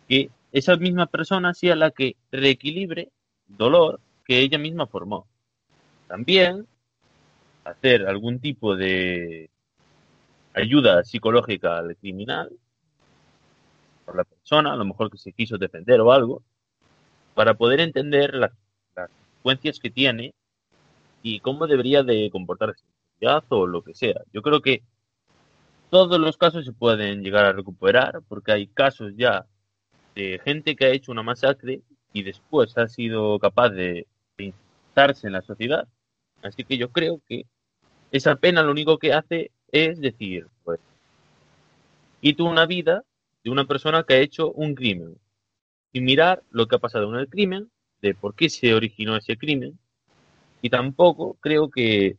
que 0.08 0.30
esa 0.52 0.76
misma 0.76 1.06
persona 1.06 1.54
sea 1.54 1.76
la 1.76 1.90
que 1.90 2.16
reequilibre 2.30 3.10
dolor 3.48 4.00
que 4.24 4.40
ella 4.40 4.58
misma 4.58 4.86
formó? 4.86 5.26
También 6.08 6.66
hacer 7.64 8.06
algún 8.06 8.40
tipo 8.40 8.76
de 8.76 9.50
ayuda 10.54 11.04
psicológica 11.04 11.78
al 11.78 11.96
criminal 11.96 12.50
por 14.04 14.16
la 14.16 14.24
persona, 14.24 14.72
a 14.72 14.76
lo 14.76 14.84
mejor 14.84 15.10
que 15.10 15.18
se 15.18 15.32
quiso 15.32 15.58
defender 15.58 16.00
o 16.00 16.12
algo, 16.12 16.42
para 17.34 17.54
poder 17.54 17.80
entender 17.80 18.34
las, 18.34 18.52
consecuencias 19.42 19.80
que 19.80 19.90
tiene 19.90 20.34
y 21.22 21.40
cómo 21.40 21.66
debería 21.66 22.02
de 22.02 22.30
comportarse 22.30 22.84
o 23.48 23.66
lo 23.66 23.82
que 23.82 23.94
sea. 23.94 24.20
Yo 24.32 24.42
creo 24.42 24.60
que 24.60 24.82
todos 25.90 26.18
los 26.18 26.36
casos 26.36 26.64
se 26.64 26.72
pueden 26.72 27.22
llegar 27.22 27.44
a 27.44 27.52
recuperar 27.52 28.20
porque 28.28 28.52
hay 28.52 28.66
casos 28.66 29.12
ya 29.16 29.46
de 30.14 30.40
gente 30.44 30.74
que 30.74 30.86
ha 30.86 30.90
hecho 30.90 31.12
una 31.12 31.22
masacre 31.22 31.82
y 32.12 32.22
después 32.22 32.76
ha 32.78 32.88
sido 32.88 33.38
capaz 33.38 33.70
de, 33.70 34.06
de 34.38 34.54
en 34.94 35.32
la 35.32 35.42
sociedad. 35.42 35.88
Así 36.42 36.64
que 36.64 36.76
yo 36.76 36.90
creo 36.90 37.20
que 37.28 37.46
esa 38.10 38.36
pena 38.36 38.62
lo 38.62 38.72
único 38.72 38.98
que 38.98 39.12
hace 39.12 39.50
es 39.70 40.00
decir, 40.00 40.46
pues, 40.64 40.80
quito 42.20 42.44
una 42.44 42.66
vida 42.66 43.04
de 43.42 43.50
una 43.50 43.64
persona 43.64 44.04
que 44.04 44.14
ha 44.14 44.18
hecho 44.18 44.52
un 44.52 44.74
crimen 44.74 45.16
y 45.92 46.00
mirar 46.00 46.42
lo 46.50 46.66
que 46.66 46.76
ha 46.76 46.78
pasado 46.78 47.08
en 47.12 47.20
el 47.20 47.28
crimen, 47.28 47.70
de 48.00 48.14
por 48.14 48.34
qué 48.34 48.50
se 48.50 48.74
originó 48.74 49.16
ese 49.16 49.36
crimen, 49.36 49.78
y 50.60 50.70
tampoco 50.70 51.36
creo 51.40 51.70
que 51.70 52.16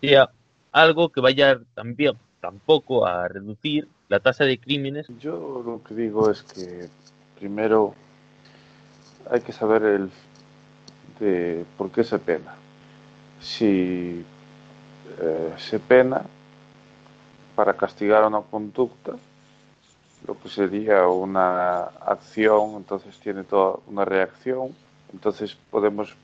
sea 0.00 0.30
algo 0.72 1.10
que 1.10 1.20
vaya 1.20 1.60
también 1.74 2.14
tampoco 2.40 3.06
a 3.06 3.28
reducir 3.28 3.88
la 4.08 4.20
tasa 4.20 4.44
de 4.44 4.58
crímenes. 4.58 5.06
Yo 5.20 5.62
lo 5.64 5.82
que 5.82 5.94
digo 5.94 6.30
es 6.30 6.42
que 6.42 6.88
primero 7.38 7.94
hay 9.30 9.40
que 9.40 9.52
saber 9.52 9.82
el 9.82 10.10
de 11.18 11.64
por 11.76 11.90
qué 11.90 12.04
se 12.04 12.18
pena. 12.18 12.54
Si 13.40 14.24
eh, 15.20 15.54
se 15.56 15.78
pena 15.78 16.22
para 17.54 17.74
castigar 17.74 18.24
una 18.24 18.40
conducta, 18.40 19.12
lo 20.26 20.38
que 20.38 20.48
sería 20.48 21.06
una 21.08 21.80
acción, 21.84 22.74
entonces 22.76 23.18
tiene 23.18 23.44
toda 23.44 23.78
una 23.86 24.04
reacción, 24.04 24.74
entonces 25.12 25.56
podemos 25.70 26.14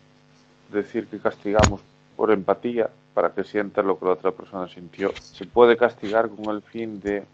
decir 0.73 1.07
que 1.07 1.19
castigamos 1.19 1.81
por 2.17 2.31
empatía 2.31 2.91
para 3.15 3.33
que 3.33 3.45
sienta 3.45 3.83
lo 3.83 3.99
que 3.99 4.07
la 4.07 4.13
otra 4.13 4.33
persona 4.33 4.69
sintió. 4.69 5.13
Se 5.21 5.47
puede 5.47 5.77
castigar 5.77 6.29
con 6.29 6.55
el 6.55 6.63
fin 6.63 7.01
de 7.01 7.25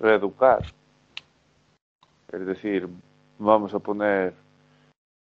reeducar, 0.00 0.64
es 2.32 2.46
decir, 2.46 2.88
vamos 3.38 3.74
a 3.74 3.78
poner 3.78 4.34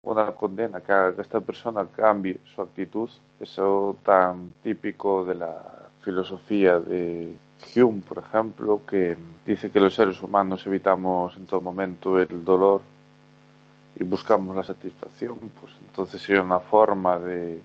una 0.03 0.31
condena 0.31 0.81
que 0.81 1.13
que 1.15 1.21
esta 1.21 1.39
persona 1.41 1.85
cambie 1.85 2.39
su 2.55 2.61
actitud, 2.61 3.09
eso 3.39 3.95
tan 4.03 4.51
típico 4.63 5.23
de 5.23 5.35
la 5.35 5.89
filosofía 6.01 6.79
de 6.79 7.35
Hume, 7.75 8.01
por 8.01 8.17
ejemplo, 8.17 8.81
que 8.87 9.15
dice 9.45 9.69
que 9.69 9.79
los 9.79 9.93
seres 9.93 10.21
humanos 10.21 10.65
evitamos 10.65 11.37
en 11.37 11.45
todo 11.45 11.61
momento 11.61 12.19
el 12.19 12.43
dolor 12.43 12.81
y 13.95 14.03
buscamos 14.03 14.55
la 14.55 14.63
satisfacción, 14.63 15.37
pues 15.59 15.73
entonces 15.87 16.21
sería 16.21 16.41
una 16.41 16.59
forma 16.59 17.19
de, 17.19 17.61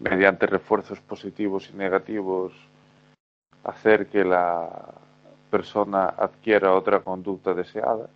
mediante 0.00 0.46
refuerzos 0.46 0.98
positivos 1.00 1.70
y 1.72 1.76
negativos, 1.76 2.52
hacer 3.62 4.08
que 4.08 4.24
la 4.24 4.68
persona 5.48 6.06
adquiera 6.06 6.74
otra 6.74 7.00
conducta 7.00 7.54
deseada, 7.54 8.08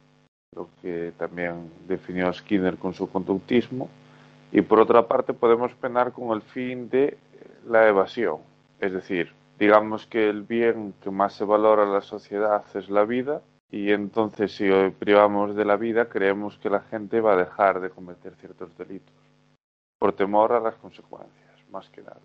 lo 0.56 0.68
que 0.82 1.12
también 1.16 1.70
definió 1.86 2.32
Skinner 2.32 2.76
con 2.78 2.94
su 2.94 3.08
conductismo, 3.08 3.88
y 4.50 4.62
por 4.62 4.80
otra 4.80 5.06
parte 5.06 5.34
podemos 5.34 5.72
penar 5.74 6.12
con 6.12 6.34
el 6.34 6.42
fin 6.42 6.88
de 6.88 7.18
la 7.68 7.86
evasión, 7.86 8.38
es 8.80 8.92
decir, 8.92 9.32
digamos 9.58 10.06
que 10.06 10.28
el 10.28 10.42
bien 10.42 10.94
que 11.02 11.10
más 11.10 11.34
se 11.34 11.44
valora 11.44 11.84
en 11.84 11.92
la 11.92 12.00
sociedad 12.00 12.64
es 12.74 12.88
la 12.88 13.04
vida 13.04 13.42
y 13.70 13.90
entonces 13.90 14.54
si 14.54 14.68
privamos 14.98 15.56
de 15.56 15.64
la 15.64 15.76
vida 15.76 16.08
creemos 16.08 16.58
que 16.58 16.70
la 16.70 16.80
gente 16.80 17.20
va 17.20 17.34
a 17.34 17.36
dejar 17.36 17.80
de 17.80 17.90
cometer 17.90 18.34
ciertos 18.36 18.76
delitos 18.78 19.14
por 19.98 20.12
temor 20.12 20.52
a 20.52 20.60
las 20.60 20.76
consecuencias, 20.76 21.58
más 21.70 21.88
que 21.90 22.02
nada. 22.02 22.20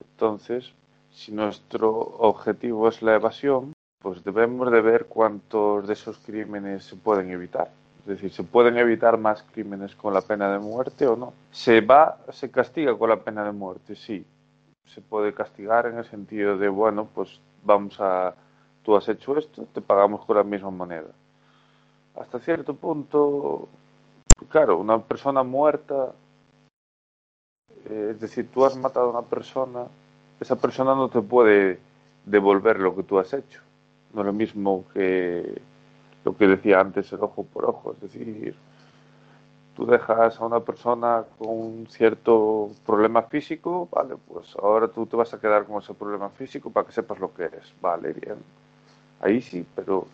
Entonces, 0.00 0.72
si 1.10 1.32
nuestro 1.32 1.90
objetivo 1.90 2.88
es 2.88 3.02
la 3.02 3.16
evasión, 3.16 3.72
pues 4.02 4.24
debemos 4.24 4.70
de 4.70 4.80
ver 4.80 5.06
cuántos 5.06 5.86
de 5.86 5.92
esos 5.92 6.18
crímenes 6.18 6.84
se 6.84 6.96
pueden 6.96 7.30
evitar. 7.30 7.70
Es 8.00 8.06
decir, 8.06 8.32
¿se 8.32 8.42
pueden 8.42 8.76
evitar 8.76 9.16
más 9.16 9.44
crímenes 9.44 9.94
con 9.94 10.12
la 10.12 10.20
pena 10.20 10.52
de 10.52 10.58
muerte 10.58 11.06
o 11.06 11.14
no? 11.14 11.32
¿Se 11.52 11.80
va, 11.80 12.18
se 12.32 12.50
castiga 12.50 12.98
con 12.98 13.08
la 13.08 13.20
pena 13.20 13.44
de 13.44 13.52
muerte? 13.52 13.94
Sí, 13.94 14.26
se 14.84 15.00
puede 15.00 15.32
castigar 15.32 15.86
en 15.86 15.98
el 15.98 16.04
sentido 16.04 16.58
de, 16.58 16.68
bueno, 16.68 17.08
pues 17.14 17.40
vamos 17.62 18.00
a, 18.00 18.34
tú 18.82 18.96
has 18.96 19.08
hecho 19.08 19.38
esto, 19.38 19.66
te 19.72 19.80
pagamos 19.80 20.24
con 20.24 20.36
la 20.36 20.42
misma 20.42 20.70
moneda. 20.70 21.10
Hasta 22.16 22.40
cierto 22.40 22.74
punto, 22.74 23.68
claro, 24.48 24.78
una 24.78 24.98
persona 24.98 25.44
muerta, 25.44 26.12
eh, 27.88 28.08
es 28.10 28.20
decir, 28.20 28.48
tú 28.52 28.64
has 28.64 28.76
matado 28.76 29.06
a 29.06 29.20
una 29.20 29.28
persona, 29.28 29.86
esa 30.40 30.56
persona 30.56 30.92
no 30.96 31.08
te 31.08 31.22
puede 31.22 31.78
devolver 32.26 32.80
lo 32.80 32.96
que 32.96 33.04
tú 33.04 33.20
has 33.20 33.32
hecho. 33.32 33.60
No 34.14 34.20
es 34.20 34.26
lo 34.26 34.32
mismo 34.32 34.84
que 34.92 35.60
lo 36.24 36.36
que 36.36 36.46
decía 36.46 36.80
antes 36.80 37.12
el 37.12 37.22
ojo 37.22 37.44
por 37.44 37.64
ojo, 37.64 37.92
es 37.92 38.00
decir, 38.00 38.54
tú 39.74 39.86
dejas 39.86 40.40
a 40.40 40.46
una 40.46 40.60
persona 40.60 41.24
con 41.38 41.48
un 41.48 41.86
cierto 41.88 42.70
problema 42.86 43.22
físico, 43.22 43.88
vale, 43.90 44.14
pues 44.28 44.54
ahora 44.62 44.88
tú 44.88 45.06
te 45.06 45.16
vas 45.16 45.32
a 45.34 45.40
quedar 45.40 45.64
con 45.64 45.82
ese 45.82 45.94
problema 45.94 46.28
físico 46.30 46.70
para 46.70 46.86
que 46.86 46.92
sepas 46.92 47.18
lo 47.18 47.32
que 47.34 47.44
eres, 47.44 47.72
vale, 47.80 48.12
bien. 48.12 48.36
Ahí 49.20 49.40
sí, 49.40 49.66
pero 49.74 50.06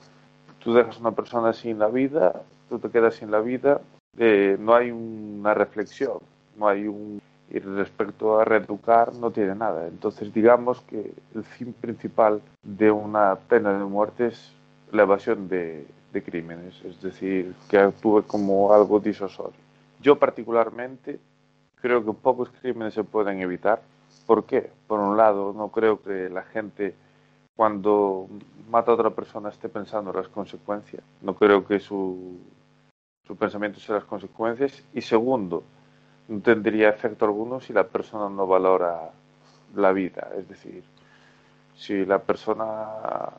tú 0.61 0.73
dejas 0.75 0.97
a 0.97 1.01
una 1.01 1.13
persona 1.13 1.53
sin 1.53 1.79
la 1.79 1.89
vida, 1.89 2.43
tú 2.69 2.79
te 2.79 2.91
quedas 2.91 3.17
sin 3.17 3.31
la 3.31 3.41
vida, 3.41 3.81
eh, 4.17 4.57
no 4.59 4.75
hay 4.75 4.91
una 4.91 5.55
reflexión, 5.55 6.19
no 6.57 6.69
hay 6.69 6.87
un... 6.87 7.21
Y 7.51 7.59
respecto 7.61 8.39
a 8.39 8.45
reeducar, 8.45 9.15
no 9.15 9.31
tiene 9.31 9.55
nada. 9.55 9.87
Entonces, 9.87 10.33
digamos 10.33 10.81
que 10.83 11.13
el 11.35 11.45
fin 11.45 11.73
principal 11.73 12.43
de 12.63 12.91
una 12.91 13.37
pena 13.37 13.79
de 13.79 13.85
muerte 13.85 14.27
es 14.27 14.53
la 14.93 15.03
evasión 15.03 15.49
de, 15.49 15.87
de 16.13 16.23
crímenes, 16.23 16.83
es 16.85 17.01
decir, 17.01 17.55
que 17.69 17.79
actúe 17.79 18.23
como 18.27 18.73
algo 18.73 19.01
disuasorio. 19.01 19.59
Yo 20.01 20.19
particularmente 20.19 21.19
creo 21.81 22.05
que 22.05 22.13
pocos 22.13 22.51
crímenes 22.61 22.95
se 22.95 23.05
pueden 23.05 23.41
evitar. 23.41 23.83
¿Por 24.27 24.45
qué? 24.45 24.71
Por 24.87 25.01
un 25.01 25.17
lado, 25.17 25.53
no 25.53 25.69
creo 25.69 26.03
que 26.03 26.29
la 26.29 26.43
gente 26.43 26.95
cuando 27.57 28.29
mata 28.71 28.93
a 28.93 28.95
otra 28.95 29.11
persona 29.11 29.49
esté 29.49 29.69
pensando 29.69 30.11
en 30.11 30.17
las 30.17 30.29
consecuencias. 30.29 31.03
No 31.23 31.35
creo 31.35 31.67
que 31.67 31.81
su, 31.81 32.39
su 33.27 33.37
pensamiento 33.37 33.81
sea 33.81 33.97
las 33.97 34.05
consecuencias. 34.05 34.83
Y 34.95 35.01
segundo, 35.01 35.65
no 36.29 36.41
tendría 36.41 36.91
efecto 36.91 37.25
alguno 37.25 37.61
si 37.61 37.73
la 37.73 37.85
persona 37.85 38.29
no 38.29 38.47
valora 38.47 39.11
la 39.75 39.93
vida. 39.93 40.31
Es 40.37 40.49
decir, 40.49 40.85
si 41.77 42.05
la 42.05 42.19
persona 42.19 43.31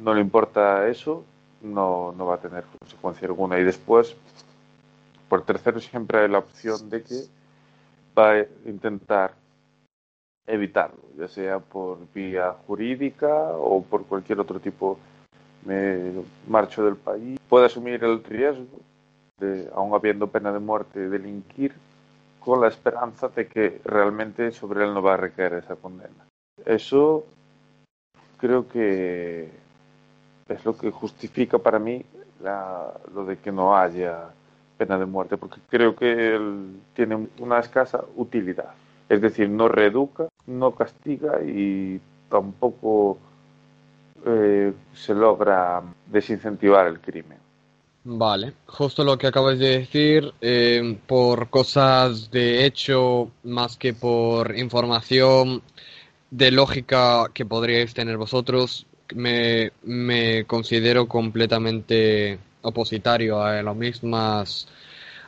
no 0.00 0.14
le 0.14 0.20
importa 0.20 0.88
eso, 0.88 1.24
no, 1.62 2.12
no 2.16 2.26
va 2.26 2.36
a 2.36 2.40
tener 2.40 2.64
consecuencia 2.78 3.28
alguna. 3.28 3.58
Y 3.58 3.64
después, 3.64 4.16
por 5.28 5.44
tercero, 5.44 5.80
siempre 5.80 6.20
hay 6.20 6.28
la 6.28 6.38
opción 6.38 6.88
de 6.88 7.02
que 7.02 7.24
va 8.16 8.34
a 8.34 8.46
intentar 8.64 9.34
evitarlo, 10.46 11.02
ya 11.16 11.28
sea 11.28 11.58
por 11.60 11.98
vía 12.12 12.54
jurídica 12.66 13.52
o 13.56 13.82
por 13.82 14.04
cualquier 14.06 14.40
otro 14.40 14.58
tipo 14.58 14.98
me 15.64 16.12
marcho 16.48 16.84
del 16.84 16.96
país, 16.96 17.38
puede 17.48 17.66
asumir 17.66 18.02
el 18.02 18.24
riesgo 18.24 18.80
de, 19.40 19.70
aun 19.74 19.94
habiendo 19.94 20.28
pena 20.28 20.52
de 20.52 20.58
muerte, 20.58 21.08
delinquir 21.08 21.74
con 22.38 22.60
la 22.60 22.68
esperanza 22.68 23.28
de 23.28 23.46
que 23.46 23.80
realmente 23.84 24.52
sobre 24.52 24.84
él 24.84 24.94
no 24.94 25.02
va 25.02 25.14
a 25.14 25.16
recaer 25.16 25.54
esa 25.54 25.76
condena. 25.76 26.26
Eso 26.64 27.24
creo 28.38 28.68
que 28.68 29.50
es 30.48 30.64
lo 30.64 30.76
que 30.76 30.90
justifica 30.90 31.58
para 31.58 31.78
mí 31.78 32.04
la, 32.42 32.92
lo 33.14 33.24
de 33.24 33.38
que 33.38 33.52
no 33.52 33.76
haya 33.76 34.30
pena 34.78 34.98
de 34.98 35.06
muerte, 35.06 35.36
porque 35.36 35.60
creo 35.68 35.94
que 35.94 36.34
él 36.34 36.80
tiene 36.94 37.28
una 37.38 37.58
escasa 37.58 38.02
utilidad. 38.16 38.72
Es 39.08 39.20
decir, 39.20 39.50
no 39.50 39.68
reeduca, 39.68 40.28
no 40.46 40.74
castiga 40.74 41.42
y 41.42 42.00
tampoco 42.30 43.18
eh, 44.24 44.72
se 44.94 45.14
logra 45.14 45.82
desincentivar 46.06 46.86
el 46.86 47.00
crimen. 47.00 47.38
Vale, 48.02 48.54
justo 48.66 49.04
lo 49.04 49.18
que 49.18 49.26
acabas 49.26 49.58
de 49.58 49.78
decir, 49.80 50.32
eh, 50.40 50.98
por 51.06 51.50
cosas 51.50 52.30
de 52.30 52.64
hecho 52.64 53.30
más 53.42 53.76
que 53.76 53.92
por 53.92 54.56
información 54.56 55.62
de 56.30 56.50
lógica 56.50 57.30
que 57.34 57.44
podríais 57.44 57.92
tener 57.92 58.16
vosotros, 58.16 58.86
me, 59.14 59.72
me 59.82 60.46
considero 60.46 61.08
completamente 61.08 62.38
opositario 62.62 63.42
a 63.42 63.62
las 63.62 63.76
mismas 63.76 64.66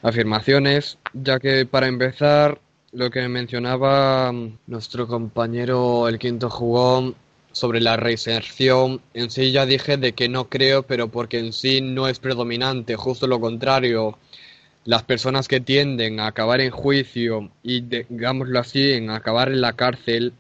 afirmaciones, 0.02 0.98
ya 1.12 1.38
que 1.40 1.66
para 1.66 1.88
empezar, 1.88 2.58
lo 2.92 3.10
que 3.10 3.28
mencionaba 3.28 4.32
nuestro 4.66 5.06
compañero 5.06 6.08
el 6.08 6.18
quinto 6.18 6.50
jugón 6.50 7.16
sobre 7.52 7.80
la 7.80 7.96
reinserción, 7.96 9.00
en 9.14 9.30
sí 9.30 9.52
ya 9.52 9.66
dije 9.66 9.96
de 9.96 10.12
que 10.12 10.28
no 10.28 10.48
creo, 10.48 10.82
pero 10.82 11.08
porque 11.08 11.38
en 11.38 11.52
sí 11.52 11.80
no 11.80 12.08
es 12.08 12.18
predominante, 12.18 12.96
justo 12.96 13.26
lo 13.26 13.40
contrario. 13.40 14.18
Las 14.84 15.04
personas 15.04 15.46
que 15.48 15.60
tienden 15.60 16.18
a 16.18 16.26
acabar 16.26 16.60
en 16.60 16.70
juicio 16.70 17.50
y, 17.62 17.82
digámoslo 17.82 18.58
así, 18.58 18.92
en 18.92 19.10
acabar 19.10 19.48
en 19.48 19.60
la 19.60 19.74
cárcel, 19.74 20.32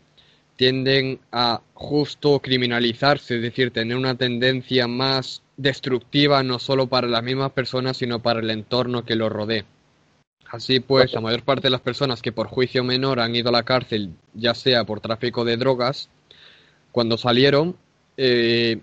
tienden 0.56 1.20
a 1.30 1.60
justo 1.74 2.40
criminalizarse, 2.40 3.36
es 3.36 3.42
decir, 3.42 3.70
tener 3.70 3.96
una 3.96 4.16
tendencia 4.16 4.88
más 4.88 5.42
destructiva 5.56 6.42
no 6.42 6.58
solo 6.58 6.88
para 6.88 7.06
las 7.06 7.22
mismas 7.22 7.52
personas, 7.52 7.96
sino 7.96 8.20
para 8.20 8.40
el 8.40 8.50
entorno 8.50 9.04
que 9.04 9.16
los 9.16 9.30
rodea. 9.30 9.64
Así 10.52 10.80
pues, 10.80 11.12
la 11.14 11.20
mayor 11.22 11.44
parte 11.44 11.68
de 11.68 11.70
las 11.70 11.80
personas 11.80 12.20
que 12.20 12.30
por 12.30 12.46
juicio 12.46 12.84
menor 12.84 13.20
han 13.20 13.34
ido 13.34 13.48
a 13.48 13.52
la 13.52 13.62
cárcel, 13.62 14.10
ya 14.34 14.54
sea 14.54 14.84
por 14.84 15.00
tráfico 15.00 15.46
de 15.46 15.56
drogas, 15.56 16.10
cuando 16.92 17.16
salieron, 17.18 17.76
eh, 18.16 18.80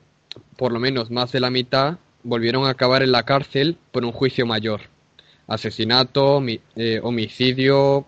por 0.57 0.71
lo 0.73 0.79
menos 0.79 1.09
más 1.11 1.31
de 1.31 1.39
la 1.39 1.49
mitad 1.49 1.97
volvieron 2.23 2.65
a 2.65 2.71
acabar 2.71 3.03
en 3.03 3.11
la 3.11 3.23
cárcel 3.23 3.77
por 3.91 4.03
un 4.03 4.11
juicio 4.11 4.45
mayor. 4.45 4.81
Asesinato, 5.47 6.43
eh, 6.75 6.99
homicidio, 7.01 8.05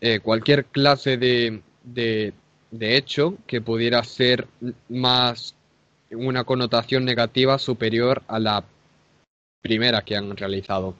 eh, 0.00 0.20
cualquier 0.20 0.64
clase 0.64 1.16
de, 1.16 1.62
de, 1.84 2.32
de 2.70 2.96
hecho 2.96 3.36
que 3.46 3.60
pudiera 3.60 4.02
ser 4.04 4.46
más 4.88 5.54
una 6.10 6.44
connotación 6.44 7.04
negativa 7.04 7.58
superior 7.58 8.22
a 8.26 8.38
la 8.38 8.64
primera 9.60 10.02
que 10.02 10.16
han 10.16 10.36
realizado. 10.36 10.94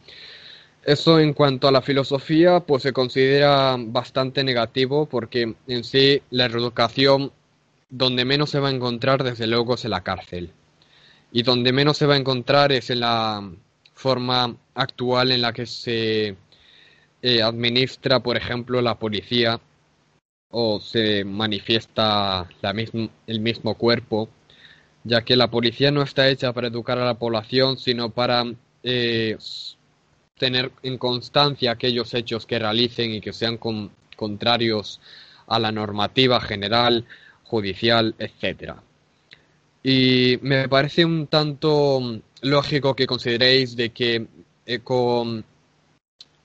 Eso 0.85 1.21
en 1.21 1.33
cuanto 1.33 1.69
a 1.69 1.73
la 1.73 1.83
filosofía, 1.83 2.61
pues 2.61 2.83
se 2.83 2.93
considera 2.93 3.77
bastante 3.79 4.43
negativo 4.43 5.07
porque 5.07 5.55
en 5.67 5.85
sí 5.85 6.23
la 6.31 6.49
reeducación 6.49 7.33
donde 7.93 8.25
menos 8.25 8.51
se 8.51 8.59
va 8.59 8.71
a 8.71 8.73
encontrar 8.73 9.23
desde 9.23 9.47
luego 9.47 9.75
es 9.75 9.85
en 9.85 9.93
la 9.93 10.03
cárcel. 10.03 10.53
Y 11.31 11.45
donde 11.45 11.73
menos 11.73 11.97
se 11.99 12.07
va 12.07 12.15
a 12.15 12.19
encontrar 12.19 12.73
es 12.73 12.91
en 12.91 13.01
la 13.01 13.49
forma 13.95 14.57
actual 14.75 15.31
en 15.31 15.43
la 15.43 15.53
que 15.53 15.67
se 15.67 16.37
eh, 17.23 17.43
administra, 17.43 18.21
por 18.21 18.37
ejemplo, 18.37 18.83
la 18.83 18.99
policía 18.99 19.61
o 20.51 20.81
se 20.81 21.25
manifiesta 21.25 22.49
el 23.27 23.41
mismo 23.41 23.77
cuerpo 23.77 24.29
ya 25.05 25.23
que 25.23 25.37
la 25.37 25.51
policía 25.51 25.91
no 25.91 26.03
está 26.03 26.29
hecha 26.29 26.53
para 26.53 26.69
educar 26.69 26.99
a 26.99 27.05
la 27.05 27.19
población, 27.19 27.79
sino 27.79 28.11
para 28.11 28.45
eh, 28.83 29.37
tener 30.39 30.73
en 30.83 30.99
constancia 30.99 31.73
aquellos 31.73 32.15
hechos 32.15 32.47
que 32.47 32.59
realicen 32.59 33.13
y 33.13 33.21
que 33.21 33.33
sean 33.33 33.59
contrarios 34.17 35.01
a 35.47 35.59
la 35.59 35.73
normativa 35.73 36.41
general, 36.41 37.05
judicial, 37.53 38.15
etc. 38.19 38.77
Y 39.83 40.39
me 40.41 40.71
parece 40.71 41.05
un 41.05 41.27
tanto 41.27 42.01
lógico 42.41 42.97
que 42.97 43.07
consideréis 43.07 43.77
de 43.77 43.91
que 43.91 44.27
eh, 44.65 44.79
con 44.79 45.45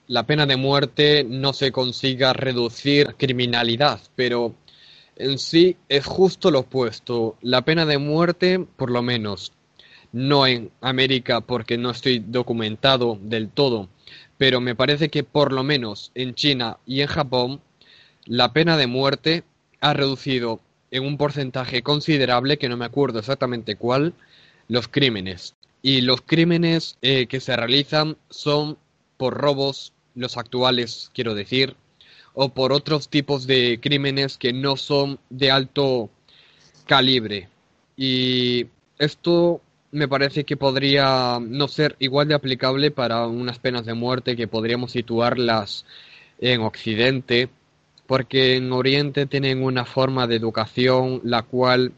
la 0.07 0.23
pena 0.23 0.45
de 0.45 0.57
muerte 0.57 1.23
no 1.23 1.53
se 1.53 1.71
consiga 1.71 2.33
reducir 2.33 3.15
criminalidad, 3.17 4.01
pero 4.17 4.53
en 5.15 5.39
sí 5.39 5.77
es 5.87 6.05
justo 6.05 6.51
lo 6.51 6.59
opuesto. 6.59 7.37
La 7.41 7.61
pena 7.61 7.85
de 7.85 7.99
muerte, 7.99 8.59
por 8.75 8.91
lo 8.91 9.01
menos, 9.01 9.53
no 10.11 10.45
en 10.45 10.71
América 10.81 11.39
porque 11.39 11.77
no 11.77 11.91
estoy 11.91 12.19
documentado 12.19 13.17
del 13.21 13.47
todo, 13.47 13.87
pero 14.37 14.59
me 14.59 14.75
parece 14.75 15.07
que 15.07 15.23
por 15.23 15.53
lo 15.53 15.63
menos 15.63 16.11
en 16.15 16.35
China 16.35 16.79
y 16.85 16.99
en 16.99 17.07
Japón, 17.07 17.61
la 18.25 18.51
pena 18.51 18.75
de 18.75 18.87
muerte 18.87 19.45
ha 19.79 19.93
reducido 19.93 20.59
en 20.91 21.05
un 21.05 21.17
porcentaje 21.17 21.81
considerable, 21.81 22.57
que 22.57 22.69
no 22.69 22.77
me 22.77 22.85
acuerdo 22.85 23.19
exactamente 23.19 23.75
cuál, 23.75 24.13
los 24.67 24.87
crímenes. 24.87 25.55
Y 25.81 26.01
los 26.01 26.21
crímenes 26.21 26.97
eh, 27.01 27.27
que 27.27 27.39
se 27.39 27.55
realizan 27.55 28.17
son 28.29 28.77
por 29.17 29.35
robos, 29.35 29.93
los 30.15 30.37
actuales, 30.37 31.11
quiero 31.13 31.35
decir, 31.35 31.75
o 32.33 32.49
por 32.49 32.71
otros 32.71 33.09
tipos 33.09 33.47
de 33.47 33.79
crímenes 33.81 34.37
que 34.37 34.53
no 34.53 34.77
son 34.77 35.19
de 35.29 35.51
alto 35.51 36.09
calibre. 36.85 37.49
Y 37.95 38.67
esto 38.99 39.61
me 39.91 40.07
parece 40.07 40.43
que 40.43 40.57
podría 40.57 41.39
no 41.41 41.67
ser 41.67 41.95
igual 41.99 42.27
de 42.27 42.35
aplicable 42.35 42.91
para 42.91 43.25
unas 43.27 43.59
penas 43.59 43.85
de 43.85 43.93
muerte 43.93 44.35
que 44.35 44.47
podríamos 44.47 44.91
situarlas 44.91 45.85
en 46.39 46.61
Occidente, 46.61 47.49
porque 48.07 48.55
en 48.55 48.71
Oriente 48.71 49.25
tienen 49.25 49.63
una 49.63 49.85
forma 49.85 50.27
de 50.27 50.35
educación 50.37 51.21
la 51.23 51.43
cual 51.43 51.91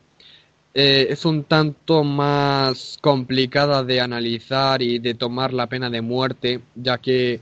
eh, 0.73 1.07
es 1.09 1.25
un 1.25 1.43
tanto 1.45 2.03
más 2.03 2.97
complicada 3.01 3.83
de 3.83 4.01
analizar 4.01 4.81
y 4.81 4.99
de 4.99 5.13
tomar 5.15 5.53
la 5.53 5.67
pena 5.67 5.89
de 5.89 6.01
muerte, 6.01 6.61
ya 6.75 6.97
que 6.99 7.41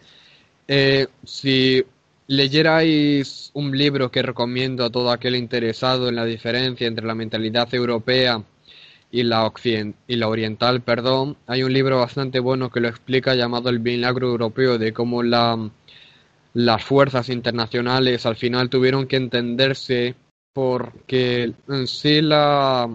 eh, 0.67 1.07
si 1.23 1.83
leyerais 2.27 3.51
un 3.53 3.77
libro 3.77 4.11
que 4.11 4.21
recomiendo 4.21 4.85
a 4.85 4.89
todo 4.89 5.11
aquel 5.11 5.35
interesado 5.35 6.09
en 6.09 6.15
la 6.15 6.25
diferencia 6.25 6.87
entre 6.87 7.05
la 7.05 7.15
mentalidad 7.15 7.73
europea 7.73 8.43
y 9.11 9.23
la, 9.23 9.51
y 10.07 10.15
la 10.15 10.27
oriental, 10.27 10.81
perdón, 10.81 11.37
hay 11.47 11.63
un 11.63 11.73
libro 11.73 11.99
bastante 11.99 12.39
bueno 12.39 12.69
que 12.69 12.81
lo 12.81 12.89
explica 12.89 13.35
llamado 13.35 13.69
El 13.69 13.79
milagro 13.79 14.27
europeo 14.27 14.77
de 14.77 14.93
cómo 14.93 15.23
la, 15.23 15.69
las 16.57 16.83
fuerzas 16.83 17.29
internacionales 17.29 18.25
al 18.25 18.35
final 18.35 18.67
tuvieron 18.67 19.05
que 19.05 19.17
entenderse 19.17 20.15
porque 20.53 21.53
en 21.67 21.85
sí 21.85 22.19
la 22.19 22.89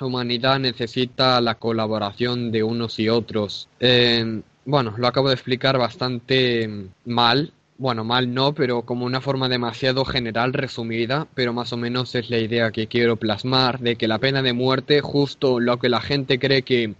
humanidad 0.00 0.58
necesita 0.58 1.38
la 1.42 1.56
colaboración 1.56 2.50
de 2.50 2.62
unos 2.62 2.98
y 2.98 3.10
otros. 3.10 3.68
Eh, 3.78 4.40
bueno, 4.64 4.94
lo 4.96 5.06
acabo 5.06 5.28
de 5.28 5.34
explicar 5.34 5.76
bastante 5.76 6.88
mal, 7.04 7.52
bueno, 7.76 8.04
mal 8.04 8.32
no, 8.32 8.54
pero 8.54 8.80
como 8.80 9.04
una 9.04 9.20
forma 9.20 9.50
demasiado 9.50 10.06
general, 10.06 10.54
resumida, 10.54 11.28
pero 11.34 11.52
más 11.52 11.74
o 11.74 11.76
menos 11.76 12.14
es 12.14 12.30
la 12.30 12.38
idea 12.38 12.70
que 12.70 12.86
quiero 12.86 13.16
plasmar, 13.16 13.80
de 13.80 13.96
que 13.96 14.08
la 14.08 14.18
pena 14.18 14.40
de 14.40 14.54
muerte, 14.54 15.02
justo 15.02 15.60
lo 15.60 15.78
que 15.78 15.90
la 15.90 16.00
gente 16.00 16.38
cree 16.38 16.62
que 16.62 16.94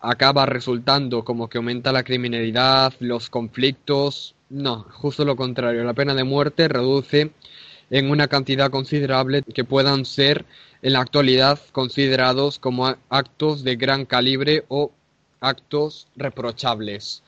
acaba 0.00 0.44
resultando 0.44 1.22
como 1.22 1.48
que 1.48 1.58
aumenta 1.58 1.92
la 1.92 2.02
criminalidad, 2.02 2.94
los 2.98 3.30
conflictos, 3.30 4.34
no, 4.50 4.84
justo 4.90 5.24
lo 5.24 5.36
contrario, 5.36 5.84
la 5.84 5.94
pena 5.94 6.14
de 6.14 6.24
muerte 6.24 6.68
reduce 6.68 7.30
en 7.88 8.10
una 8.10 8.28
cantidad 8.28 8.70
considerable 8.70 9.42
que 9.42 9.64
puedan 9.64 10.04
ser 10.04 10.44
en 10.82 10.92
la 10.92 11.00
actualidad 11.00 11.58
considerados 11.72 12.58
como 12.58 12.94
actos 13.08 13.64
de 13.64 13.76
gran 13.76 14.04
calibre 14.06 14.64
o 14.68 14.90
actos 15.40 16.08
reprochables. 16.16 17.22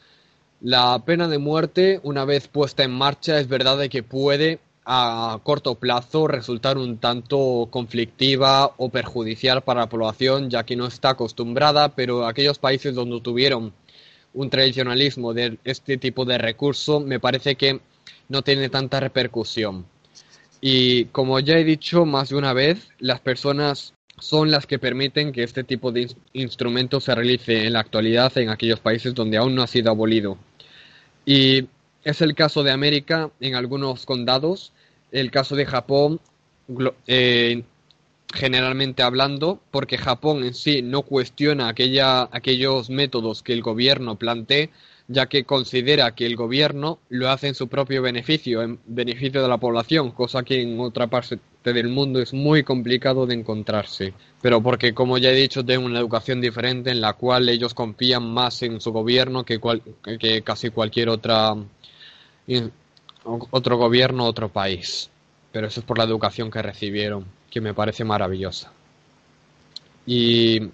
La 0.61 1.01
pena 1.05 1.29
de 1.29 1.39
muerte, 1.39 2.01
una 2.03 2.25
vez 2.25 2.49
puesta 2.49 2.85
en 2.85 2.93
marcha, 2.93 3.39
es 3.39 3.49
verdad 3.49 3.79
de 3.79 3.89
que 3.89 4.03
puede 4.03 4.61
a 4.85 5.39
corto 5.45 5.77
plazo 5.77 6.27
resultar 6.27 6.77
un 6.77 6.99
tanto 6.99 7.69
conflictiva 7.71 8.73
o 8.77 8.89
perjudicial 8.89 9.63
para 9.63 9.81
la 9.81 9.89
población, 9.89 10.51
ya 10.51 10.65
que 10.65 10.77
no 10.77 10.87
está 10.87 11.11
acostumbrada, 11.11 11.91
pero 11.95 12.27
aquellos 12.27 12.59
países 12.59 12.95
donde 12.95 13.21
tuvieron 13.21 13.73
un 14.35 14.51
tradicionalismo 14.51 15.35
de 15.35 15.59
este 15.65 15.97
tipo 15.97 16.25
de 16.25 16.39
recurso, 16.39 17.01
me 17.01 17.21
parece 17.21 17.55
que 17.57 17.81
no 18.29 18.43
tiene 18.43 18.69
tanta 18.69 19.01
repercusión. 19.01 19.87
Y 20.61 21.07
como 21.07 21.41
ya 21.41 21.59
he 21.59 21.65
dicho 21.65 22.07
más 22.07 22.31
de 22.31 22.37
una 22.37 22.53
vez, 22.53 22.89
las 22.99 23.21
personas 23.21 23.95
son 24.19 24.51
las 24.51 24.67
que 24.67 24.79
permiten 24.79 25.33
que 25.33 25.43
este 25.43 25.65
tipo 25.65 25.91
de 25.91 26.09
instrumento 26.33 27.01
se 27.01 27.15
realice 27.15 27.67
en 27.67 27.73
la 27.73 27.81
actualidad 27.81 28.37
en 28.39 28.51
aquellos 28.51 28.79
países 28.79 29.15
donde 29.15 29.37
aún 29.37 29.55
no 29.55 29.63
ha 29.63 29.67
sido 29.67 29.91
abolido. 29.91 30.39
Y 31.27 31.67
es 32.05 32.21
el 32.21 32.35
caso 32.35 32.63
de 32.63 32.71
América 32.71 33.31
en 33.41 33.57
algunos 33.57 34.07
condados, 34.07 34.73
el 35.11 35.31
caso 35.31 35.57
de 35.57 35.67
Japón 35.67 36.21
eh, 37.07 37.65
generalmente 38.33 39.03
hablando, 39.03 39.61
porque 39.71 39.99
Japón 39.99 40.45
en 40.45 40.55
sí 40.55 40.83
no 40.83 41.03
cuestiona 41.03 41.69
aquella, 41.69 42.29
aquellos 42.33 42.91
métodos 42.91 43.43
que 43.43 43.53
el 43.53 43.63
gobierno 43.63 44.17
plantee, 44.17 44.71
ya 45.09 45.27
que 45.27 45.45
considera 45.45 46.15
que 46.15 46.27
el 46.27 46.37
gobierno 46.37 46.99
lo 47.09 47.31
hace 47.31 47.49
en 47.49 47.55
su 47.55 47.69
propio 47.69 48.03
beneficio, 48.03 48.63
en 48.63 48.79
beneficio 48.87 49.43
de 49.43 49.49
la 49.49 49.59
población, 49.59 50.11
cosa 50.13 50.43
que 50.43 50.63
en 50.63 50.79
otra 50.81 51.07
parte 51.07 51.39
del 51.65 51.89
mundo 51.89 52.21
es 52.21 52.33
muy 52.33 52.63
complicado 52.63 53.27
de 53.27 53.35
encontrarse. 53.35 54.15
Pero 54.41 54.63
porque, 54.63 54.95
como 54.95 55.19
ya 55.19 55.31
he 55.31 55.35
dicho, 55.35 55.65
tienen 55.65 55.87
una 55.87 56.01
educación 56.01 56.41
diferente 56.41 56.91
en 56.91 57.01
la 57.01 57.13
cual 57.13 57.49
ellos 57.49 57.75
confían 57.75 58.33
más 58.33 58.63
en 58.63 58.81
su 58.81 58.93
gobierno 58.93 59.45
que, 59.45 59.61
que 60.19 60.43
casi 60.43 60.71
cualquier 60.71 61.09
otra, 61.09 61.55
otro 63.51 63.77
gobierno, 63.77 64.25
otro 64.25 64.49
país. 64.49 65.11
Pero 65.53 65.67
eso 65.67 65.81
es 65.81 65.87
por 65.87 65.99
la 65.99 66.05
educación 66.05 66.51
que 66.51 66.63
recibieron, 66.63 67.27
que 67.53 67.61
me 67.61 67.75
parece 67.75 68.03
maravillosa. 68.03 68.73
Y 70.07 70.71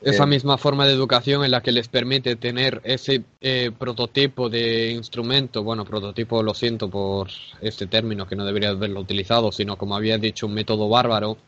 esa 0.00 0.24
misma 0.24 0.56
forma 0.56 0.86
de 0.86 0.92
educación 0.92 1.44
en 1.44 1.50
la 1.50 1.62
que 1.62 1.72
les 1.72 1.88
permite 1.88 2.36
tener 2.36 2.80
ese 2.84 3.24
eh, 3.40 3.72
prototipo 3.76 4.48
de 4.48 4.92
instrumento, 4.92 5.64
bueno, 5.64 5.84
prototipo 5.84 6.44
lo 6.44 6.54
siento 6.54 6.88
por 6.88 7.28
este 7.60 7.88
término 7.88 8.24
que 8.24 8.36
no 8.36 8.44
debería 8.44 8.68
haberlo 8.68 9.00
utilizado, 9.00 9.50
sino 9.50 9.76
como 9.76 9.96
había 9.96 10.16
dicho, 10.16 10.46
un 10.46 10.54
método 10.54 10.88
bárbaro 10.88 11.38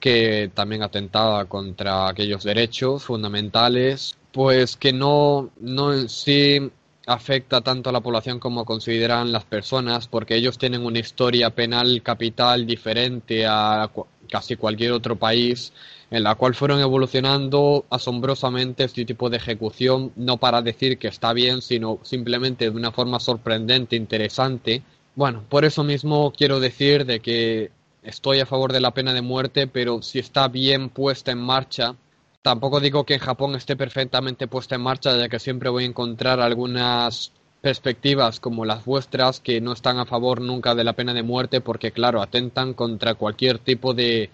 que 0.00 0.50
también 0.54 0.82
atentaba 0.82 1.44
contra 1.44 2.08
aquellos 2.08 2.42
derechos 2.42 3.04
fundamentales, 3.04 4.16
pues 4.32 4.76
que 4.76 4.94
no, 4.94 5.50
no 5.60 5.92
en 5.92 6.08
sí 6.08 6.70
afecta 7.06 7.60
tanto 7.60 7.90
a 7.90 7.92
la 7.92 8.00
población 8.00 8.38
como 8.38 8.64
consideran 8.64 9.32
las 9.32 9.44
personas, 9.44 10.08
porque 10.08 10.36
ellos 10.36 10.58
tienen 10.58 10.84
una 10.84 10.98
historia 10.98 11.50
penal 11.50 12.02
capital 12.02 12.66
diferente 12.66 13.46
a 13.46 13.90
casi 14.30 14.56
cualquier 14.56 14.92
otro 14.92 15.16
país 15.16 15.72
en 16.10 16.22
la 16.22 16.34
cual 16.36 16.54
fueron 16.54 16.80
evolucionando 16.80 17.84
asombrosamente 17.90 18.84
este 18.84 19.04
tipo 19.04 19.30
de 19.30 19.36
ejecución, 19.36 20.12
no 20.16 20.36
para 20.36 20.62
decir 20.62 20.98
que 20.98 21.08
está 21.08 21.32
bien, 21.32 21.60
sino 21.60 21.98
simplemente 22.02 22.70
de 22.70 22.76
una 22.76 22.92
forma 22.92 23.18
sorprendente, 23.18 23.96
interesante. 23.96 24.82
Bueno, 25.16 25.42
por 25.48 25.64
eso 25.64 25.82
mismo 25.82 26.32
quiero 26.32 26.60
decir 26.60 27.04
de 27.04 27.20
que 27.20 27.70
estoy 28.02 28.40
a 28.40 28.46
favor 28.46 28.72
de 28.72 28.80
la 28.80 28.92
pena 28.92 29.12
de 29.12 29.22
muerte, 29.22 29.66
pero 29.66 30.02
si 30.02 30.18
está 30.18 30.48
bien 30.48 30.88
puesta 30.88 31.32
en 31.32 31.38
marcha, 31.38 31.96
tampoco 32.44 32.78
digo 32.78 33.04
que 33.04 33.14
en 33.14 33.20
Japón 33.20 33.54
esté 33.54 33.74
perfectamente 33.74 34.48
puesta 34.48 34.74
en 34.74 34.82
marcha, 34.82 35.16
ya 35.16 35.30
que 35.30 35.38
siempre 35.38 35.70
voy 35.70 35.84
a 35.84 35.86
encontrar 35.86 36.40
algunas 36.40 37.32
perspectivas 37.62 38.38
como 38.38 38.66
las 38.66 38.84
vuestras 38.84 39.40
que 39.40 39.62
no 39.62 39.72
están 39.72 39.98
a 39.98 40.04
favor 40.04 40.42
nunca 40.42 40.74
de 40.74 40.84
la 40.84 40.92
pena 40.92 41.14
de 41.14 41.22
muerte 41.22 41.62
porque 41.62 41.90
claro, 41.90 42.20
atentan 42.20 42.74
contra 42.74 43.14
cualquier 43.14 43.60
tipo 43.60 43.94
de 43.94 44.28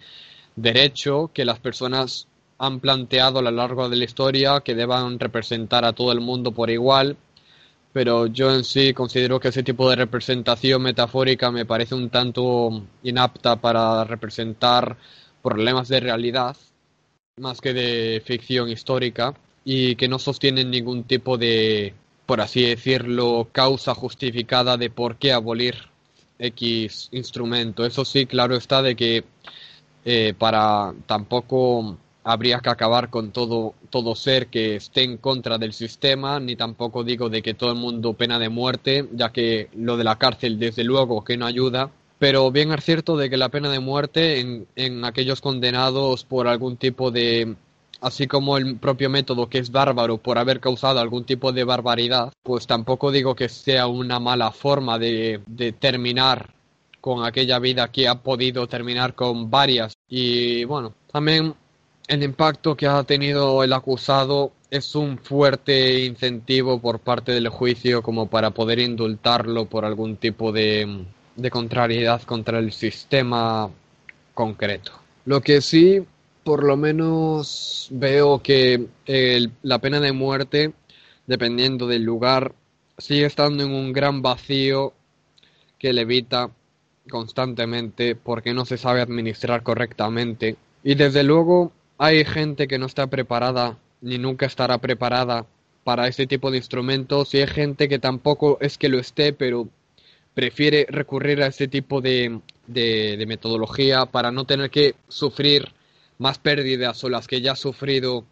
derecho 0.56 1.30
que 1.32 1.44
las 1.44 1.60
personas 1.60 2.26
han 2.58 2.80
planteado 2.80 3.38
a 3.38 3.42
lo 3.42 3.52
largo 3.52 3.88
de 3.88 3.96
la 3.96 4.04
historia 4.06 4.60
que 4.60 4.74
deban 4.74 5.20
representar 5.20 5.84
a 5.84 5.92
todo 5.92 6.10
el 6.10 6.20
mundo 6.20 6.50
por 6.50 6.68
igual, 6.68 7.16
pero 7.92 8.26
yo 8.26 8.52
en 8.52 8.64
sí 8.64 8.92
considero 8.92 9.38
que 9.38 9.48
ese 9.48 9.62
tipo 9.62 9.88
de 9.88 9.94
representación 9.94 10.82
metafórica 10.82 11.52
me 11.52 11.64
parece 11.64 11.94
un 11.94 12.10
tanto 12.10 12.82
inapta 13.04 13.54
para 13.54 14.02
representar 14.02 14.96
problemas 15.42 15.86
de 15.86 16.00
realidad 16.00 16.56
más 17.36 17.60
que 17.60 17.72
de 17.72 18.22
ficción 18.24 18.68
histórica 18.68 19.34
y 19.64 19.96
que 19.96 20.08
no 20.08 20.18
sostienen 20.18 20.70
ningún 20.70 21.04
tipo 21.04 21.38
de, 21.38 21.94
por 22.26 22.40
así 22.40 22.62
decirlo, 22.62 23.48
causa 23.52 23.94
justificada 23.94 24.76
de 24.76 24.90
por 24.90 25.16
qué 25.16 25.32
abolir 25.32 25.76
X 26.38 27.08
instrumento. 27.12 27.84
Eso 27.84 28.04
sí, 28.04 28.26
claro 28.26 28.56
está 28.56 28.82
de 28.82 28.94
que 28.96 29.24
eh, 30.04 30.34
para 30.38 30.94
tampoco 31.06 31.96
habría 32.22 32.60
que 32.60 32.70
acabar 32.70 33.10
con 33.10 33.32
todo, 33.32 33.74
todo 33.88 34.14
ser 34.14 34.48
que 34.48 34.76
esté 34.76 35.02
en 35.02 35.16
contra 35.16 35.58
del 35.58 35.72
sistema, 35.72 36.38
ni 36.40 36.56
tampoco 36.56 37.04
digo 37.04 37.28
de 37.30 37.42
que 37.42 37.54
todo 37.54 37.70
el 37.70 37.78
mundo 37.78 38.12
pena 38.14 38.38
de 38.38 38.48
muerte, 38.48 39.08
ya 39.12 39.30
que 39.30 39.68
lo 39.74 39.96
de 39.96 40.04
la 40.04 40.16
cárcel 40.18 40.58
desde 40.58 40.84
luego 40.84 41.24
que 41.24 41.36
no 41.36 41.46
ayuda, 41.46 41.90
pero 42.20 42.50
bien 42.52 42.70
es 42.70 42.84
cierto 42.84 43.16
de 43.16 43.30
que 43.30 43.38
la 43.38 43.48
pena 43.48 43.70
de 43.70 43.80
muerte 43.80 44.40
en, 44.40 44.66
en 44.76 45.06
aquellos 45.06 45.40
condenados 45.40 46.22
por 46.22 46.48
algún 46.48 46.76
tipo 46.76 47.10
de 47.10 47.56
así 48.02 48.26
como 48.26 48.58
el 48.58 48.76
propio 48.76 49.08
método 49.08 49.48
que 49.48 49.56
es 49.56 49.72
bárbaro 49.72 50.18
por 50.18 50.36
haber 50.36 50.60
causado 50.60 51.00
algún 51.00 51.24
tipo 51.24 51.50
de 51.50 51.64
barbaridad, 51.64 52.30
pues 52.42 52.66
tampoco 52.66 53.10
digo 53.10 53.34
que 53.34 53.48
sea 53.48 53.86
una 53.86 54.20
mala 54.20 54.52
forma 54.52 54.98
de, 54.98 55.40
de 55.46 55.72
terminar 55.72 56.50
con 57.00 57.24
aquella 57.24 57.58
vida 57.58 57.90
que 57.90 58.06
ha 58.06 58.16
podido 58.16 58.66
terminar 58.66 59.14
con 59.14 59.50
varias. 59.50 59.94
Y 60.06 60.64
bueno, 60.64 60.92
también 61.10 61.54
el 62.06 62.22
impacto 62.22 62.76
que 62.76 62.86
ha 62.86 63.02
tenido 63.04 63.64
el 63.64 63.72
acusado 63.72 64.52
es 64.70 64.94
un 64.94 65.16
fuerte 65.16 66.04
incentivo 66.04 66.80
por 66.80 67.00
parte 67.00 67.32
del 67.32 67.48
juicio 67.48 68.02
como 68.02 68.28
para 68.28 68.50
poder 68.50 68.78
indultarlo 68.78 69.64
por 69.64 69.86
algún 69.86 70.16
tipo 70.16 70.52
de, 70.52 71.06
de 71.40 71.50
contrariedad 71.50 72.22
contra 72.22 72.58
el 72.58 72.72
sistema 72.72 73.70
concreto. 74.34 74.92
Lo 75.24 75.40
que 75.40 75.60
sí, 75.60 76.04
por 76.44 76.64
lo 76.64 76.76
menos 76.76 77.88
veo 77.90 78.42
que 78.42 78.86
la 79.62 79.78
pena 79.78 80.00
de 80.00 80.12
muerte, 80.12 80.72
dependiendo 81.26 81.86
del 81.86 82.04
lugar, 82.04 82.54
sigue 82.98 83.26
estando 83.26 83.64
en 83.64 83.72
un 83.72 83.92
gran 83.92 84.22
vacío 84.22 84.92
que 85.78 85.92
le 85.92 86.02
evita 86.02 86.50
constantemente 87.08 88.14
porque 88.14 88.52
no 88.52 88.64
se 88.64 88.76
sabe 88.76 89.00
administrar 89.00 89.62
correctamente. 89.62 90.56
Y 90.84 90.94
desde 90.94 91.22
luego 91.22 91.72
hay 91.98 92.24
gente 92.24 92.68
que 92.68 92.78
no 92.78 92.86
está 92.86 93.06
preparada 93.06 93.78
ni 94.00 94.18
nunca 94.18 94.46
estará 94.46 94.78
preparada 94.78 95.46
para 95.84 96.08
este 96.08 96.26
tipo 96.26 96.50
de 96.50 96.58
instrumentos 96.58 97.34
y 97.34 97.38
hay 97.38 97.46
gente 97.46 97.88
que 97.88 97.98
tampoco 97.98 98.58
es 98.60 98.78
que 98.78 98.88
lo 98.88 98.98
esté, 98.98 99.32
pero 99.32 99.68
prefiere 100.40 100.86
recurrir 100.88 101.42
a 101.42 101.48
este 101.48 101.68
tipo 101.68 102.00
de, 102.00 102.40
de, 102.66 103.22
metodología 103.28 104.06
para 104.06 104.32
no 104.32 104.46
tener 104.46 104.70
que 104.70 104.94
sufrir 105.06 105.68
más 106.16 106.38
pérdidas 106.38 107.04
o 107.04 107.10
las 107.10 107.28
que 107.28 107.42
ya 107.42 107.52
ha 107.52 107.56
sufrido, 107.56 108.24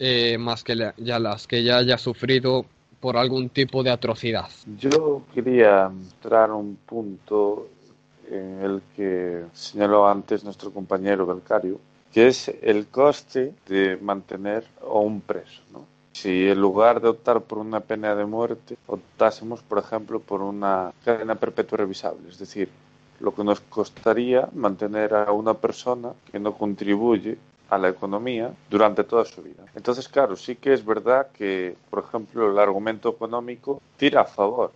eh, 0.00 0.38
más 0.38 0.64
que 0.64 0.74
ya 0.96 1.18
las 1.20 1.46
que 1.46 1.62
ya 1.62 1.76
haya 1.76 1.98
sufrido 1.98 2.66
por 2.98 3.16
algún 3.16 3.48
tipo 3.48 3.84
de 3.84 3.90
atrocidad. 3.92 4.48
Yo 4.76 5.22
quería 5.32 5.86
entrar 5.86 6.50
un 6.50 6.74
punto 6.84 7.68
en 8.28 8.62
el 8.64 8.82
que 8.96 9.44
señaló 9.52 10.08
antes 10.08 10.42
nuestro 10.42 10.72
compañero 10.72 11.26
Belcario, 11.26 11.78
que 12.12 12.26
es 12.26 12.48
el 12.60 12.88
coste 12.88 13.54
de 13.68 13.96
mantener 13.98 14.64
a 14.82 14.98
un 14.98 15.20
preso. 15.20 15.62
¿no? 15.72 15.86
Si 16.12 16.48
en 16.48 16.60
lugar 16.60 17.00
de 17.00 17.08
optar 17.08 17.40
por 17.42 17.58
una 17.58 17.80
pena 17.80 18.14
de 18.14 18.24
muerte, 18.24 18.76
optásemos, 18.86 19.62
por 19.62 19.78
ejemplo, 19.78 20.20
por 20.20 20.42
una 20.42 20.92
cadena 21.04 21.34
perpetua 21.36 21.78
revisable, 21.78 22.28
es 22.28 22.38
decir, 22.38 22.68
lo 23.20 23.34
que 23.34 23.44
nos 23.44 23.60
costaría 23.60 24.48
mantener 24.54 25.14
a 25.14 25.32
una 25.32 25.54
persona 25.54 26.12
que 26.30 26.38
no 26.38 26.54
contribuye 26.54 27.38
a 27.68 27.78
la 27.78 27.88
economía 27.88 28.52
durante 28.68 29.04
toda 29.04 29.24
su 29.24 29.42
vida. 29.42 29.62
Entonces, 29.74 30.08
claro, 30.08 30.36
sí 30.36 30.56
que 30.56 30.72
es 30.72 30.84
verdad 30.84 31.28
que, 31.32 31.76
por 31.88 32.04
ejemplo, 32.04 32.50
el 32.50 32.58
argumento 32.58 33.10
económico 33.10 33.80
tira 33.96 34.22
a 34.22 34.24
favor 34.24 34.72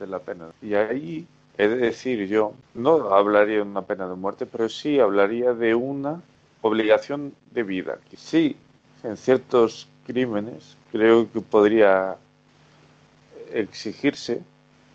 de 0.00 0.06
la 0.06 0.18
pena. 0.18 0.48
Y 0.60 0.74
ahí 0.74 1.26
He 1.58 1.68
de 1.68 1.76
decir 1.76 2.26
yo, 2.28 2.54
no 2.74 3.12
hablaría 3.14 3.56
de 3.56 3.62
una 3.62 3.82
pena 3.82 4.08
de 4.08 4.14
muerte, 4.14 4.46
pero 4.46 4.68
sí 4.68 4.98
hablaría 4.98 5.52
de 5.52 5.74
una 5.74 6.22
obligación 6.62 7.34
de 7.50 7.62
vida. 7.62 7.98
Que 8.08 8.16
sí, 8.16 8.56
en 9.02 9.16
ciertos 9.16 9.86
crímenes 10.06 10.76
creo 10.90 11.30
que 11.30 11.40
podría 11.40 12.16
exigirse, 13.52 14.42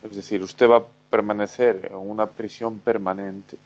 es 0.03 0.15
decir, 0.15 0.41
usted 0.41 0.69
va 0.69 0.77
a 0.77 0.85
permanecer 1.09 1.89
en 1.91 1.97
una 1.97 2.25
prisión 2.25 2.79
permanente, 2.79 3.57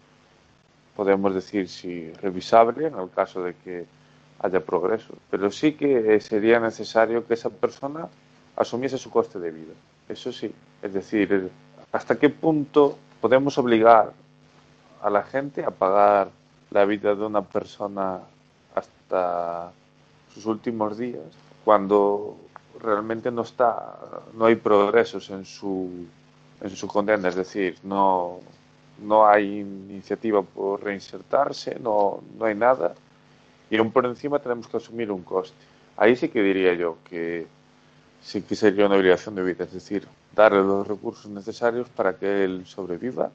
podemos 0.95 1.33
decir 1.33 1.67
si 1.69 2.11
revisable 2.13 2.87
en 2.87 2.99
el 2.99 3.09
caso 3.09 3.43
de 3.43 3.55
que 3.55 3.85
haya 4.39 4.59
progreso, 4.59 5.13
pero 5.29 5.51
sí 5.51 5.73
que 5.73 6.19
sería 6.19 6.59
necesario 6.59 7.25
que 7.25 7.35
esa 7.35 7.49
persona 7.49 8.07
asumiese 8.55 8.97
su 8.97 9.09
coste 9.09 9.39
de 9.39 9.51
vida. 9.51 9.73
Eso 10.09 10.31
sí, 10.31 10.51
es 10.81 10.93
decir, 10.93 11.51
¿Hasta 11.91 12.17
qué 12.17 12.29
punto 12.29 12.97
podemos 13.19 13.57
obligar 13.57 14.13
a 15.01 15.09
la 15.09 15.23
gente 15.23 15.65
a 15.65 15.71
pagar 15.71 16.29
la 16.69 16.85
vida 16.85 17.13
de 17.15 17.25
una 17.25 17.41
persona 17.41 18.21
hasta 18.73 19.73
sus 20.33 20.45
últimos 20.45 20.97
días 20.97 21.23
cuando 21.63 22.37
realmente 22.79 23.31
no 23.31 23.41
está 23.43 23.97
no 24.33 24.45
hay 24.45 24.55
progresos 24.55 25.29
en 25.29 25.45
su 25.45 26.05
en 26.61 26.69
su 26.69 26.87
condena 26.87 27.29
es 27.29 27.35
decir 27.35 27.77
no 27.83 28.39
no 29.01 29.27
hay 29.27 29.59
iniciativa 29.59 30.41
por 30.41 30.83
reinsertarse, 30.83 31.79
no, 31.79 32.21
no 32.37 32.45
hay 32.45 32.55
nada, 32.55 32.93
y 33.69 33.77
aún 33.77 33.91
por 33.91 34.05
encima 34.05 34.39
tenemos 34.39 34.67
que 34.67 34.77
asumir 34.77 35.11
un 35.11 35.23
coste. 35.23 35.57
Ahí 35.97 36.15
sí 36.15 36.29
que 36.29 36.41
diría 36.41 36.73
yo 36.73 36.97
que 37.09 37.47
sí 38.21 38.41
que 38.41 38.55
sería 38.55 38.85
una 38.85 38.95
obligación 38.95 39.35
de 39.35 39.43
vida, 39.43 39.65
es 39.65 39.73
decir, 39.73 40.07
darle 40.35 40.59
los 40.59 40.87
recursos 40.87 41.29
necesarios 41.29 41.89
para 41.89 42.15
que 42.15 42.43
él 42.43 42.65
sobreviva, 42.65 43.31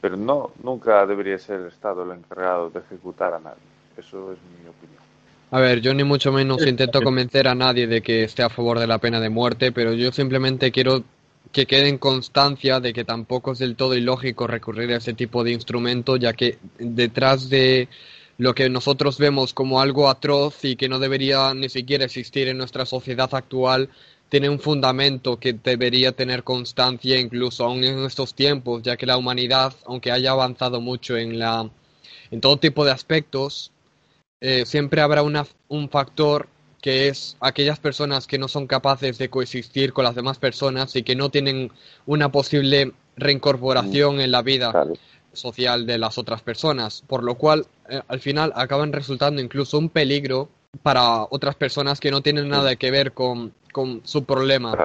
pero 0.00 0.16
no, 0.16 0.50
nunca 0.62 1.06
debería 1.06 1.38
ser 1.38 1.60
el 1.60 1.68
Estado 1.68 2.02
el 2.02 2.18
encargado 2.18 2.70
de 2.70 2.80
ejecutar 2.80 3.34
a 3.34 3.40
nadie. 3.40 3.62
Eso 3.96 4.32
es 4.32 4.38
mi 4.62 4.68
opinión. 4.68 5.13
A 5.54 5.60
ver, 5.60 5.80
yo 5.80 5.94
ni 5.94 6.02
mucho 6.02 6.32
menos 6.32 6.66
intento 6.66 7.00
convencer 7.00 7.46
a 7.46 7.54
nadie 7.54 7.86
de 7.86 8.02
que 8.02 8.24
esté 8.24 8.42
a 8.42 8.48
favor 8.48 8.80
de 8.80 8.88
la 8.88 8.98
pena 8.98 9.20
de 9.20 9.28
muerte, 9.28 9.70
pero 9.70 9.92
yo 9.92 10.10
simplemente 10.10 10.72
quiero 10.72 11.04
que 11.52 11.64
quede 11.64 11.88
en 11.88 11.98
constancia 11.98 12.80
de 12.80 12.92
que 12.92 13.04
tampoco 13.04 13.52
es 13.52 13.60
del 13.60 13.76
todo 13.76 13.94
ilógico 13.94 14.48
recurrir 14.48 14.90
a 14.90 14.96
ese 14.96 15.14
tipo 15.14 15.44
de 15.44 15.52
instrumento, 15.52 16.16
ya 16.16 16.32
que 16.32 16.58
detrás 16.80 17.50
de 17.50 17.88
lo 18.36 18.52
que 18.52 18.68
nosotros 18.68 19.16
vemos 19.18 19.54
como 19.54 19.80
algo 19.80 20.08
atroz 20.08 20.64
y 20.64 20.74
que 20.74 20.88
no 20.88 20.98
debería 20.98 21.54
ni 21.54 21.68
siquiera 21.68 22.04
existir 22.04 22.48
en 22.48 22.58
nuestra 22.58 22.84
sociedad 22.84 23.32
actual, 23.32 23.90
tiene 24.28 24.48
un 24.48 24.58
fundamento 24.58 25.38
que 25.38 25.52
debería 25.52 26.10
tener 26.10 26.42
constancia 26.42 27.16
incluso 27.20 27.64
aún 27.64 27.84
en 27.84 28.00
estos 28.00 28.34
tiempos, 28.34 28.82
ya 28.82 28.96
que 28.96 29.06
la 29.06 29.16
humanidad, 29.16 29.72
aunque 29.86 30.10
haya 30.10 30.32
avanzado 30.32 30.80
mucho 30.80 31.16
en, 31.16 31.38
la, 31.38 31.70
en 32.32 32.40
todo 32.40 32.56
tipo 32.56 32.84
de 32.84 32.90
aspectos, 32.90 33.70
eh, 34.40 34.64
siempre 34.66 35.00
habrá 35.00 35.22
una, 35.22 35.46
un 35.68 35.88
factor 35.88 36.48
que 36.84 37.08
es 37.08 37.36
aquellas 37.40 37.78
personas 37.78 38.26
que 38.26 38.38
no 38.38 38.46
son 38.46 38.66
capaces 38.66 39.16
de 39.16 39.30
coexistir 39.30 39.94
con 39.94 40.04
las 40.04 40.14
demás 40.14 40.38
personas 40.38 40.94
y 40.96 41.02
que 41.02 41.16
no 41.16 41.30
tienen 41.30 41.72
una 42.04 42.30
posible 42.30 42.92
reincorporación 43.16 44.20
en 44.20 44.30
la 44.30 44.42
vida 44.42 44.72
social 45.32 45.86
de 45.86 45.98
las 45.98 46.18
otras 46.18 46.42
personas, 46.42 47.02
por 47.06 47.22
lo 47.22 47.36
cual 47.36 47.66
eh, 47.88 48.02
al 48.06 48.20
final 48.20 48.52
acaban 48.54 48.92
resultando 48.92 49.40
incluso 49.40 49.78
un 49.78 49.88
peligro 49.88 50.50
para 50.82 51.22
otras 51.30 51.54
personas 51.54 52.00
que 52.00 52.10
no 52.10 52.20
tienen 52.20 52.48
nada 52.48 52.76
que 52.76 52.90
ver 52.90 53.12
con, 53.12 53.52
su 54.04 54.24
problema. 54.24 54.76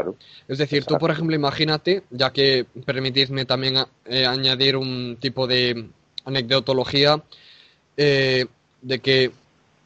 Es 0.48 0.58
decir, 0.58 0.84
tú, 0.84 0.98
por 0.98 1.12
ejemplo, 1.12 1.36
imagínate, 1.36 2.04
ya 2.10 2.32
que 2.32 2.66
permitidme 2.86 3.46
también 3.46 3.76
eh, 4.06 4.26
añadir 4.26 4.78
un 4.78 5.18
tipo 5.20 5.46
de 5.46 5.90
anecdotología, 6.26 7.22
eh, 7.98 8.48
de 8.82 9.00
que 9.00 9.32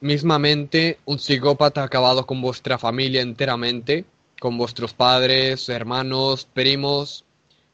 mismamente 0.02 1.00
un 1.06 1.20
psicópata 1.20 1.82
ha 1.82 1.86
acabado 1.86 2.26
con 2.26 2.42
vuestra 2.42 2.78
familia 2.78 3.22
enteramente, 3.22 4.06
con 4.40 4.58
vuestros 4.58 4.94
padres, 4.94 5.70
hermanos, 5.70 6.46
primos, 6.54 7.24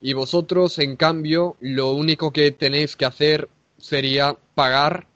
y 0.01 0.13
vosotros, 0.13 0.80
en 0.80 0.95
cambio, 0.95 1.57
lo 1.59 1.91
único 1.91 2.32
que 2.32 2.51
tenéis 2.51 2.95
que 2.95 3.05
hacer 3.05 3.49
sería 3.78 4.38
pagar 4.55 5.07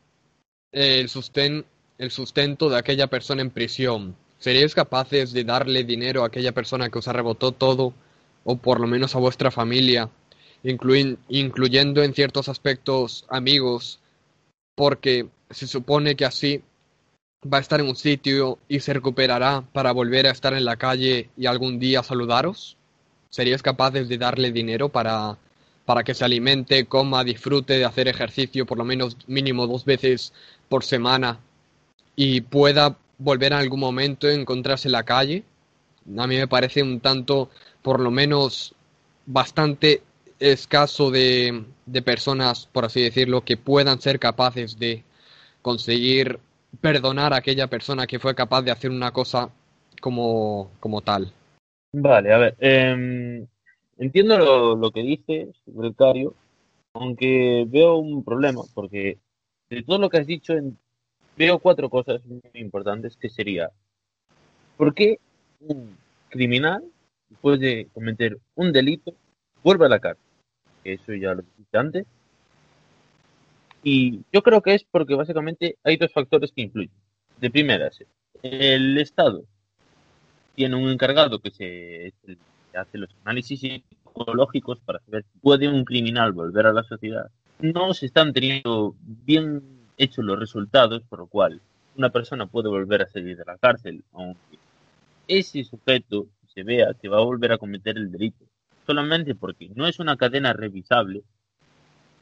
el, 0.71 1.09
el 1.97 2.11
sustento 2.11 2.69
de 2.69 2.77
aquella 2.77 3.07
persona 3.07 3.41
en 3.41 3.49
prisión. 3.49 4.15
¿Seríais 4.39 4.75
capaces 4.75 5.31
de 5.31 5.45
darle 5.45 5.85
dinero 5.85 6.23
a 6.23 6.27
aquella 6.27 6.51
persona 6.51 6.89
que 6.89 6.99
os 6.99 7.07
arrebotó 7.07 7.53
todo, 7.53 7.93
o 8.43 8.57
por 8.57 8.81
lo 8.81 8.87
menos 8.87 9.15
a 9.15 9.19
vuestra 9.19 9.51
familia, 9.51 10.09
incluyendo 10.63 12.03
en 12.03 12.13
ciertos 12.13 12.49
aspectos 12.49 13.25
amigos, 13.29 13.99
porque 14.75 15.27
se 15.53 15.67
supone 15.67 16.15
que 16.15 16.25
así 16.25 16.61
va 17.51 17.57
a 17.57 17.61
estar 17.61 17.79
en 17.79 17.87
un 17.87 17.95
sitio 17.95 18.59
y 18.67 18.79
se 18.79 18.93
recuperará 18.93 19.63
para 19.73 19.91
volver 19.91 20.27
a 20.27 20.31
estar 20.31 20.53
en 20.53 20.65
la 20.65 20.77
calle 20.77 21.29
y 21.37 21.45
algún 21.45 21.79
día 21.79 22.03
saludaros? 22.03 22.77
¿Serías 23.29 23.61
capaces 23.61 24.07
de 24.07 24.17
darle 24.17 24.51
dinero 24.51 24.89
para, 24.89 25.37
para 25.85 26.03
que 26.03 26.13
se 26.13 26.23
alimente, 26.23 26.85
coma, 26.85 27.23
disfrute 27.23 27.77
de 27.77 27.85
hacer 27.85 28.07
ejercicio 28.07 28.65
por 28.65 28.77
lo 28.77 28.85
menos 28.85 29.17
mínimo 29.27 29.67
dos 29.67 29.85
veces 29.85 30.33
por 30.69 30.83
semana 30.83 31.39
y 32.15 32.41
pueda 32.41 32.97
volver 33.17 33.53
en 33.53 33.59
algún 33.59 33.79
momento 33.79 34.27
a 34.27 34.33
encontrarse 34.33 34.87
en 34.87 34.93
la 34.93 35.03
calle? 35.03 35.43
A 36.17 36.27
mí 36.27 36.37
me 36.37 36.47
parece 36.47 36.83
un 36.83 36.99
tanto, 36.99 37.49
por 37.81 37.99
lo 37.99 38.11
menos, 38.11 38.75
bastante 39.25 40.03
escaso 40.39 41.11
de, 41.11 41.63
de 41.85 42.01
personas, 42.01 42.67
por 42.71 42.85
así 42.85 43.01
decirlo, 43.01 43.41
que 43.41 43.57
puedan 43.57 44.01
ser 44.01 44.19
capaces 44.19 44.77
de 44.77 45.03
conseguir 45.63 46.39
perdonar 46.79 47.33
a 47.33 47.37
aquella 47.37 47.67
persona 47.67 48.05
que 48.05 48.19
fue 48.19 48.35
capaz 48.35 48.61
de 48.61 48.71
hacer 48.71 48.91
una 48.91 49.11
cosa 49.11 49.49
como, 49.99 50.69
como 50.79 51.01
tal. 51.01 51.31
Vale, 51.93 52.33
a 52.33 52.37
ver, 52.37 52.55
em, 52.59 53.47
entiendo 53.97 54.37
lo, 54.37 54.75
lo, 54.75 54.91
que 54.91 55.01
dice, 55.01 55.51
secretario, 55.65 56.35
aunque 56.93 57.65
veo 57.67 57.97
un 57.97 58.23
problema, 58.23 58.61
porque 58.73 59.17
de 59.69 59.83
todo 59.83 59.97
lo 59.97 60.09
que 60.09 60.17
has 60.17 60.27
dicho, 60.27 60.53
veo 61.37 61.59
cuatro 61.59 61.89
cosas 61.89 62.23
muy 62.25 62.41
importantes, 62.55 63.15
que 63.17 63.29
sería, 63.29 63.71
¿por 64.77 64.93
qué 64.93 65.19
un 65.61 65.95
criminal, 66.29 66.83
después 67.29 67.59
de 67.59 67.87
cometer 67.93 68.37
un 68.55 68.71
delito, 68.71 69.13
vuelve 69.63 69.85
a 69.85 69.89
la 69.89 69.99
cárcel? 69.99 70.23
Eso 70.83 71.13
ya 71.13 71.33
lo 71.33 71.43
dijiste 71.43 71.77
antes. 71.77 72.05
Y 73.83 74.21
yo 74.31 74.41
creo 74.41 74.61
que 74.61 74.75
es 74.75 74.85
porque 74.85 75.13
básicamente 75.13 75.77
hay 75.83 75.97
dos 75.97 76.11
factores 76.11 76.51
que 76.51 76.61
influyen. 76.61 76.95
De 77.39 77.51
primeras, 77.51 78.01
el 78.41 78.97
Estado 78.97 79.43
tiene 80.55 80.75
un 80.75 80.89
encargado 80.89 81.39
que 81.39 81.51
se 81.51 82.13
hace 82.73 82.97
los 82.97 83.09
análisis 83.23 83.59
psicológicos 83.59 84.79
para 84.79 84.99
saber 84.99 85.25
si 85.31 85.39
puede 85.39 85.67
un 85.67 85.83
criminal 85.83 86.31
volver 86.31 86.67
a 86.67 86.73
la 86.73 86.83
sociedad. 86.83 87.29
No 87.59 87.93
se 87.93 88.05
están 88.05 88.33
teniendo 88.33 88.95
bien 88.99 89.61
hechos 89.97 90.23
los 90.23 90.39
resultados, 90.39 91.03
por 91.03 91.19
lo 91.19 91.27
cual 91.27 91.61
una 91.95 92.09
persona 92.09 92.47
puede 92.47 92.69
volver 92.69 93.01
a 93.01 93.09
salir 93.09 93.37
de 93.37 93.45
la 93.45 93.57
cárcel, 93.57 94.03
aunque 94.13 94.57
ese 95.27 95.63
sujeto 95.63 96.27
se 96.53 96.63
vea 96.63 96.93
que 96.93 97.09
va 97.09 97.17
a 97.17 97.23
volver 97.23 97.51
a 97.51 97.57
cometer 97.57 97.97
el 97.97 98.11
delito, 98.11 98.45
solamente 98.85 99.35
porque 99.35 99.69
no 99.75 99.87
es 99.87 99.99
una 99.99 100.17
cadena 100.17 100.53
revisable. 100.53 101.23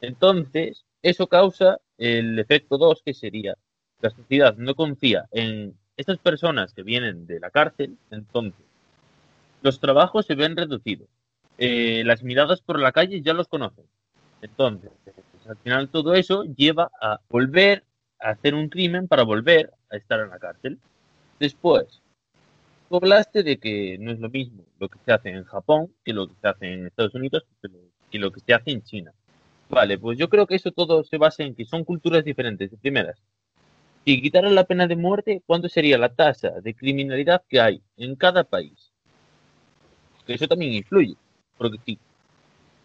Entonces, 0.02 0.86
eso 1.02 1.28
causa 1.28 1.80
el 1.98 2.38
efecto 2.40 2.78
2, 2.78 3.02
que 3.04 3.14
sería 3.14 3.56
la 4.02 4.10
sociedad 4.10 4.56
no 4.58 4.76
confía 4.76 5.28
en 5.32 5.76
estas 5.96 6.18
personas 6.18 6.74
que 6.74 6.84
vienen 6.84 7.28
de 7.28 7.40
la 7.40 7.52
cárcel, 7.52 7.98
entonces 8.10 8.66
los 9.62 9.80
trabajos 9.80 10.26
se 10.26 10.36
ven 10.36 10.58
reducidos. 10.58 11.08
Eh, 11.58 12.04
las 12.06 12.24
miradas 12.24 12.62
por 12.62 12.80
la 12.80 12.92
calle 12.92 13.22
ya 13.22 13.34
los 13.34 13.48
conocen. 13.48 13.86
Entonces, 14.42 14.90
al 15.48 15.58
final 15.58 15.90
todo 15.90 16.16
eso 16.16 16.44
lleva 16.44 16.90
a 17.00 17.20
volver 17.30 17.84
a 18.20 18.32
hacer 18.32 18.56
un 18.56 18.70
crimen 18.70 19.08
para 19.08 19.24
volver 19.24 19.72
a 19.92 19.98
estar 19.98 20.20
en 20.20 20.30
la 20.30 20.40
cárcel. 20.40 20.80
Después, 21.40 22.02
tú 22.90 22.96
hablaste 22.96 23.44
de 23.44 23.58
que 23.58 23.98
no 24.00 24.12
es 24.12 24.20
lo 24.20 24.30
mismo 24.30 24.64
lo 24.80 24.90
que 24.90 24.98
se 25.06 25.12
hace 25.12 25.30
en 25.30 25.44
Japón 25.44 25.94
que 26.04 26.14
lo 26.14 26.28
que 26.28 26.34
se 26.42 26.48
hace 26.48 26.74
en 26.74 26.88
Estados 26.88 27.14
Unidos 27.14 27.46
que 28.10 28.20
lo 28.20 28.32
que 28.32 28.40
se 28.42 28.54
hace 28.54 28.72
en 28.72 28.82
China. 28.84 29.14
Vale, 29.72 29.98
pues 29.98 30.18
yo 30.18 30.28
creo 30.28 30.46
que 30.46 30.56
eso 30.56 30.72
todo 30.72 31.02
se 31.06 31.18
basa 31.18 31.44
en 31.44 31.56
que 31.56 31.64
son 31.64 31.86
culturas 31.86 32.26
diferentes. 32.26 32.70
Primeras, 32.82 33.18
si 34.04 34.22
quitaran 34.22 34.54
la 34.54 34.66
pena 34.66 34.86
de 34.86 34.98
muerte, 34.98 35.42
¿cuánto 35.46 35.70
sería 35.70 35.98
la 35.98 36.14
tasa 36.14 36.60
de 36.62 36.74
criminalidad 36.74 37.42
que 37.48 37.62
hay 37.62 37.82
en 37.96 38.18
cada 38.18 38.44
país? 38.44 38.92
Que 40.28 40.34
eso 40.34 40.46
también 40.46 40.74
influye, 40.74 41.16
porque 41.58 41.78
si 41.86 41.98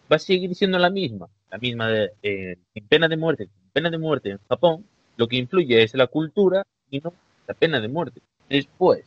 va 0.09 0.15
a 0.15 0.19
seguir 0.19 0.55
siendo 0.55 0.79
la 0.79 0.89
misma, 0.89 1.27
la 1.51 1.57
misma 1.57 1.89
de 1.89 2.11
eh, 2.23 2.55
pena 2.87 3.09
de 3.09 3.17
muerte, 3.17 3.49
pena 3.73 3.89
de 3.89 3.97
muerte 3.97 4.29
en 4.29 4.39
Japón, 4.47 4.85
lo 5.17 5.27
que 5.27 5.35
influye 5.35 5.83
es 5.83 5.93
la 5.93 6.07
cultura 6.07 6.65
y 6.89 7.01
no 7.01 7.13
la 7.47 7.53
pena 7.53 7.81
de 7.81 7.89
muerte. 7.89 8.21
Después, 8.47 9.03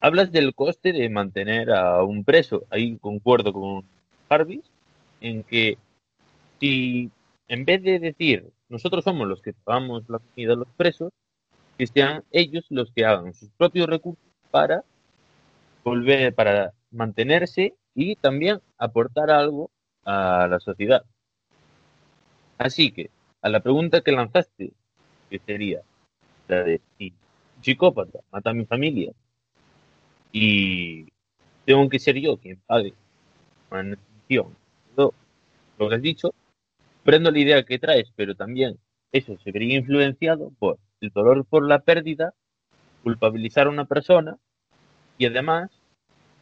hablas 0.00 0.30
del 0.32 0.54
coste 0.54 0.92
de 0.92 1.08
mantener 1.08 1.70
a 1.70 2.02
un 2.02 2.24
preso. 2.24 2.66
Ahí 2.68 2.98
concuerdo 2.98 3.54
con 3.54 3.84
Jarvis 4.28 4.70
en 5.22 5.42
que 5.44 5.78
si 6.60 7.10
en 7.48 7.64
vez 7.64 7.82
de 7.82 7.98
decir 7.98 8.50
nosotros 8.68 9.04
somos 9.04 9.26
los 9.26 9.40
que 9.40 9.52
pagamos 9.52 10.08
la 10.08 10.18
comida 10.18 10.52
a 10.52 10.56
los 10.56 10.68
presos, 10.76 11.12
que 11.78 11.86
sean 11.86 12.24
ellos 12.30 12.66
los 12.70 12.90
que 12.92 13.04
hagan 13.04 13.32
sus 13.32 13.48
propios 13.50 13.88
recursos 13.88 14.22
para 14.50 14.84
volver, 15.84 16.34
para 16.34 16.72
mantenerse 16.90 17.74
y 17.94 18.16
también 18.16 18.60
aportar 18.76 19.30
algo 19.30 19.70
a 20.04 20.46
la 20.50 20.60
sociedad. 20.60 21.04
Así 22.58 22.90
que, 22.90 23.10
a 23.40 23.48
la 23.48 23.60
pregunta 23.60 24.02
que 24.02 24.12
lanzaste, 24.12 24.72
que 25.30 25.38
sería 25.38 25.82
la 26.48 26.62
de 26.64 26.80
si 26.98 27.12
psicópata 27.62 28.20
mata 28.30 28.50
a 28.50 28.54
mi 28.54 28.64
familia 28.66 29.12
y 30.32 31.06
tengo 31.64 31.88
que 31.88 31.98
ser 31.98 32.16
yo 32.16 32.36
quien 32.36 32.60
pague 32.66 32.94
lo 35.78 35.88
que 35.88 35.94
has 35.94 36.02
dicho, 36.02 36.34
Comprendo 37.08 37.30
la 37.30 37.38
idea 37.38 37.62
que 37.62 37.78
traes, 37.78 38.12
pero 38.16 38.34
también 38.34 38.78
eso 39.12 39.34
se 39.42 39.50
vería 39.50 39.78
influenciado 39.78 40.52
por 40.58 40.78
el 41.00 41.08
dolor 41.08 41.46
por 41.46 41.66
la 41.66 41.78
pérdida, 41.78 42.34
culpabilizar 43.02 43.66
a 43.66 43.70
una 43.70 43.86
persona 43.86 44.36
y 45.16 45.24
además 45.24 45.70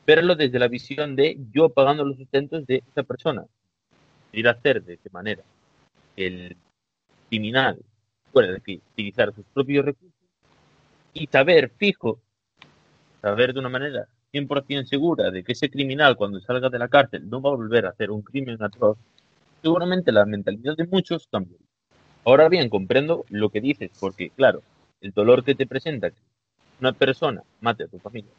verlo 0.05 0.35
desde 0.35 0.59
la 0.59 0.67
visión 0.67 1.15
de 1.15 1.39
yo 1.53 1.69
pagando 1.69 2.05
los 2.05 2.17
sustentos 2.17 2.67
de 2.67 2.83
esa 2.85 3.05
persona. 3.05 3.45
Ir 4.33 4.49
a 4.49 4.51
hacer 4.59 4.83
de 4.83 4.99
qué 4.99 5.09
manera. 5.11 5.45
el 6.17 6.57
criminal 7.29 7.79
puede 8.33 8.57
utilizar 8.57 9.33
sus 9.37 9.45
propios 9.55 9.85
recursos 9.85 10.19
y 11.13 11.29
saber 11.29 11.71
fijo, 11.77 12.21
saber 13.23 13.55
de 13.55 13.61
una 13.61 13.69
manera 13.69 14.09
100% 14.33 14.85
segura 14.85 15.31
de 15.31 15.45
que 15.45 15.53
ese 15.53 15.71
criminal 15.71 16.17
cuando 16.17 16.41
salga 16.41 16.69
de 16.71 16.81
la 16.81 16.89
cárcel 16.89 17.31
no 17.31 17.41
va 17.41 17.51
a 17.51 17.55
volver 17.55 17.87
a 17.87 17.91
hacer 17.91 18.11
un 18.11 18.23
crimen 18.23 18.61
atroz, 18.61 18.99
seguramente 19.67 20.13
la 20.13 20.25
mentalidad 20.25 20.77
de 20.77 20.87
muchos 20.87 21.27
cambia. 21.27 21.59
Ahora 22.25 22.49
bien, 22.49 22.69
comprendo 22.69 23.25
lo 23.31 23.51
que 23.51 23.61
dices, 23.61 23.91
porque 23.99 24.31
claro, 24.31 24.63
el 25.01 25.11
dolor 25.11 25.43
que 25.43 25.57
te 25.57 25.67
presenta 25.67 26.11
que 26.11 26.21
una 26.79 26.93
persona 26.93 27.43
mate 27.61 27.83
a 27.83 27.89
tu 27.89 27.99
familia, 27.99 28.31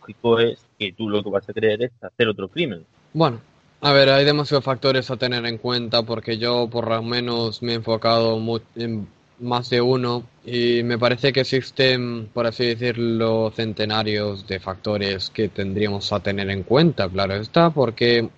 lógico 0.00 0.40
es 0.40 0.64
que 0.78 0.94
tú 0.94 1.10
lo 1.10 1.22
que 1.22 1.28
vas 1.28 1.46
a 1.46 1.52
creer 1.52 1.82
es 1.82 1.92
hacer 2.00 2.28
otro 2.28 2.48
crimen. 2.48 2.86
Bueno, 3.12 3.42
a 3.82 3.92
ver, 3.92 4.08
hay 4.08 4.24
demasiados 4.24 4.64
factores 4.64 5.10
a 5.10 5.18
tener 5.18 5.44
en 5.44 5.58
cuenta 5.58 6.02
porque 6.02 6.38
yo 6.38 6.66
por 6.70 6.88
lo 6.88 7.02
menos 7.02 7.62
me 7.62 7.72
he 7.72 7.74
enfocado 7.74 8.40
en 8.76 9.06
más 9.40 9.68
de 9.68 9.82
uno 9.82 10.22
y 10.46 10.82
me 10.82 10.98
parece 10.98 11.30
que 11.30 11.40
existen, 11.40 12.30
por 12.32 12.46
así 12.46 12.64
decirlo, 12.64 13.52
centenarios 13.54 14.46
de 14.46 14.60
factores 14.60 15.28
que 15.28 15.50
tendríamos 15.50 16.10
a 16.10 16.20
tener 16.20 16.48
en 16.48 16.62
cuenta, 16.62 17.06
claro 17.06 17.34
está, 17.34 17.68
porque 17.68 18.30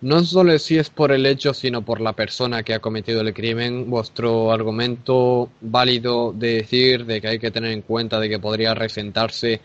no 0.00 0.22
solo 0.24 0.58
si 0.58 0.78
es 0.78 0.90
por 0.90 1.12
el 1.12 1.26
hecho, 1.26 1.54
sino 1.54 1.82
por 1.82 2.00
la 2.00 2.12
persona 2.12 2.62
que 2.62 2.74
ha 2.74 2.80
cometido 2.80 3.20
el 3.22 3.34
crimen, 3.34 3.90
vuestro 3.90 4.52
argumento 4.52 5.50
válido 5.60 6.32
de 6.32 6.56
decir 6.56 7.06
de 7.06 7.20
que 7.20 7.28
hay 7.28 7.38
que 7.38 7.50
tener 7.50 7.72
en 7.72 7.82
cuenta 7.82 8.20
de 8.20 8.28
que 8.28 8.38
podría 8.38 8.74
resentarse, 8.74 9.60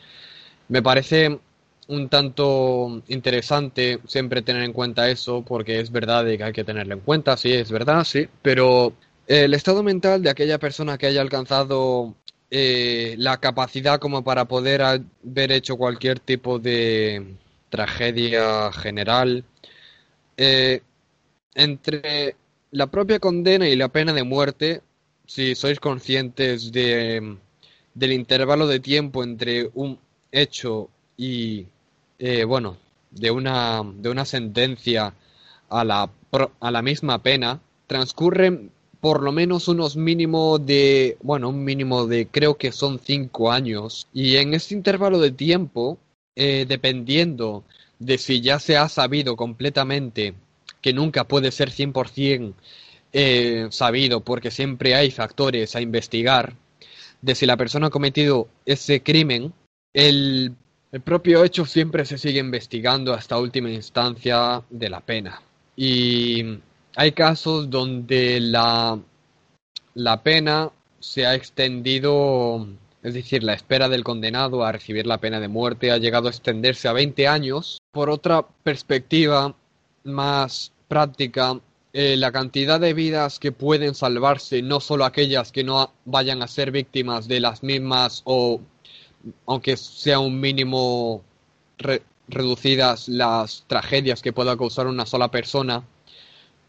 me 0.69 0.81
parece 0.81 1.39
un 1.87 2.07
tanto 2.09 3.01
interesante 3.09 3.99
siempre 4.07 4.41
tener 4.41 4.63
en 4.63 4.73
cuenta 4.73 5.09
eso, 5.09 5.43
porque 5.43 5.79
es 5.79 5.91
verdad 5.91 6.25
que 6.25 6.43
hay 6.43 6.53
que 6.53 6.63
tenerlo 6.63 6.93
en 6.93 7.01
cuenta, 7.01 7.35
sí, 7.37 7.51
es 7.53 7.71
verdad, 7.71 8.03
sí, 8.05 8.27
pero 8.41 8.93
el 9.27 9.53
estado 9.53 9.83
mental 9.83 10.23
de 10.23 10.29
aquella 10.29 10.57
persona 10.59 10.97
que 10.97 11.07
haya 11.07 11.21
alcanzado 11.21 12.15
eh, 12.49 13.15
la 13.17 13.37
capacidad 13.39 13.99
como 13.99 14.23
para 14.23 14.45
poder 14.45 14.81
haber 14.81 15.51
hecho 15.51 15.77
cualquier 15.77 16.19
tipo 16.19 16.59
de 16.59 17.35
tragedia 17.69 18.71
general, 18.73 19.45
eh, 20.37 20.81
entre 21.55 22.35
la 22.71 22.87
propia 22.87 23.19
condena 23.19 23.67
y 23.67 23.75
la 23.75 23.89
pena 23.89 24.13
de 24.13 24.23
muerte, 24.23 24.81
si 25.25 25.55
sois 25.55 25.79
conscientes 25.79 26.71
de, 26.71 27.37
del 27.93 28.11
intervalo 28.13 28.67
de 28.67 28.79
tiempo 28.79 29.23
entre 29.23 29.69
un 29.73 29.99
hecho 30.31 30.89
y, 31.17 31.67
eh, 32.19 32.43
bueno, 32.45 32.77
de 33.11 33.31
una, 33.31 33.83
de 33.83 34.09
una 34.09 34.25
sentencia 34.25 35.13
a 35.69 35.83
la, 35.83 36.09
a 36.59 36.71
la 36.71 36.81
misma 36.81 37.21
pena, 37.21 37.59
transcurren 37.87 38.71
por 39.01 39.23
lo 39.23 39.31
menos 39.31 39.67
unos 39.67 39.97
mínimo 39.97 40.59
de, 40.59 41.17
bueno, 41.21 41.49
un 41.49 41.63
mínimo 41.63 42.05
de 42.05 42.27
creo 42.27 42.55
que 42.55 42.71
son 42.71 42.99
cinco 42.99 43.51
años. 43.51 44.07
Y 44.13 44.37
en 44.37 44.53
ese 44.53 44.75
intervalo 44.75 45.19
de 45.19 45.31
tiempo, 45.31 45.97
eh, 46.35 46.65
dependiendo 46.67 47.63
de 48.01 48.17
si 48.17 48.41
ya 48.41 48.59
se 48.59 48.77
ha 48.77 48.89
sabido 48.89 49.35
completamente 49.35 50.33
que 50.81 50.91
nunca 50.91 51.27
puede 51.27 51.51
ser 51.51 51.69
100% 51.69 52.53
eh, 53.13 53.67
sabido 53.69 54.21
porque 54.21 54.49
siempre 54.49 54.95
hay 54.95 55.11
factores 55.11 55.75
a 55.75 55.81
investigar, 55.81 56.55
de 57.21 57.35
si 57.35 57.45
la 57.45 57.57
persona 57.57 57.87
ha 57.87 57.91
cometido 57.91 58.47
ese 58.65 59.03
crimen, 59.03 59.53
el, 59.93 60.55
el 60.91 61.01
propio 61.01 61.43
hecho 61.43 61.65
siempre 61.65 62.05
se 62.05 62.17
sigue 62.17 62.39
investigando 62.39 63.13
hasta 63.13 63.37
última 63.37 63.69
instancia 63.69 64.63
de 64.69 64.89
la 64.89 65.01
pena. 65.01 65.41
Y 65.75 66.57
hay 66.95 67.11
casos 67.11 67.69
donde 67.69 68.39
la, 68.39 68.97
la 69.93 70.23
pena 70.23 70.71
se 70.99 71.25
ha 71.27 71.35
extendido, 71.35 72.67
es 73.03 73.13
decir, 73.13 73.43
la 73.43 73.53
espera 73.53 73.89
del 73.89 74.03
condenado 74.03 74.63
a 74.63 74.71
recibir 74.71 75.05
la 75.05 75.19
pena 75.19 75.39
de 75.39 75.47
muerte 75.47 75.91
ha 75.91 75.97
llegado 75.97 76.27
a 76.27 76.31
extenderse 76.31 76.87
a 76.87 76.93
20 76.93 77.27
años. 77.27 77.80
Por 77.91 78.09
otra 78.09 78.47
perspectiva 78.63 79.53
más 80.05 80.71
práctica, 80.87 81.59
eh, 81.91 82.15
la 82.15 82.31
cantidad 82.31 82.79
de 82.79 82.93
vidas 82.93 83.37
que 83.37 83.51
pueden 83.51 83.95
salvarse, 83.95 84.61
no 84.61 84.79
solo 84.79 85.03
aquellas 85.03 85.51
que 85.51 85.65
no 85.65 85.91
vayan 86.05 86.41
a 86.41 86.47
ser 86.47 86.71
víctimas 86.71 87.27
de 87.27 87.41
las 87.41 87.63
mismas 87.63 88.21
o 88.23 88.61
aunque 89.45 89.75
sea 89.75 90.19
un 90.19 90.39
mínimo 90.39 91.21
reducidas 92.29 93.09
las 93.09 93.65
tragedias 93.67 94.21
que 94.21 94.33
pueda 94.33 94.55
causar 94.57 94.87
una 94.87 95.05
sola 95.05 95.29
persona, 95.29 95.83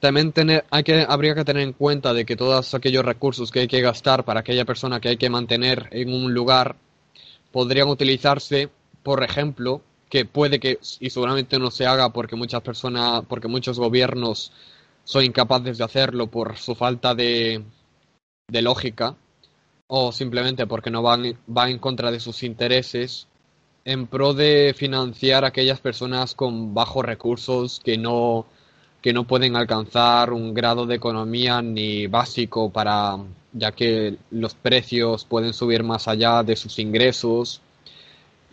también 0.01 0.33
tener, 0.33 0.64
hay 0.70 0.83
que, 0.83 1.07
habría 1.09 1.37
que 1.37 1.45
tener 1.45 1.62
en 1.62 1.73
cuenta 1.73 2.12
de 2.14 2.25
que 2.25 2.37
todos 2.37 2.75
aquellos 2.75 3.05
recursos 3.05 3.53
que 3.53 3.61
hay 3.61 3.68
que 3.68 3.81
gastar 3.81 4.25
para 4.25 4.41
aquella 4.41 4.64
persona 4.64 5.01
que 5.01 5.11
hay 5.11 5.16
que 5.16 5.31
mantener 5.31 5.89
en 5.93 6.12
un 6.12 6.35
lugar 6.35 6.75
podrían 7.53 7.89
utilizarse, 7.89 8.70
por 9.05 9.23
ejemplo, 9.23 9.83
que 10.12 10.26
puede 10.26 10.60
que, 10.60 10.78
y 11.00 11.08
seguramente 11.08 11.58
no 11.58 11.70
se 11.70 11.86
haga 11.86 12.10
porque 12.10 12.36
muchas 12.36 12.60
personas, 12.60 13.24
porque 13.26 13.48
muchos 13.48 13.78
gobiernos 13.78 14.52
son 15.04 15.24
incapaces 15.24 15.78
de 15.78 15.84
hacerlo 15.84 16.26
por 16.26 16.58
su 16.58 16.74
falta 16.74 17.14
de, 17.14 17.64
de 18.46 18.60
lógica, 18.60 19.16
o 19.86 20.12
simplemente 20.12 20.66
porque 20.66 20.90
no 20.90 21.00
van, 21.00 21.38
van 21.46 21.70
en 21.70 21.78
contra 21.78 22.10
de 22.10 22.20
sus 22.20 22.42
intereses, 22.42 23.26
en 23.86 24.06
pro 24.06 24.34
de 24.34 24.74
financiar 24.76 25.44
a 25.44 25.48
aquellas 25.48 25.80
personas 25.80 26.34
con 26.34 26.74
bajos 26.74 27.06
recursos 27.06 27.80
que 27.82 27.96
no 27.96 28.44
que 29.00 29.14
no 29.14 29.26
pueden 29.26 29.56
alcanzar 29.56 30.32
un 30.34 30.52
grado 30.52 30.84
de 30.84 30.96
economía 30.96 31.62
ni 31.62 32.06
básico 32.06 32.70
para 32.70 33.16
ya 33.54 33.72
que 33.72 34.18
los 34.30 34.54
precios 34.54 35.24
pueden 35.24 35.54
subir 35.54 35.82
más 35.84 36.06
allá 36.06 36.42
de 36.42 36.54
sus 36.54 36.78
ingresos. 36.78 37.62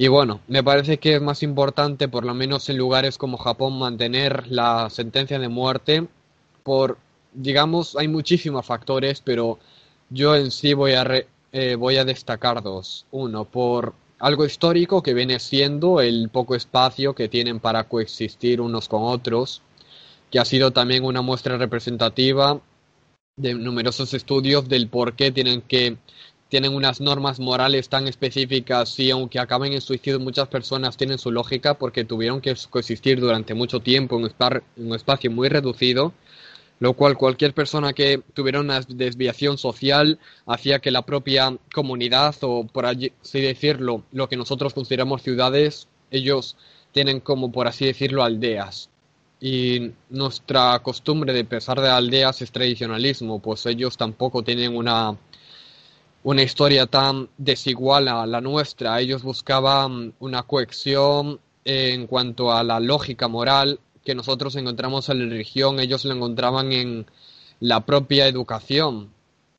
Y 0.01 0.07
bueno, 0.07 0.39
me 0.47 0.63
parece 0.63 0.97
que 0.97 1.15
es 1.15 1.21
más 1.21 1.43
importante, 1.43 2.07
por 2.07 2.23
lo 2.23 2.33
menos 2.33 2.69
en 2.69 2.77
lugares 2.77 3.17
como 3.17 3.35
Japón, 3.37 3.77
mantener 3.77 4.47
la 4.47 4.89
sentencia 4.89 5.37
de 5.39 5.49
muerte 5.49 6.07
por, 6.63 6.97
digamos, 7.33 7.97
hay 7.97 8.07
muchísimos 8.07 8.65
factores, 8.65 9.19
pero 9.19 9.59
yo 10.09 10.37
en 10.37 10.51
sí 10.51 10.73
voy 10.73 10.93
a, 10.93 11.05
eh, 11.51 11.75
voy 11.75 11.97
a 11.97 12.05
destacar 12.05 12.63
dos. 12.63 13.07
Uno, 13.11 13.43
por 13.43 13.93
algo 14.19 14.45
histórico 14.45 15.03
que 15.03 15.13
viene 15.13 15.37
siendo 15.37 15.99
el 15.99 16.29
poco 16.29 16.55
espacio 16.55 17.13
que 17.13 17.27
tienen 17.27 17.59
para 17.59 17.83
coexistir 17.83 18.61
unos 18.61 18.87
con 18.87 19.03
otros 19.03 19.61
que 20.31 20.39
ha 20.39 20.45
sido 20.45 20.71
también 20.71 21.03
una 21.03 21.21
muestra 21.21 21.57
representativa 21.57 22.61
de 23.35 23.53
numerosos 23.53 24.13
estudios 24.13 24.69
del 24.69 24.87
por 24.87 25.15
qué 25.17 25.31
tienen 25.31 25.61
que 25.61 25.97
tienen 26.49 26.73
unas 26.73 26.99
normas 26.99 27.39
morales 27.39 27.89
tan 27.89 28.07
específicas 28.07 28.99
y 28.99 29.11
aunque 29.11 29.39
acaben 29.39 29.73
en 29.73 29.81
suicidio 29.81 30.19
muchas 30.19 30.47
personas 30.47 30.97
tienen 30.97 31.19
su 31.19 31.31
lógica 31.31 31.75
porque 31.75 32.03
tuvieron 32.03 32.41
que 32.41 32.55
coexistir 32.69 33.19
durante 33.19 33.53
mucho 33.53 33.79
tiempo 33.79 34.17
en 34.17 34.31
un, 34.77 34.95
espacio 34.95 35.29
muy 35.29 35.47
reducido, 35.47 36.11
lo 36.79 36.93
cual 36.93 37.17
cualquier 37.17 37.53
persona 37.53 37.93
que 37.93 38.21
tuviera 38.33 38.59
una 38.59 38.81
desviación 38.81 39.59
social 39.59 40.17
hacía 40.47 40.79
que 40.79 40.89
la 40.89 41.03
propia 41.03 41.55
comunidad 41.73 42.35
o 42.41 42.65
por 42.65 42.87
así 42.87 43.11
decirlo, 43.41 44.03
lo 44.11 44.27
que 44.27 44.37
nosotros 44.37 44.73
consideramos 44.73 45.21
ciudades, 45.21 45.87
ellos 46.09 46.57
tienen 46.91 47.19
como 47.19 47.51
por 47.51 47.67
así 47.67 47.85
decirlo 47.85 48.23
aldeas. 48.23 48.89
Y 49.41 49.91
nuestra 50.09 50.79
costumbre 50.79 51.31
de 51.31 51.45
pesar 51.45 51.79
de 51.79 51.89
aldeas 51.89 52.41
es 52.41 52.51
tradicionalismo, 52.51 53.39
pues 53.39 53.65
ellos 53.67 53.95
tampoco 53.95 54.43
tienen 54.43 54.75
una, 54.75 55.15
una 56.23 56.43
historia 56.43 56.85
tan 56.85 57.29
desigual 57.37 58.07
a 58.07 58.25
la 58.25 58.41
nuestra. 58.41 58.99
Ellos 58.99 59.23
buscaban 59.23 60.13
una 60.19 60.43
cohesión 60.43 61.39
en 61.65 62.07
cuanto 62.07 62.51
a 62.51 62.63
la 62.63 62.79
lógica 62.79 63.27
moral 63.27 63.79
que 64.03 64.15
nosotros 64.15 64.55
encontramos 64.55 65.09
en 65.09 65.19
la 65.19 65.29
religión, 65.29 65.79
ellos 65.79 66.05
la 66.05 66.15
encontraban 66.15 66.71
en 66.71 67.05
la 67.59 67.85
propia 67.85 68.27
educación 68.27 69.11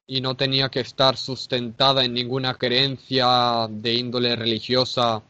y 0.06 0.20
no 0.20 0.34
tenía 0.34 0.70
que 0.70 0.80
estar 0.80 1.16
sustentada 1.16 2.04
en 2.04 2.14
ninguna 2.14 2.54
creencia 2.54 3.68
de 3.70 3.94
índole 3.94 4.34
religiosa 4.34 5.22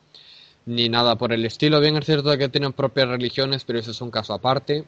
ni 0.67 0.89
nada 0.89 1.17
por 1.17 1.33
el 1.33 1.45
estilo. 1.45 1.81
Bien 1.81 1.97
es 1.97 2.07
cierto 2.07 2.37
que 2.39 2.49
tienen 2.49 2.73
propias 2.73 3.09
religiones, 3.09 3.65
pero 3.65 3.79
eso 3.79 3.91
es 3.91 4.01
un 4.01 4.11
caso 4.11 4.33
aparte. 4.33 4.87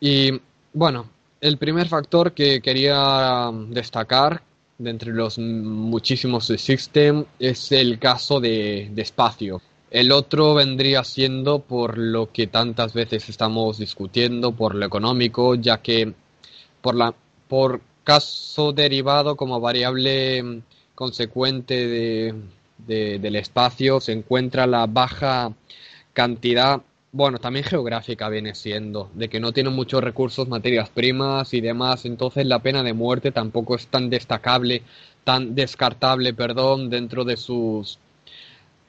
Y 0.00 0.40
bueno, 0.72 1.10
el 1.40 1.58
primer 1.58 1.88
factor 1.88 2.32
que 2.32 2.62
quería 2.62 3.50
destacar 3.68 4.42
de 4.80 4.90
entre 4.90 5.12
los 5.12 5.38
muchísimos 5.38 6.46
que 6.46 6.54
existen 6.54 7.26
es 7.38 7.70
el 7.70 7.98
caso 7.98 8.40
de, 8.40 8.90
espacio. 8.96 9.60
El 9.90 10.10
otro 10.10 10.54
vendría 10.54 11.04
siendo 11.04 11.58
por 11.58 11.98
lo 11.98 12.32
que 12.32 12.46
tantas 12.46 12.94
veces 12.94 13.28
estamos 13.28 13.76
discutiendo, 13.76 14.52
por 14.52 14.74
lo 14.74 14.86
económico, 14.86 15.54
ya 15.54 15.82
que 15.82 16.14
por, 16.80 16.94
la, 16.94 17.14
por 17.46 17.82
caso 18.04 18.72
derivado 18.72 19.36
como 19.36 19.60
variable 19.60 20.62
consecuente 20.94 22.34
de, 22.86 23.18
del 23.18 23.36
espacio 23.36 24.00
se 24.00 24.12
encuentra 24.12 24.66
la 24.66 24.86
baja 24.86 25.52
cantidad 26.14 26.80
bueno, 27.12 27.38
también 27.38 27.64
geográfica 27.64 28.28
viene 28.28 28.54
siendo, 28.54 29.10
de 29.14 29.28
que 29.28 29.40
no 29.40 29.52
tienen 29.52 29.72
muchos 29.72 30.02
recursos, 30.02 30.48
materias 30.48 30.90
primas 30.90 31.52
y 31.54 31.60
demás, 31.60 32.04
entonces 32.04 32.46
la 32.46 32.60
pena 32.60 32.82
de 32.82 32.92
muerte 32.92 33.32
tampoco 33.32 33.74
es 33.74 33.88
tan 33.88 34.10
destacable, 34.10 34.82
tan 35.24 35.54
descartable, 35.54 36.32
perdón, 36.34 36.90
dentro 36.90 37.24
de 37.24 37.36
sus 37.36 37.98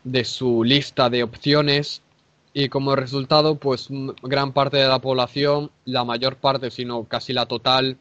de 0.04 0.26
su 0.26 0.64
lista 0.64 1.10
de 1.10 1.24
opciones. 1.24 2.02
Y 2.54 2.70
como 2.70 2.96
resultado, 2.96 3.56
pues 3.56 3.88
gran 4.24 4.52
parte 4.52 4.78
de 4.78 4.88
la 4.88 5.00
población, 5.00 5.72
la 5.86 6.04
mayor 6.04 6.36
parte, 6.36 6.70
sino 6.72 7.06
casi 7.06 7.34
la 7.34 7.46
total, 7.46 7.98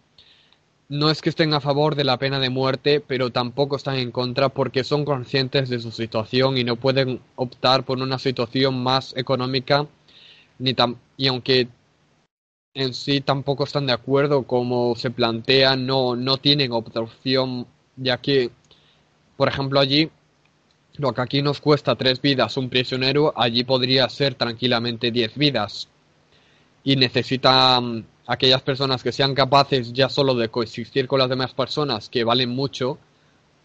no 0.88 1.08
es 1.08 1.22
que 1.22 1.28
estén 1.28 1.54
a 1.54 1.60
favor 1.60 1.94
de 1.94 2.02
la 2.02 2.18
pena 2.18 2.40
de 2.40 2.50
muerte, 2.50 3.00
pero 3.00 3.30
tampoco 3.30 3.76
están 3.76 3.96
en 3.96 4.10
contra 4.10 4.48
porque 4.48 4.82
son 4.82 5.04
conscientes 5.04 5.68
de 5.68 5.78
su 5.78 5.92
situación 5.92 6.58
y 6.58 6.64
no 6.64 6.74
pueden 6.74 7.20
optar 7.36 7.84
por 7.84 7.98
una 7.98 8.18
situación 8.18 8.82
más 8.82 9.16
económica 9.16 9.86
ni 10.61 10.74
y 11.16 11.26
aunque 11.26 11.68
en 12.74 12.94
sí 12.94 13.20
tampoco 13.20 13.64
están 13.64 13.86
de 13.86 13.92
acuerdo 13.92 14.44
como 14.44 14.94
se 14.94 15.11
plantea, 15.11 15.74
no, 15.76 16.14
no 16.14 16.36
tienen 16.36 16.72
opción, 16.72 17.66
ya 17.96 18.18
que, 18.18 18.50
por 19.36 19.48
ejemplo, 19.48 19.80
allí, 19.80 20.11
lo 20.96 21.12
que 21.12 21.20
aquí 21.20 21.42
nos 21.42 21.61
cuesta 21.61 21.96
tres 21.96 22.20
vidas 22.20 22.56
un 22.56 22.68
prisionero, 22.68 23.32
allí 23.36 23.64
podría 23.64 24.08
ser 24.08 24.34
tranquilamente 24.34 25.11
diez 25.11 25.34
vidas. 25.36 25.88
Y 26.84 26.96
necesitan 26.96 28.06
aquellas 28.26 28.62
personas 28.62 29.02
que 29.02 29.12
sean 29.12 29.34
capaces 29.34 29.92
ya 29.92 30.08
solo 30.08 30.34
de 30.34 30.48
coexistir 30.48 31.08
con 31.08 31.18
las 31.18 31.28
demás 31.28 31.52
personas, 31.54 32.08
que 32.08 32.24
valen 32.24 32.50
mucho, 32.50 32.98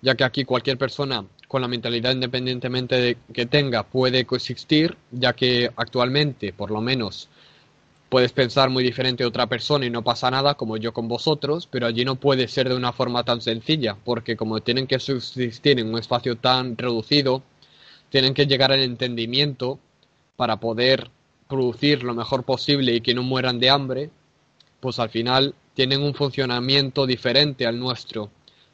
ya 0.01 0.15
que 0.15 0.23
aquí 0.23 0.45
cualquier 0.45 0.77
persona 0.77 1.25
con 1.47 1.61
la 1.61 1.67
mentalidad 1.67 2.11
independientemente 2.11 2.95
de 2.95 3.17
que 3.33 3.45
tenga 3.45 3.83
puede 3.83 4.25
coexistir, 4.25 4.97
ya 5.11 5.33
que 5.33 5.71
actualmente, 5.75 6.53
por 6.53 6.71
lo 6.71 6.81
menos, 6.81 7.29
puedes 8.09 8.31
pensar 8.31 8.69
muy 8.69 8.83
diferente 8.83 9.23
a 9.23 9.27
otra 9.27 9.47
persona 9.47 9.85
y 9.85 9.89
no 9.89 10.03
pasa 10.03 10.31
nada, 10.31 10.55
como 10.55 10.77
yo 10.77 10.93
con 10.93 11.07
vosotros, 11.07 11.67
pero 11.67 11.87
allí 11.87 12.05
no 12.05 12.15
puede 12.15 12.47
ser 12.47 12.69
de 12.69 12.75
una 12.75 12.93
forma 12.93 13.23
tan 13.23 13.41
sencilla, 13.41 13.97
porque 14.03 14.35
como 14.35 14.61
tienen 14.61 14.87
que 14.87 14.99
subsistir 14.99 15.79
en 15.79 15.87
un 15.87 15.99
espacio 15.99 16.37
tan 16.37 16.77
reducido, 16.77 17.43
tienen 18.09 18.33
que 18.33 18.47
llegar 18.47 18.71
al 18.71 18.83
entendimiento 18.83 19.79
para 20.35 20.59
poder 20.59 21.09
producir 21.47 22.03
lo 22.03 22.13
mejor 22.13 22.43
posible 22.43 22.93
y 22.93 23.01
que 23.01 23.13
no 23.13 23.23
mueran 23.23 23.59
de 23.59 23.69
hambre, 23.69 24.09
pues 24.79 24.99
al 24.99 25.09
final 25.09 25.55
tienen 25.73 26.01
un 26.01 26.13
funcionamiento 26.13 27.05
diferente 27.05 27.65
al 27.67 27.79
nuestro 27.79 28.29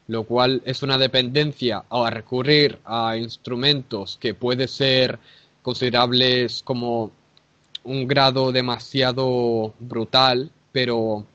lo 0.08 0.24
cual 0.24 0.62
es 0.66 0.84
una 0.84 0.98
dependencia 0.98 1.84
a 1.90 2.10
recurrir 2.10 2.80
a 2.86 3.18
instrumentos 3.18 4.18
que 4.20 4.34
puede 4.34 4.68
ser 4.68 5.20
considerables 5.62 6.64
como 6.64 7.12
un 7.84 8.08
grado 8.08 8.52
demasiado 8.52 9.74
brutal, 9.80 10.52
pero 10.72 11.26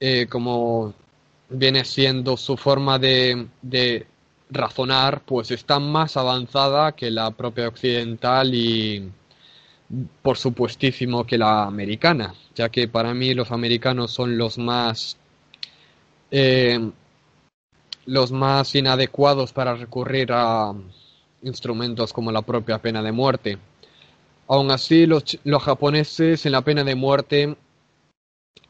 eh, 0.00 0.26
como 0.28 0.94
viene 1.48 1.84
siendo 1.84 2.36
su 2.36 2.56
forma 2.56 2.98
de, 2.98 3.46
de 3.62 4.06
razonar, 4.50 5.22
pues 5.24 5.50
está 5.50 5.78
más 5.78 6.16
avanzada 6.16 6.92
que 6.92 7.10
la 7.10 7.30
propia 7.30 7.68
occidental 7.68 8.54
y 8.54 9.10
por 10.22 10.36
supuestísimo 10.36 11.24
que 11.24 11.38
la 11.38 11.64
americana, 11.64 12.34
ya 12.54 12.68
que 12.68 12.88
para 12.88 13.14
mí 13.14 13.34
los 13.34 13.50
americanos 13.50 14.12
son 14.12 14.36
los 14.36 14.58
más 14.58 15.16
eh, 16.30 16.90
los 18.08 18.32
más 18.32 18.74
inadecuados 18.74 19.52
para 19.52 19.74
recurrir 19.74 20.30
a 20.32 20.72
instrumentos 21.42 22.10
como 22.14 22.32
la 22.32 22.40
propia 22.40 22.78
pena 22.78 23.02
de 23.02 23.12
muerte. 23.12 23.58
Aún 24.48 24.70
así, 24.70 25.04
los, 25.04 25.38
los 25.44 25.62
japoneses 25.62 26.46
en 26.46 26.52
la 26.52 26.62
pena 26.62 26.84
de 26.84 26.94
muerte 26.94 27.54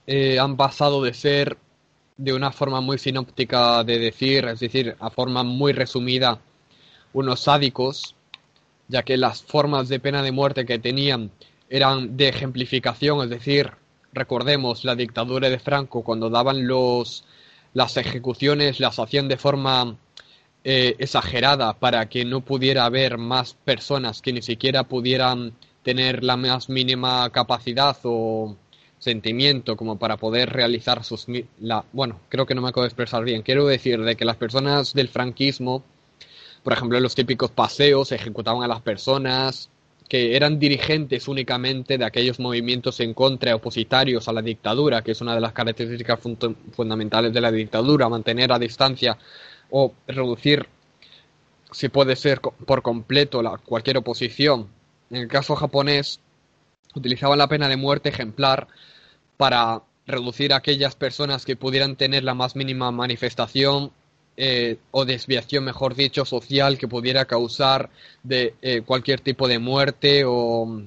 eh, 0.09 0.41
han 0.41 0.57
pasado 0.57 1.05
de 1.05 1.15
ser 1.15 1.57
de 2.17 2.33
una 2.33 2.51
forma 2.51 2.81
muy 2.81 2.99
sinóptica 2.99 3.85
de 3.85 4.01
decir, 4.01 4.45
es 4.47 4.59
decir, 4.59 4.97
a 4.99 5.09
forma 5.09 5.45
muy 5.45 5.73
resumida, 5.73 6.41
unos 7.13 7.39
sádicos, 7.39 8.17
ya 8.89 9.05
que 9.05 9.17
las 9.17 9.45
formas 9.45 9.89
de 9.89 10.01
pena 10.01 10.21
de 10.21 10.33
muerte 10.33 10.67
que 10.67 10.81
tenían 10.81 11.31
eran 11.71 12.17
de 12.17 12.27
ejemplificación, 12.27 13.23
es 13.23 13.31
decir, 13.31 13.71
recordemos 14.13 14.85
la 14.85 14.97
dictadura 14.97 15.49
de 15.49 15.61
Franco 15.61 16.03
cuando 16.03 16.29
daban 16.29 16.67
los 16.67 17.25
las 17.75 17.97
ejecuciones 17.97 18.81
las 18.81 18.99
hacían 18.99 19.29
de 19.29 19.37
forma 19.37 19.97
eh, 20.65 20.97
exagerada 20.99 21.75
para 21.75 22.09
que 22.09 22.25
no 22.25 22.41
pudiera 22.41 22.85
haber 22.85 23.19
más 23.19 23.55
personas 23.55 24.21
que 24.21 24.33
ni 24.33 24.43
siquiera 24.43 24.85
pudieran 24.85 25.53
tener 25.83 26.25
la 26.25 26.37
más 26.37 26.69
mínima 26.69 27.31
capacidad 27.31 27.97
o 28.03 28.57
sentimiento 28.99 29.77
como 29.77 29.99
para 29.99 30.17
poder 30.17 30.51
realizar 30.51 31.05
sus 31.05 31.27
la 31.61 31.85
bueno 31.93 32.19
creo 32.29 32.45
que 32.45 32.55
no 32.55 32.63
me 32.63 32.69
acabo 32.69 32.83
de 32.83 32.89
expresar 32.89 33.23
bien. 33.25 33.43
Quiero 33.43 33.67
decir 33.67 34.03
de 34.03 34.17
que 34.17 34.25
las 34.25 34.37
personas 34.37 34.93
del 34.93 35.09
franquismo 35.09 35.85
por 36.65 36.73
ejemplo 36.73 36.97
en 36.97 37.05
los 37.05 37.15
típicos 37.15 37.51
paseos 37.51 38.11
ejecutaban 38.13 38.63
a 38.65 38.69
las 38.69 38.83
personas 38.83 39.71
que 40.09 40.35
eran 40.35 40.59
dirigentes 40.59 41.29
únicamente 41.29 41.99
de 41.99 42.05
aquellos 42.05 42.41
movimientos 42.41 42.99
en 43.01 43.13
contra 43.13 43.55
opositarios 43.55 44.27
a 44.27 44.33
la 44.33 44.41
dictadura, 44.41 45.03
que 45.03 45.13
es 45.13 45.21
una 45.21 45.35
de 45.35 45.41
las 45.41 45.53
características 45.53 46.19
fundamentales 46.73 47.33
de 47.33 47.41
la 47.41 47.53
dictadura, 47.53 48.09
mantener 48.09 48.51
a 48.51 48.59
distancia 48.59 49.19
o 49.71 49.93
reducir, 50.07 50.67
si 51.71 51.91
puede 51.91 52.17
ser 52.17 52.41
por 52.41 52.81
completo, 52.81 53.43
la, 53.43 53.59
cualquier 53.59 53.99
oposición. 53.99 54.69
En 55.11 55.19
el 55.19 55.29
caso 55.29 55.55
japonés, 55.55 56.21
utilizaban 56.95 57.39
la 57.39 57.49
pena 57.49 57.69
de 57.69 57.77
muerte 57.77 58.09
ejemplar 58.09 58.67
para 59.37 59.83
reducir 60.07 60.55
a 60.55 60.57
aquellas 60.57 60.97
personas 60.97 61.45
que 61.45 61.55
pudieran 61.55 61.97
tener 61.97 62.25
la 62.25 62.33
más 62.33 62.57
mínima 62.57 62.91
manifestación 62.91 63.93
eh, 64.41 64.79
o 64.93 65.05
desviación, 65.05 65.65
mejor 65.65 65.97
dicho, 65.97 66.25
social 66.25 66.79
que 66.79 66.87
pudiera 66.87 67.25
causar 67.25 67.91
de 68.23 68.55
eh, 68.63 68.83
cualquier 68.87 69.21
tipo 69.21 69.49
de 69.49 69.59
muerte 69.59 70.23
o 70.25 70.81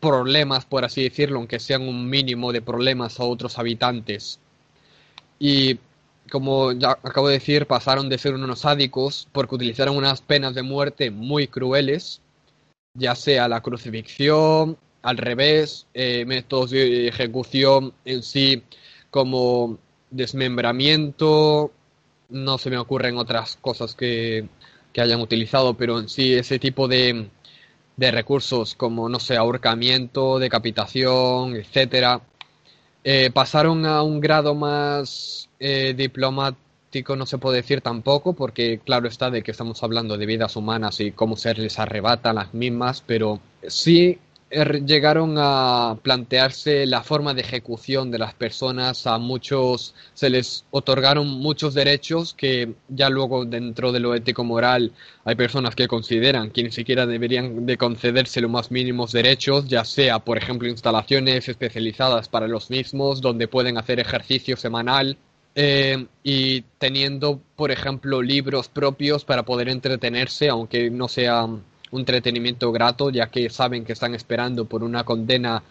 problemas, 0.00 0.64
por 0.64 0.86
así 0.86 1.02
decirlo, 1.02 1.36
aunque 1.38 1.60
sean 1.60 1.82
un 1.82 2.08
mínimo 2.08 2.50
de 2.50 2.62
problemas 2.62 3.20
a 3.20 3.24
otros 3.24 3.58
habitantes. 3.58 4.40
Y 5.38 5.78
como 6.30 6.72
ya 6.72 6.92
acabo 7.02 7.28
de 7.28 7.34
decir, 7.34 7.66
pasaron 7.66 8.08
de 8.08 8.16
ser 8.16 8.32
unos 8.34 8.60
sádicos 8.60 9.28
porque 9.32 9.56
utilizaron 9.56 9.98
unas 9.98 10.22
penas 10.22 10.54
de 10.54 10.62
muerte 10.62 11.10
muy 11.10 11.46
crueles, 11.46 12.22
ya 12.94 13.14
sea 13.14 13.48
la 13.48 13.60
crucifixión, 13.60 14.78
al 15.02 15.18
revés, 15.18 15.86
eh, 15.92 16.24
métodos 16.24 16.70
de 16.70 17.08
ejecución 17.08 17.92
en 18.06 18.22
sí 18.22 18.62
como 19.10 19.78
desmembramiento, 20.10 21.70
no 22.28 22.58
se 22.58 22.70
me 22.70 22.78
ocurren 22.78 23.16
otras 23.16 23.56
cosas 23.60 23.94
que, 23.94 24.48
hayan 24.96 25.20
utilizado, 25.20 25.74
pero 25.74 25.98
en 25.98 26.08
sí 26.08 26.34
ese 26.34 26.60
tipo 26.60 26.86
de, 26.86 27.28
de 27.96 28.10
recursos 28.12 28.76
como, 28.76 29.08
no 29.08 29.18
sé, 29.18 29.36
ahorcamiento, 29.36 30.38
decapitación, 30.38 31.56
etcétera, 31.56 32.20
eh, 33.02 33.30
pasaron 33.34 33.84
a 33.86 34.02
un 34.02 34.20
grado 34.20 34.54
más 34.54 35.50
eh, 35.58 35.94
diplomático, 35.96 37.16
no 37.16 37.26
se 37.26 37.38
puede 37.38 37.56
decir 37.56 37.80
tampoco, 37.80 38.34
porque 38.34 38.80
claro 38.84 39.08
está 39.08 39.30
de 39.30 39.42
que 39.42 39.50
estamos 39.50 39.82
hablando 39.82 40.16
de 40.16 40.26
vidas 40.26 40.54
humanas 40.56 41.00
y 41.00 41.10
cómo 41.10 41.36
se 41.36 41.54
les 41.54 41.78
arrebata 41.78 42.32
las 42.32 42.54
mismas, 42.54 43.02
pero 43.04 43.40
sí 43.66 44.18
llegaron 44.50 45.34
a 45.38 45.98
plantearse 46.02 46.86
la 46.86 47.02
forma 47.02 47.34
de 47.34 47.40
ejecución 47.40 48.10
de 48.10 48.18
las 48.18 48.34
personas, 48.34 49.06
a 49.06 49.18
muchos 49.18 49.94
se 50.14 50.30
les 50.30 50.64
otorgaron 50.70 51.26
muchos 51.26 51.74
derechos 51.74 52.34
que 52.34 52.74
ya 52.88 53.08
luego 53.08 53.44
dentro 53.44 53.90
de 53.92 54.00
lo 54.00 54.14
ético 54.14 54.44
moral 54.44 54.92
hay 55.24 55.34
personas 55.34 55.74
que 55.74 55.88
consideran 55.88 56.50
que 56.50 56.62
ni 56.62 56.70
siquiera 56.70 57.06
deberían 57.06 57.66
de 57.66 57.76
concederse 57.76 58.40
los 58.40 58.50
más 58.50 58.70
mínimos 58.70 59.12
derechos, 59.12 59.66
ya 59.66 59.84
sea 59.84 60.20
por 60.20 60.38
ejemplo 60.38 60.68
instalaciones 60.68 61.48
especializadas 61.48 62.28
para 62.28 62.46
los 62.48 62.70
mismos 62.70 63.20
donde 63.20 63.48
pueden 63.48 63.78
hacer 63.78 63.98
ejercicio 63.98 64.56
semanal 64.56 65.16
eh, 65.56 66.06
y 66.22 66.62
teniendo 66.78 67.40
por 67.56 67.70
ejemplo 67.70 68.22
libros 68.22 68.68
propios 68.68 69.24
para 69.24 69.44
poder 69.44 69.68
entretenerse 69.68 70.48
aunque 70.48 70.90
no 70.90 71.08
sean 71.08 71.62
un 71.94 72.00
entretenimiento 72.00 72.72
grato, 72.72 73.10
ya 73.10 73.28
que 73.28 73.48
saben 73.50 73.84
que 73.84 73.92
están 73.92 74.16
esperando 74.16 74.64
por 74.64 74.82
una 74.82 75.04
condena 75.04 75.62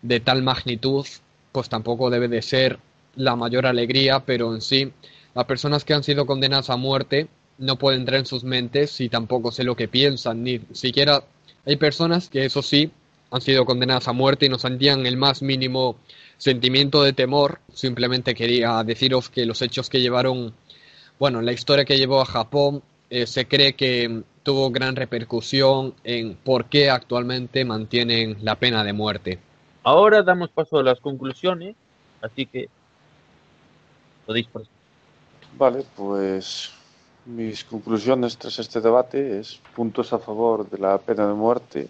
de 0.00 0.20
tal 0.20 0.42
magnitud, 0.42 1.04
pues 1.50 1.68
tampoco 1.68 2.08
debe 2.08 2.28
de 2.28 2.40
ser 2.40 2.78
la 3.16 3.34
mayor 3.34 3.66
alegría, 3.66 4.20
pero 4.20 4.54
en 4.54 4.60
sí, 4.60 4.92
las 5.34 5.44
personas 5.44 5.84
que 5.84 5.92
han 5.92 6.04
sido 6.04 6.24
condenadas 6.24 6.70
a 6.70 6.76
muerte 6.76 7.26
no 7.58 7.76
pueden 7.76 8.00
entrar 8.00 8.20
en 8.20 8.26
sus 8.26 8.44
mentes 8.44 9.00
y 9.00 9.08
tampoco 9.08 9.50
sé 9.50 9.64
lo 9.64 9.74
que 9.74 9.88
piensan, 9.88 10.44
ni 10.44 10.60
siquiera 10.72 11.24
hay 11.66 11.76
personas 11.76 12.28
que 12.28 12.44
eso 12.44 12.62
sí 12.62 12.92
han 13.32 13.40
sido 13.40 13.64
condenadas 13.64 14.06
a 14.06 14.12
muerte 14.12 14.46
y 14.46 14.48
no 14.50 14.58
sentían 14.58 15.04
el 15.04 15.16
más 15.16 15.42
mínimo 15.42 15.96
sentimiento 16.38 17.02
de 17.02 17.12
temor. 17.12 17.60
Simplemente 17.72 18.34
quería 18.34 18.84
deciros 18.84 19.30
que 19.30 19.46
los 19.46 19.62
hechos 19.62 19.88
que 19.88 20.00
llevaron, 20.00 20.54
bueno, 21.18 21.40
la 21.40 21.52
historia 21.52 21.84
que 21.84 21.96
llevó 21.96 22.20
a 22.20 22.26
Japón 22.26 22.82
eh, 23.14 23.26
se 23.26 23.46
cree 23.46 23.74
que 23.74 24.22
tuvo 24.42 24.70
gran 24.70 24.96
repercusión 24.96 25.92
en 26.02 26.34
por 26.34 26.64
qué 26.64 26.88
actualmente 26.88 27.62
mantienen 27.62 28.38
la 28.40 28.56
pena 28.56 28.82
de 28.82 28.94
muerte. 28.94 29.38
Ahora 29.82 30.22
damos 30.22 30.48
paso 30.48 30.78
a 30.78 30.82
las 30.82 30.98
conclusiones, 30.98 31.76
así 32.22 32.46
que 32.46 32.70
podéis 34.24 34.46
proseguir. 34.46 34.78
Vale, 35.58 35.84
pues 35.94 36.72
mis 37.26 37.62
conclusiones 37.64 38.38
tras 38.38 38.58
este 38.58 38.80
debate 38.80 39.40
es 39.40 39.60
puntos 39.76 40.10
a 40.14 40.18
favor 40.18 40.70
de 40.70 40.78
la 40.78 40.96
pena 40.96 41.26
de 41.26 41.34
muerte, 41.34 41.88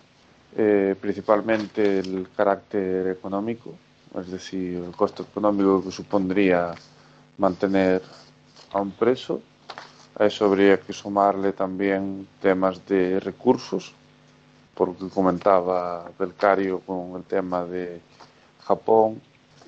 eh, 0.57 0.97
principalmente 1.01 2.01
el 2.01 2.27
carácter 2.35 3.07
económico, 3.07 3.77
es 4.18 4.29
decir, 4.29 4.83
el 4.85 4.91
costo 4.91 5.23
económico 5.23 5.85
que 5.85 5.93
supondría 5.93 6.75
mantener 7.39 8.03
a 8.73 8.81
un 8.81 8.91
preso. 8.91 9.41
A 10.23 10.27
eso 10.27 10.45
habría 10.45 10.79
que 10.79 10.93
sumarle 10.93 11.53
también 11.53 12.29
temas 12.41 12.87
de 12.87 13.18
recursos, 13.18 13.93
porque 14.73 15.09
comentaba 15.09 16.09
Belcario 16.16 16.79
con 16.79 17.16
el 17.16 17.25
tema 17.25 17.64
de 17.64 18.01
Japón 18.62 19.20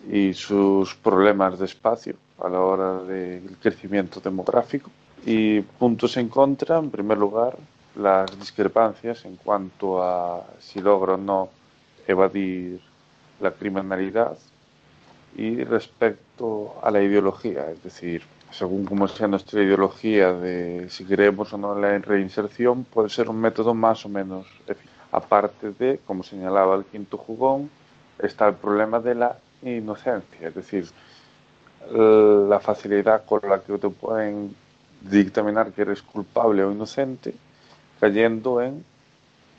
y 0.09 0.33
sus 0.33 0.95
problemas 0.95 1.59
de 1.59 1.65
espacio 1.65 2.15
a 2.39 2.49
la 2.49 2.61
hora 2.61 3.03
del 3.03 3.57
crecimiento 3.61 4.21
demográfico. 4.21 4.93
Y 5.27 5.61
puntos 5.61 6.17
en 6.19 6.29
contra, 6.29 6.79
en 6.79 6.89
primer 6.89 7.19
lugar, 7.19 7.57
las 7.97 8.39
discrepancias 8.39 9.25
en 9.25 9.35
cuanto 9.35 10.05
a 10.05 10.45
si 10.61 10.81
logra 10.81 11.15
o 11.15 11.17
no 11.17 11.49
evadir 12.07 12.81
la 13.41 13.51
criminalidad 13.51 14.39
y 15.37 15.65
respecto 15.65 16.77
a 16.81 16.93
la 16.93 17.03
ideología, 17.03 17.73
es 17.73 17.83
decir, 17.83 18.23
según 18.57 18.85
como 18.85 19.09
sea 19.09 19.27
nuestra 19.27 19.63
ideología 19.63 20.33
de 20.33 20.89
si 20.89 21.05
queremos 21.05 21.53
o 21.53 21.59
no 21.59 21.75
la 21.75 21.99
reinserción, 21.99 22.85
puede 22.85 23.09
ser 23.09 23.29
un 23.29 23.41
método 23.41 23.75
más 23.75 24.05
o 24.07 24.09
menos 24.09 24.47
eficaz. 24.67 24.95
Aparte 25.11 25.73
de, 25.73 26.01
como 26.07 26.23
señalaba 26.23 26.77
el 26.77 26.85
quinto 26.85 27.17
jugón, 27.17 27.71
está 28.19 28.49
el 28.49 28.55
problema 28.55 29.01
de 29.01 29.15
la 29.15 29.39
inocencia, 29.63 30.49
es 30.49 30.55
decir, 30.55 30.89
la 31.93 32.61
facilidad 32.61 33.25
con 33.25 33.41
la 33.49 33.61
que 33.61 33.77
te 33.79 33.89
pueden 33.89 34.55
dictaminar 35.01 35.73
que 35.73 35.83
eres 35.83 36.03
culpable 36.03 36.65
o 36.65 36.73
inocente, 36.73 37.35
cayendo 38.01 38.61
en 38.63 38.85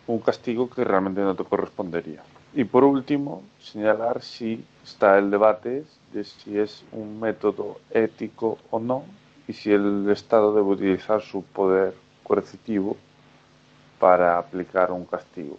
un 0.07 0.19
castigo 0.19 0.69
que 0.69 0.83
realmente 0.83 1.21
no 1.21 1.35
te 1.35 1.43
correspondería. 1.43 2.21
Y 2.55 2.63
por 2.63 2.85
último, 2.85 3.43
señalar 3.61 4.21
si 4.21 4.63
está 4.83 5.17
el 5.17 5.29
debate 5.29 5.83
de 6.13 6.23
si 6.23 6.57
es 6.57 6.83
un 6.93 7.19
método 7.19 7.81
ético 7.91 8.57
o 8.71 8.79
no 8.79 9.03
y 9.45 9.53
si 9.53 9.71
el 9.71 10.09
Estado 10.09 10.55
debe 10.55 10.67
utilizar 10.67 11.21
su 11.21 11.43
poder 11.43 11.93
coercitivo 12.23 12.95
para 13.99 14.37
aplicar 14.37 14.91
un 14.91 15.05
castigo. 15.05 15.57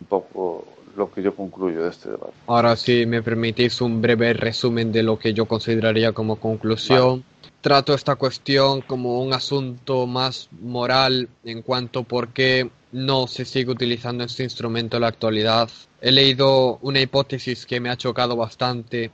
Un 0.00 0.06
poco 0.06 0.66
lo 0.96 1.10
que 1.10 1.22
yo 1.22 1.34
concluyo 1.34 1.82
de 1.84 1.90
este 1.90 2.10
debate. 2.10 2.32
Ahora, 2.46 2.76
si 2.76 3.06
me 3.06 3.22
permitís 3.22 3.80
un 3.80 4.00
breve 4.00 4.34
resumen 4.34 4.92
de 4.92 5.02
lo 5.02 5.18
que 5.18 5.32
yo 5.32 5.46
consideraría 5.46 6.12
como 6.12 6.36
conclusión. 6.36 7.24
Trato 7.60 7.94
esta 7.94 8.16
cuestión 8.16 8.82
como 8.82 9.22
un 9.22 9.32
asunto 9.32 10.06
más 10.06 10.50
moral 10.60 11.30
en 11.44 11.62
cuanto 11.62 12.00
a 12.00 12.02
por 12.02 12.28
qué 12.28 12.70
no 12.92 13.26
se 13.26 13.44
sigue 13.44 13.70
utilizando 13.70 14.22
este 14.22 14.44
instrumento 14.44 14.98
en 14.98 15.00
la 15.00 15.08
actualidad. 15.08 15.70
He 16.06 16.12
leído 16.12 16.76
una 16.82 17.00
hipótesis 17.00 17.64
que 17.64 17.80
me 17.80 17.88
ha 17.88 17.96
chocado 17.96 18.36
bastante. 18.36 19.10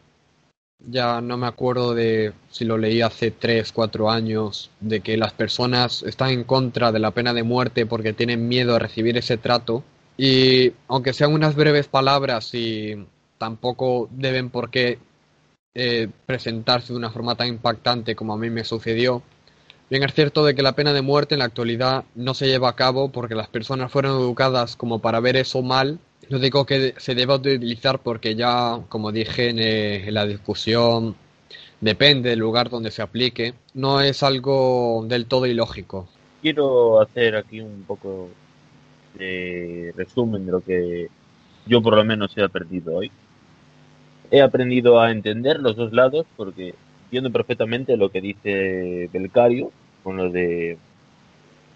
Ya 0.80 1.20
no 1.20 1.36
me 1.36 1.46
acuerdo 1.46 1.94
de 1.94 2.32
si 2.50 2.64
lo 2.64 2.78
leí 2.78 3.00
hace 3.00 3.30
3, 3.30 3.70
4 3.70 4.10
años, 4.10 4.72
de 4.80 5.00
que 5.00 5.16
las 5.16 5.32
personas 5.32 6.02
están 6.02 6.30
en 6.30 6.42
contra 6.42 6.90
de 6.90 6.98
la 6.98 7.12
pena 7.12 7.32
de 7.32 7.44
muerte 7.44 7.86
porque 7.86 8.12
tienen 8.12 8.48
miedo 8.48 8.74
a 8.74 8.80
recibir 8.80 9.16
ese 9.16 9.36
trato 9.36 9.84
y 10.16 10.72
aunque 10.88 11.12
sean 11.12 11.32
unas 11.32 11.54
breves 11.54 11.86
palabras 11.86 12.52
y 12.54 13.06
tampoco 13.38 14.08
deben 14.10 14.50
por 14.50 14.68
qué 14.68 14.98
eh, 15.74 16.08
presentarse 16.26 16.92
de 16.92 16.98
una 16.98 17.12
forma 17.12 17.36
tan 17.36 17.46
impactante 17.46 18.16
como 18.16 18.32
a 18.32 18.36
mí 18.36 18.50
me 18.50 18.64
sucedió, 18.64 19.22
bien 19.90 20.04
es 20.04 20.14
cierto 20.14 20.44
de 20.44 20.54
que 20.54 20.62
la 20.62 20.76
pena 20.76 20.92
de 20.92 21.02
muerte 21.02 21.34
en 21.34 21.40
la 21.40 21.46
actualidad 21.46 22.04
no 22.14 22.32
se 22.32 22.46
lleva 22.46 22.70
a 22.70 22.76
cabo 22.76 23.10
porque 23.10 23.34
las 23.34 23.48
personas 23.48 23.90
fueron 23.90 24.12
educadas 24.12 24.76
como 24.76 25.00
para 25.00 25.20
ver 25.20 25.36
eso 25.36 25.62
mal. 25.62 25.98
No 26.28 26.38
digo 26.38 26.64
que 26.64 26.94
se 26.96 27.16
deba 27.16 27.34
utilizar 27.34 27.98
porque 27.98 28.36
ya, 28.36 28.80
como 28.88 29.10
dije 29.10 29.50
en, 29.50 29.58
eh, 29.58 30.06
en 30.06 30.14
la 30.14 30.26
discusión, 30.26 31.16
depende 31.80 32.30
del 32.30 32.38
lugar 32.38 32.70
donde 32.70 32.92
se 32.92 33.02
aplique. 33.02 33.54
No 33.74 34.00
es 34.00 34.22
algo 34.22 35.04
del 35.08 35.26
todo 35.26 35.46
ilógico. 35.46 36.08
Quiero 36.40 37.00
hacer 37.00 37.34
aquí 37.34 37.60
un 37.60 37.82
poco 37.82 38.28
de 39.18 39.92
resumen 39.96 40.46
de 40.46 40.52
lo 40.52 40.60
que 40.60 41.08
yo 41.66 41.82
por 41.82 41.96
lo 41.96 42.04
menos 42.04 42.36
he 42.38 42.42
aprendido 42.44 42.94
hoy. 42.94 43.10
He 44.30 44.40
aprendido 44.40 45.00
a 45.00 45.10
entender 45.10 45.58
los 45.58 45.74
dos 45.74 45.92
lados 45.92 46.26
porque 46.36 46.74
entiendo 47.06 47.30
perfectamente 47.32 47.96
lo 47.96 48.10
que 48.10 48.20
dice 48.20 49.10
Belcario 49.12 49.72
con 50.02 50.16
lo 50.16 50.30
de 50.30 50.78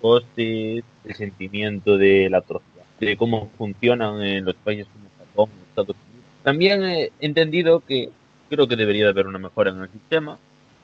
costes, 0.00 0.84
el 1.04 1.14
sentimiento 1.14 1.96
de 1.96 2.28
la 2.30 2.38
atrocidad, 2.38 2.84
de 3.00 3.16
cómo 3.16 3.50
funcionan 3.56 4.22
en 4.22 4.44
los 4.44 4.54
países 4.56 4.86
como 4.92 5.08
Japón, 5.18 5.50
Estados 5.68 5.96
Unidos. 5.96 6.30
También 6.42 6.84
he 6.84 7.12
entendido 7.20 7.80
que 7.80 8.10
creo 8.50 8.68
que 8.68 8.76
debería 8.76 9.04
de 9.04 9.10
haber 9.10 9.26
una 9.26 9.38
mejora 9.38 9.70
en 9.70 9.80
el 9.80 9.90
sistema, 9.90 10.38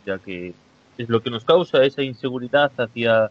ya 0.06 0.18
que 0.18 0.54
es 0.98 1.08
lo 1.08 1.22
que 1.22 1.30
nos 1.30 1.44
causa 1.44 1.84
esa 1.84 2.02
inseguridad 2.02 2.72
hacia 2.76 3.30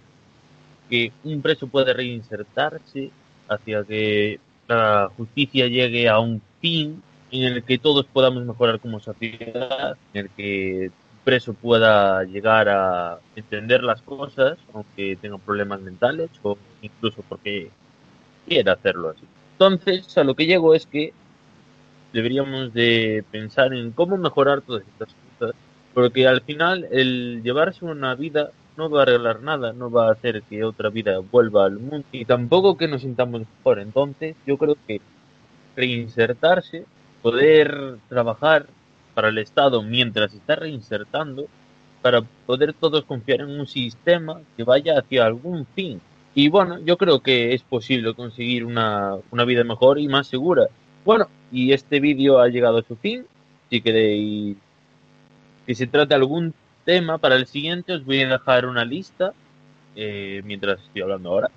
que 0.89 1.11
un 1.23 1.41
preso 1.41 1.67
puede 1.67 1.93
reinsertarse, 1.93 3.11
hacia 3.47 3.83
que 3.83 4.39
la 4.67 5.11
justicia 5.17 5.67
llegue 5.67 6.07
a 6.07 6.19
un 6.19 6.41
fin 6.61 7.01
en 7.31 7.43
el 7.43 7.63
que 7.63 7.77
todos 7.77 8.05
podamos 8.05 8.43
mejorar 8.43 8.79
como 8.79 8.99
sociedad, 8.99 9.97
en 10.13 10.25
el 10.25 10.29
que 10.31 10.91
pueda 11.61 12.23
llegar 12.23 12.69
a 12.69 13.19
entender 13.35 13.83
las 13.83 14.01
cosas, 14.01 14.57
aunque 14.73 15.17
tenga 15.21 15.37
problemas 15.37 15.81
mentales 15.81 16.29
o 16.43 16.57
incluso 16.81 17.23
porque 17.27 17.69
quiera 18.47 18.73
hacerlo 18.73 19.09
así. 19.09 19.25
Entonces, 19.53 20.17
a 20.17 20.23
lo 20.23 20.35
que 20.35 20.45
llego 20.45 20.73
es 20.73 20.85
que 20.87 21.13
deberíamos 22.13 22.73
de 22.73 23.23
pensar 23.31 23.73
en 23.73 23.91
cómo 23.91 24.17
mejorar 24.17 24.61
todas 24.61 24.83
estas 24.83 25.15
cosas, 25.37 25.55
porque 25.93 26.27
al 26.27 26.41
final 26.41 26.87
el 26.91 27.41
llevarse 27.43 27.85
una 27.85 28.15
vida 28.15 28.51
no 28.77 28.89
va 28.89 28.99
a 28.99 29.03
arreglar 29.03 29.41
nada, 29.41 29.73
no 29.73 29.91
va 29.91 30.07
a 30.07 30.13
hacer 30.13 30.43
que 30.43 30.63
otra 30.63 30.89
vida 30.89 31.19
vuelva 31.19 31.65
al 31.65 31.79
mundo 31.79 32.05
y 32.11 32.25
tampoco 32.25 32.77
que 32.77 32.87
nos 32.87 33.01
sintamos 33.01 33.41
mejor. 33.41 33.79
Entonces, 33.79 34.35
yo 34.45 34.57
creo 34.57 34.77
que 34.87 35.01
reinsertarse, 35.75 36.85
poder 37.21 37.97
trabajar 38.07 38.67
para 39.19 39.27
el 39.27 39.37
Estado 39.37 39.83
mientras 39.83 40.33
está 40.33 40.55
reinsertando, 40.55 41.47
para 42.01 42.21
poder 42.21 42.71
todos 42.71 43.03
confiar 43.03 43.41
en 43.41 43.59
un 43.59 43.67
sistema 43.67 44.39
que 44.55 44.63
vaya 44.63 44.97
hacia 44.97 45.25
algún 45.25 45.65
fin. 45.75 45.99
Y 46.33 46.47
bueno, 46.47 46.79
yo 46.85 46.95
creo 46.95 47.19
que 47.19 47.53
es 47.53 47.61
posible 47.61 48.13
conseguir 48.13 48.63
una, 48.63 49.17
una 49.29 49.43
vida 49.43 49.65
mejor 49.65 49.99
y 49.99 50.07
más 50.07 50.27
segura. 50.27 50.67
Bueno, 51.03 51.27
y 51.51 51.73
este 51.73 51.99
vídeo 51.99 52.39
ha 52.39 52.47
llegado 52.47 52.77
a 52.77 52.83
su 52.83 52.95
fin. 52.95 53.25
Si 53.69 53.81
queréis 53.81 54.55
que 55.67 55.75
se 55.75 55.87
trate 55.87 56.15
algún 56.15 56.53
tema 56.85 57.17
para 57.17 57.35
el 57.35 57.45
siguiente, 57.45 57.91
os 57.91 58.05
voy 58.05 58.21
a 58.21 58.29
dejar 58.29 58.67
una 58.67 58.85
lista 58.85 59.33
eh, 59.97 60.41
mientras 60.45 60.79
estoy 60.79 61.01
hablando 61.01 61.31
ahora. 61.31 61.51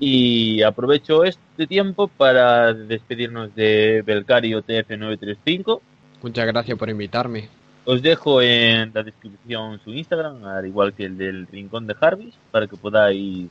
Y 0.00 0.62
aprovecho 0.62 1.22
este 1.22 1.68
tiempo 1.68 2.08
para 2.08 2.74
despedirnos 2.74 3.54
de 3.54 4.02
Belcario 4.04 4.64
TF935. 4.64 5.80
Muchas 6.22 6.46
gracias 6.46 6.76
por 6.76 6.90
invitarme. 6.90 7.48
Os 7.86 8.02
dejo 8.02 8.42
en 8.42 8.92
la 8.92 9.02
descripción 9.02 9.80
su 9.80 9.90
Instagram, 9.90 10.44
al 10.44 10.66
igual 10.66 10.92
que 10.92 11.06
el 11.06 11.16
del 11.16 11.46
Rincón 11.46 11.86
de 11.86 11.94
Jarvis, 11.94 12.34
para 12.50 12.66
que 12.66 12.76
podáis 12.76 13.50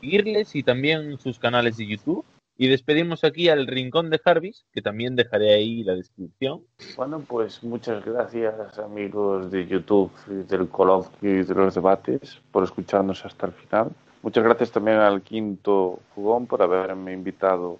seguirles 0.00 0.56
y 0.56 0.62
también 0.62 1.18
sus 1.18 1.38
canales 1.38 1.76
de 1.76 1.86
YouTube. 1.86 2.24
Y 2.56 2.68
despedimos 2.68 3.22
aquí 3.22 3.50
al 3.50 3.66
Rincón 3.66 4.08
de 4.08 4.18
Jarvis, 4.18 4.64
que 4.72 4.80
también 4.80 5.14
dejaré 5.14 5.54
ahí 5.54 5.84
la 5.84 5.94
descripción. 5.94 6.62
Bueno, 6.96 7.20
pues 7.20 7.62
muchas 7.62 8.02
gracias 8.04 8.78
amigos 8.78 9.50
de 9.50 9.66
YouTube, 9.66 10.10
del 10.26 10.68
coloquio 10.68 11.38
y 11.38 11.44
de 11.44 11.54
los 11.54 11.74
debates 11.74 12.40
por 12.50 12.64
escucharnos 12.64 13.24
hasta 13.26 13.46
el 13.46 13.52
final. 13.52 13.90
Muchas 14.22 14.42
gracias 14.42 14.72
también 14.72 14.96
al 14.96 15.20
quinto 15.20 16.00
jugón 16.14 16.46
por 16.46 16.62
haberme 16.62 17.12
invitado 17.12 17.78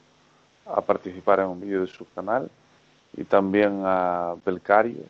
a 0.66 0.82
participar 0.82 1.40
en 1.40 1.46
un 1.46 1.60
vídeo 1.60 1.80
de 1.80 1.86
su 1.86 2.06
canal 2.14 2.50
y 3.16 3.24
también 3.24 3.82
a 3.84 4.34
Belcario 4.44 5.04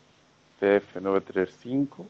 TF935 0.61 2.05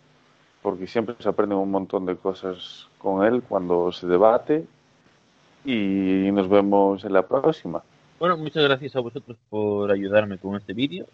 porque 0.61 0.87
siempre 0.87 1.15
se 1.19 1.29
aprenden 1.29 1.57
un 1.57 1.71
montón 1.71 2.05
de 2.05 2.15
cosas 2.15 2.87
con 2.97 3.25
él 3.25 3.41
cuando 3.47 3.91
se 3.91 4.07
debate 4.07 4.65
y 5.65 6.29
nos 6.31 6.49
vemos 6.49 7.03
en 7.05 7.13
la 7.13 7.25
próxima. 7.27 7.83
Bueno, 8.19 8.37
muchas 8.37 8.63
gracias 8.63 8.95
a 8.95 8.99
vosotros 8.99 9.37
por 9.49 9.91
ayudarme 9.91 10.37
con 10.37 10.55
este 10.55 10.73
vídeo 10.73 11.05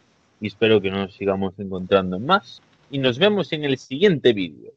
y 0.42 0.48
espero 0.48 0.82
que 0.82 0.90
nos 0.90 1.14
sigamos 1.14 1.54
encontrando 1.60 2.18
en 2.18 2.26
más 2.26 2.62
y 2.90 2.98
nos 2.98 3.20
vemos 3.20 3.52
en 3.54 3.64
el 3.64 3.78
siguiente 3.78 4.34
vídeo. 4.34 4.72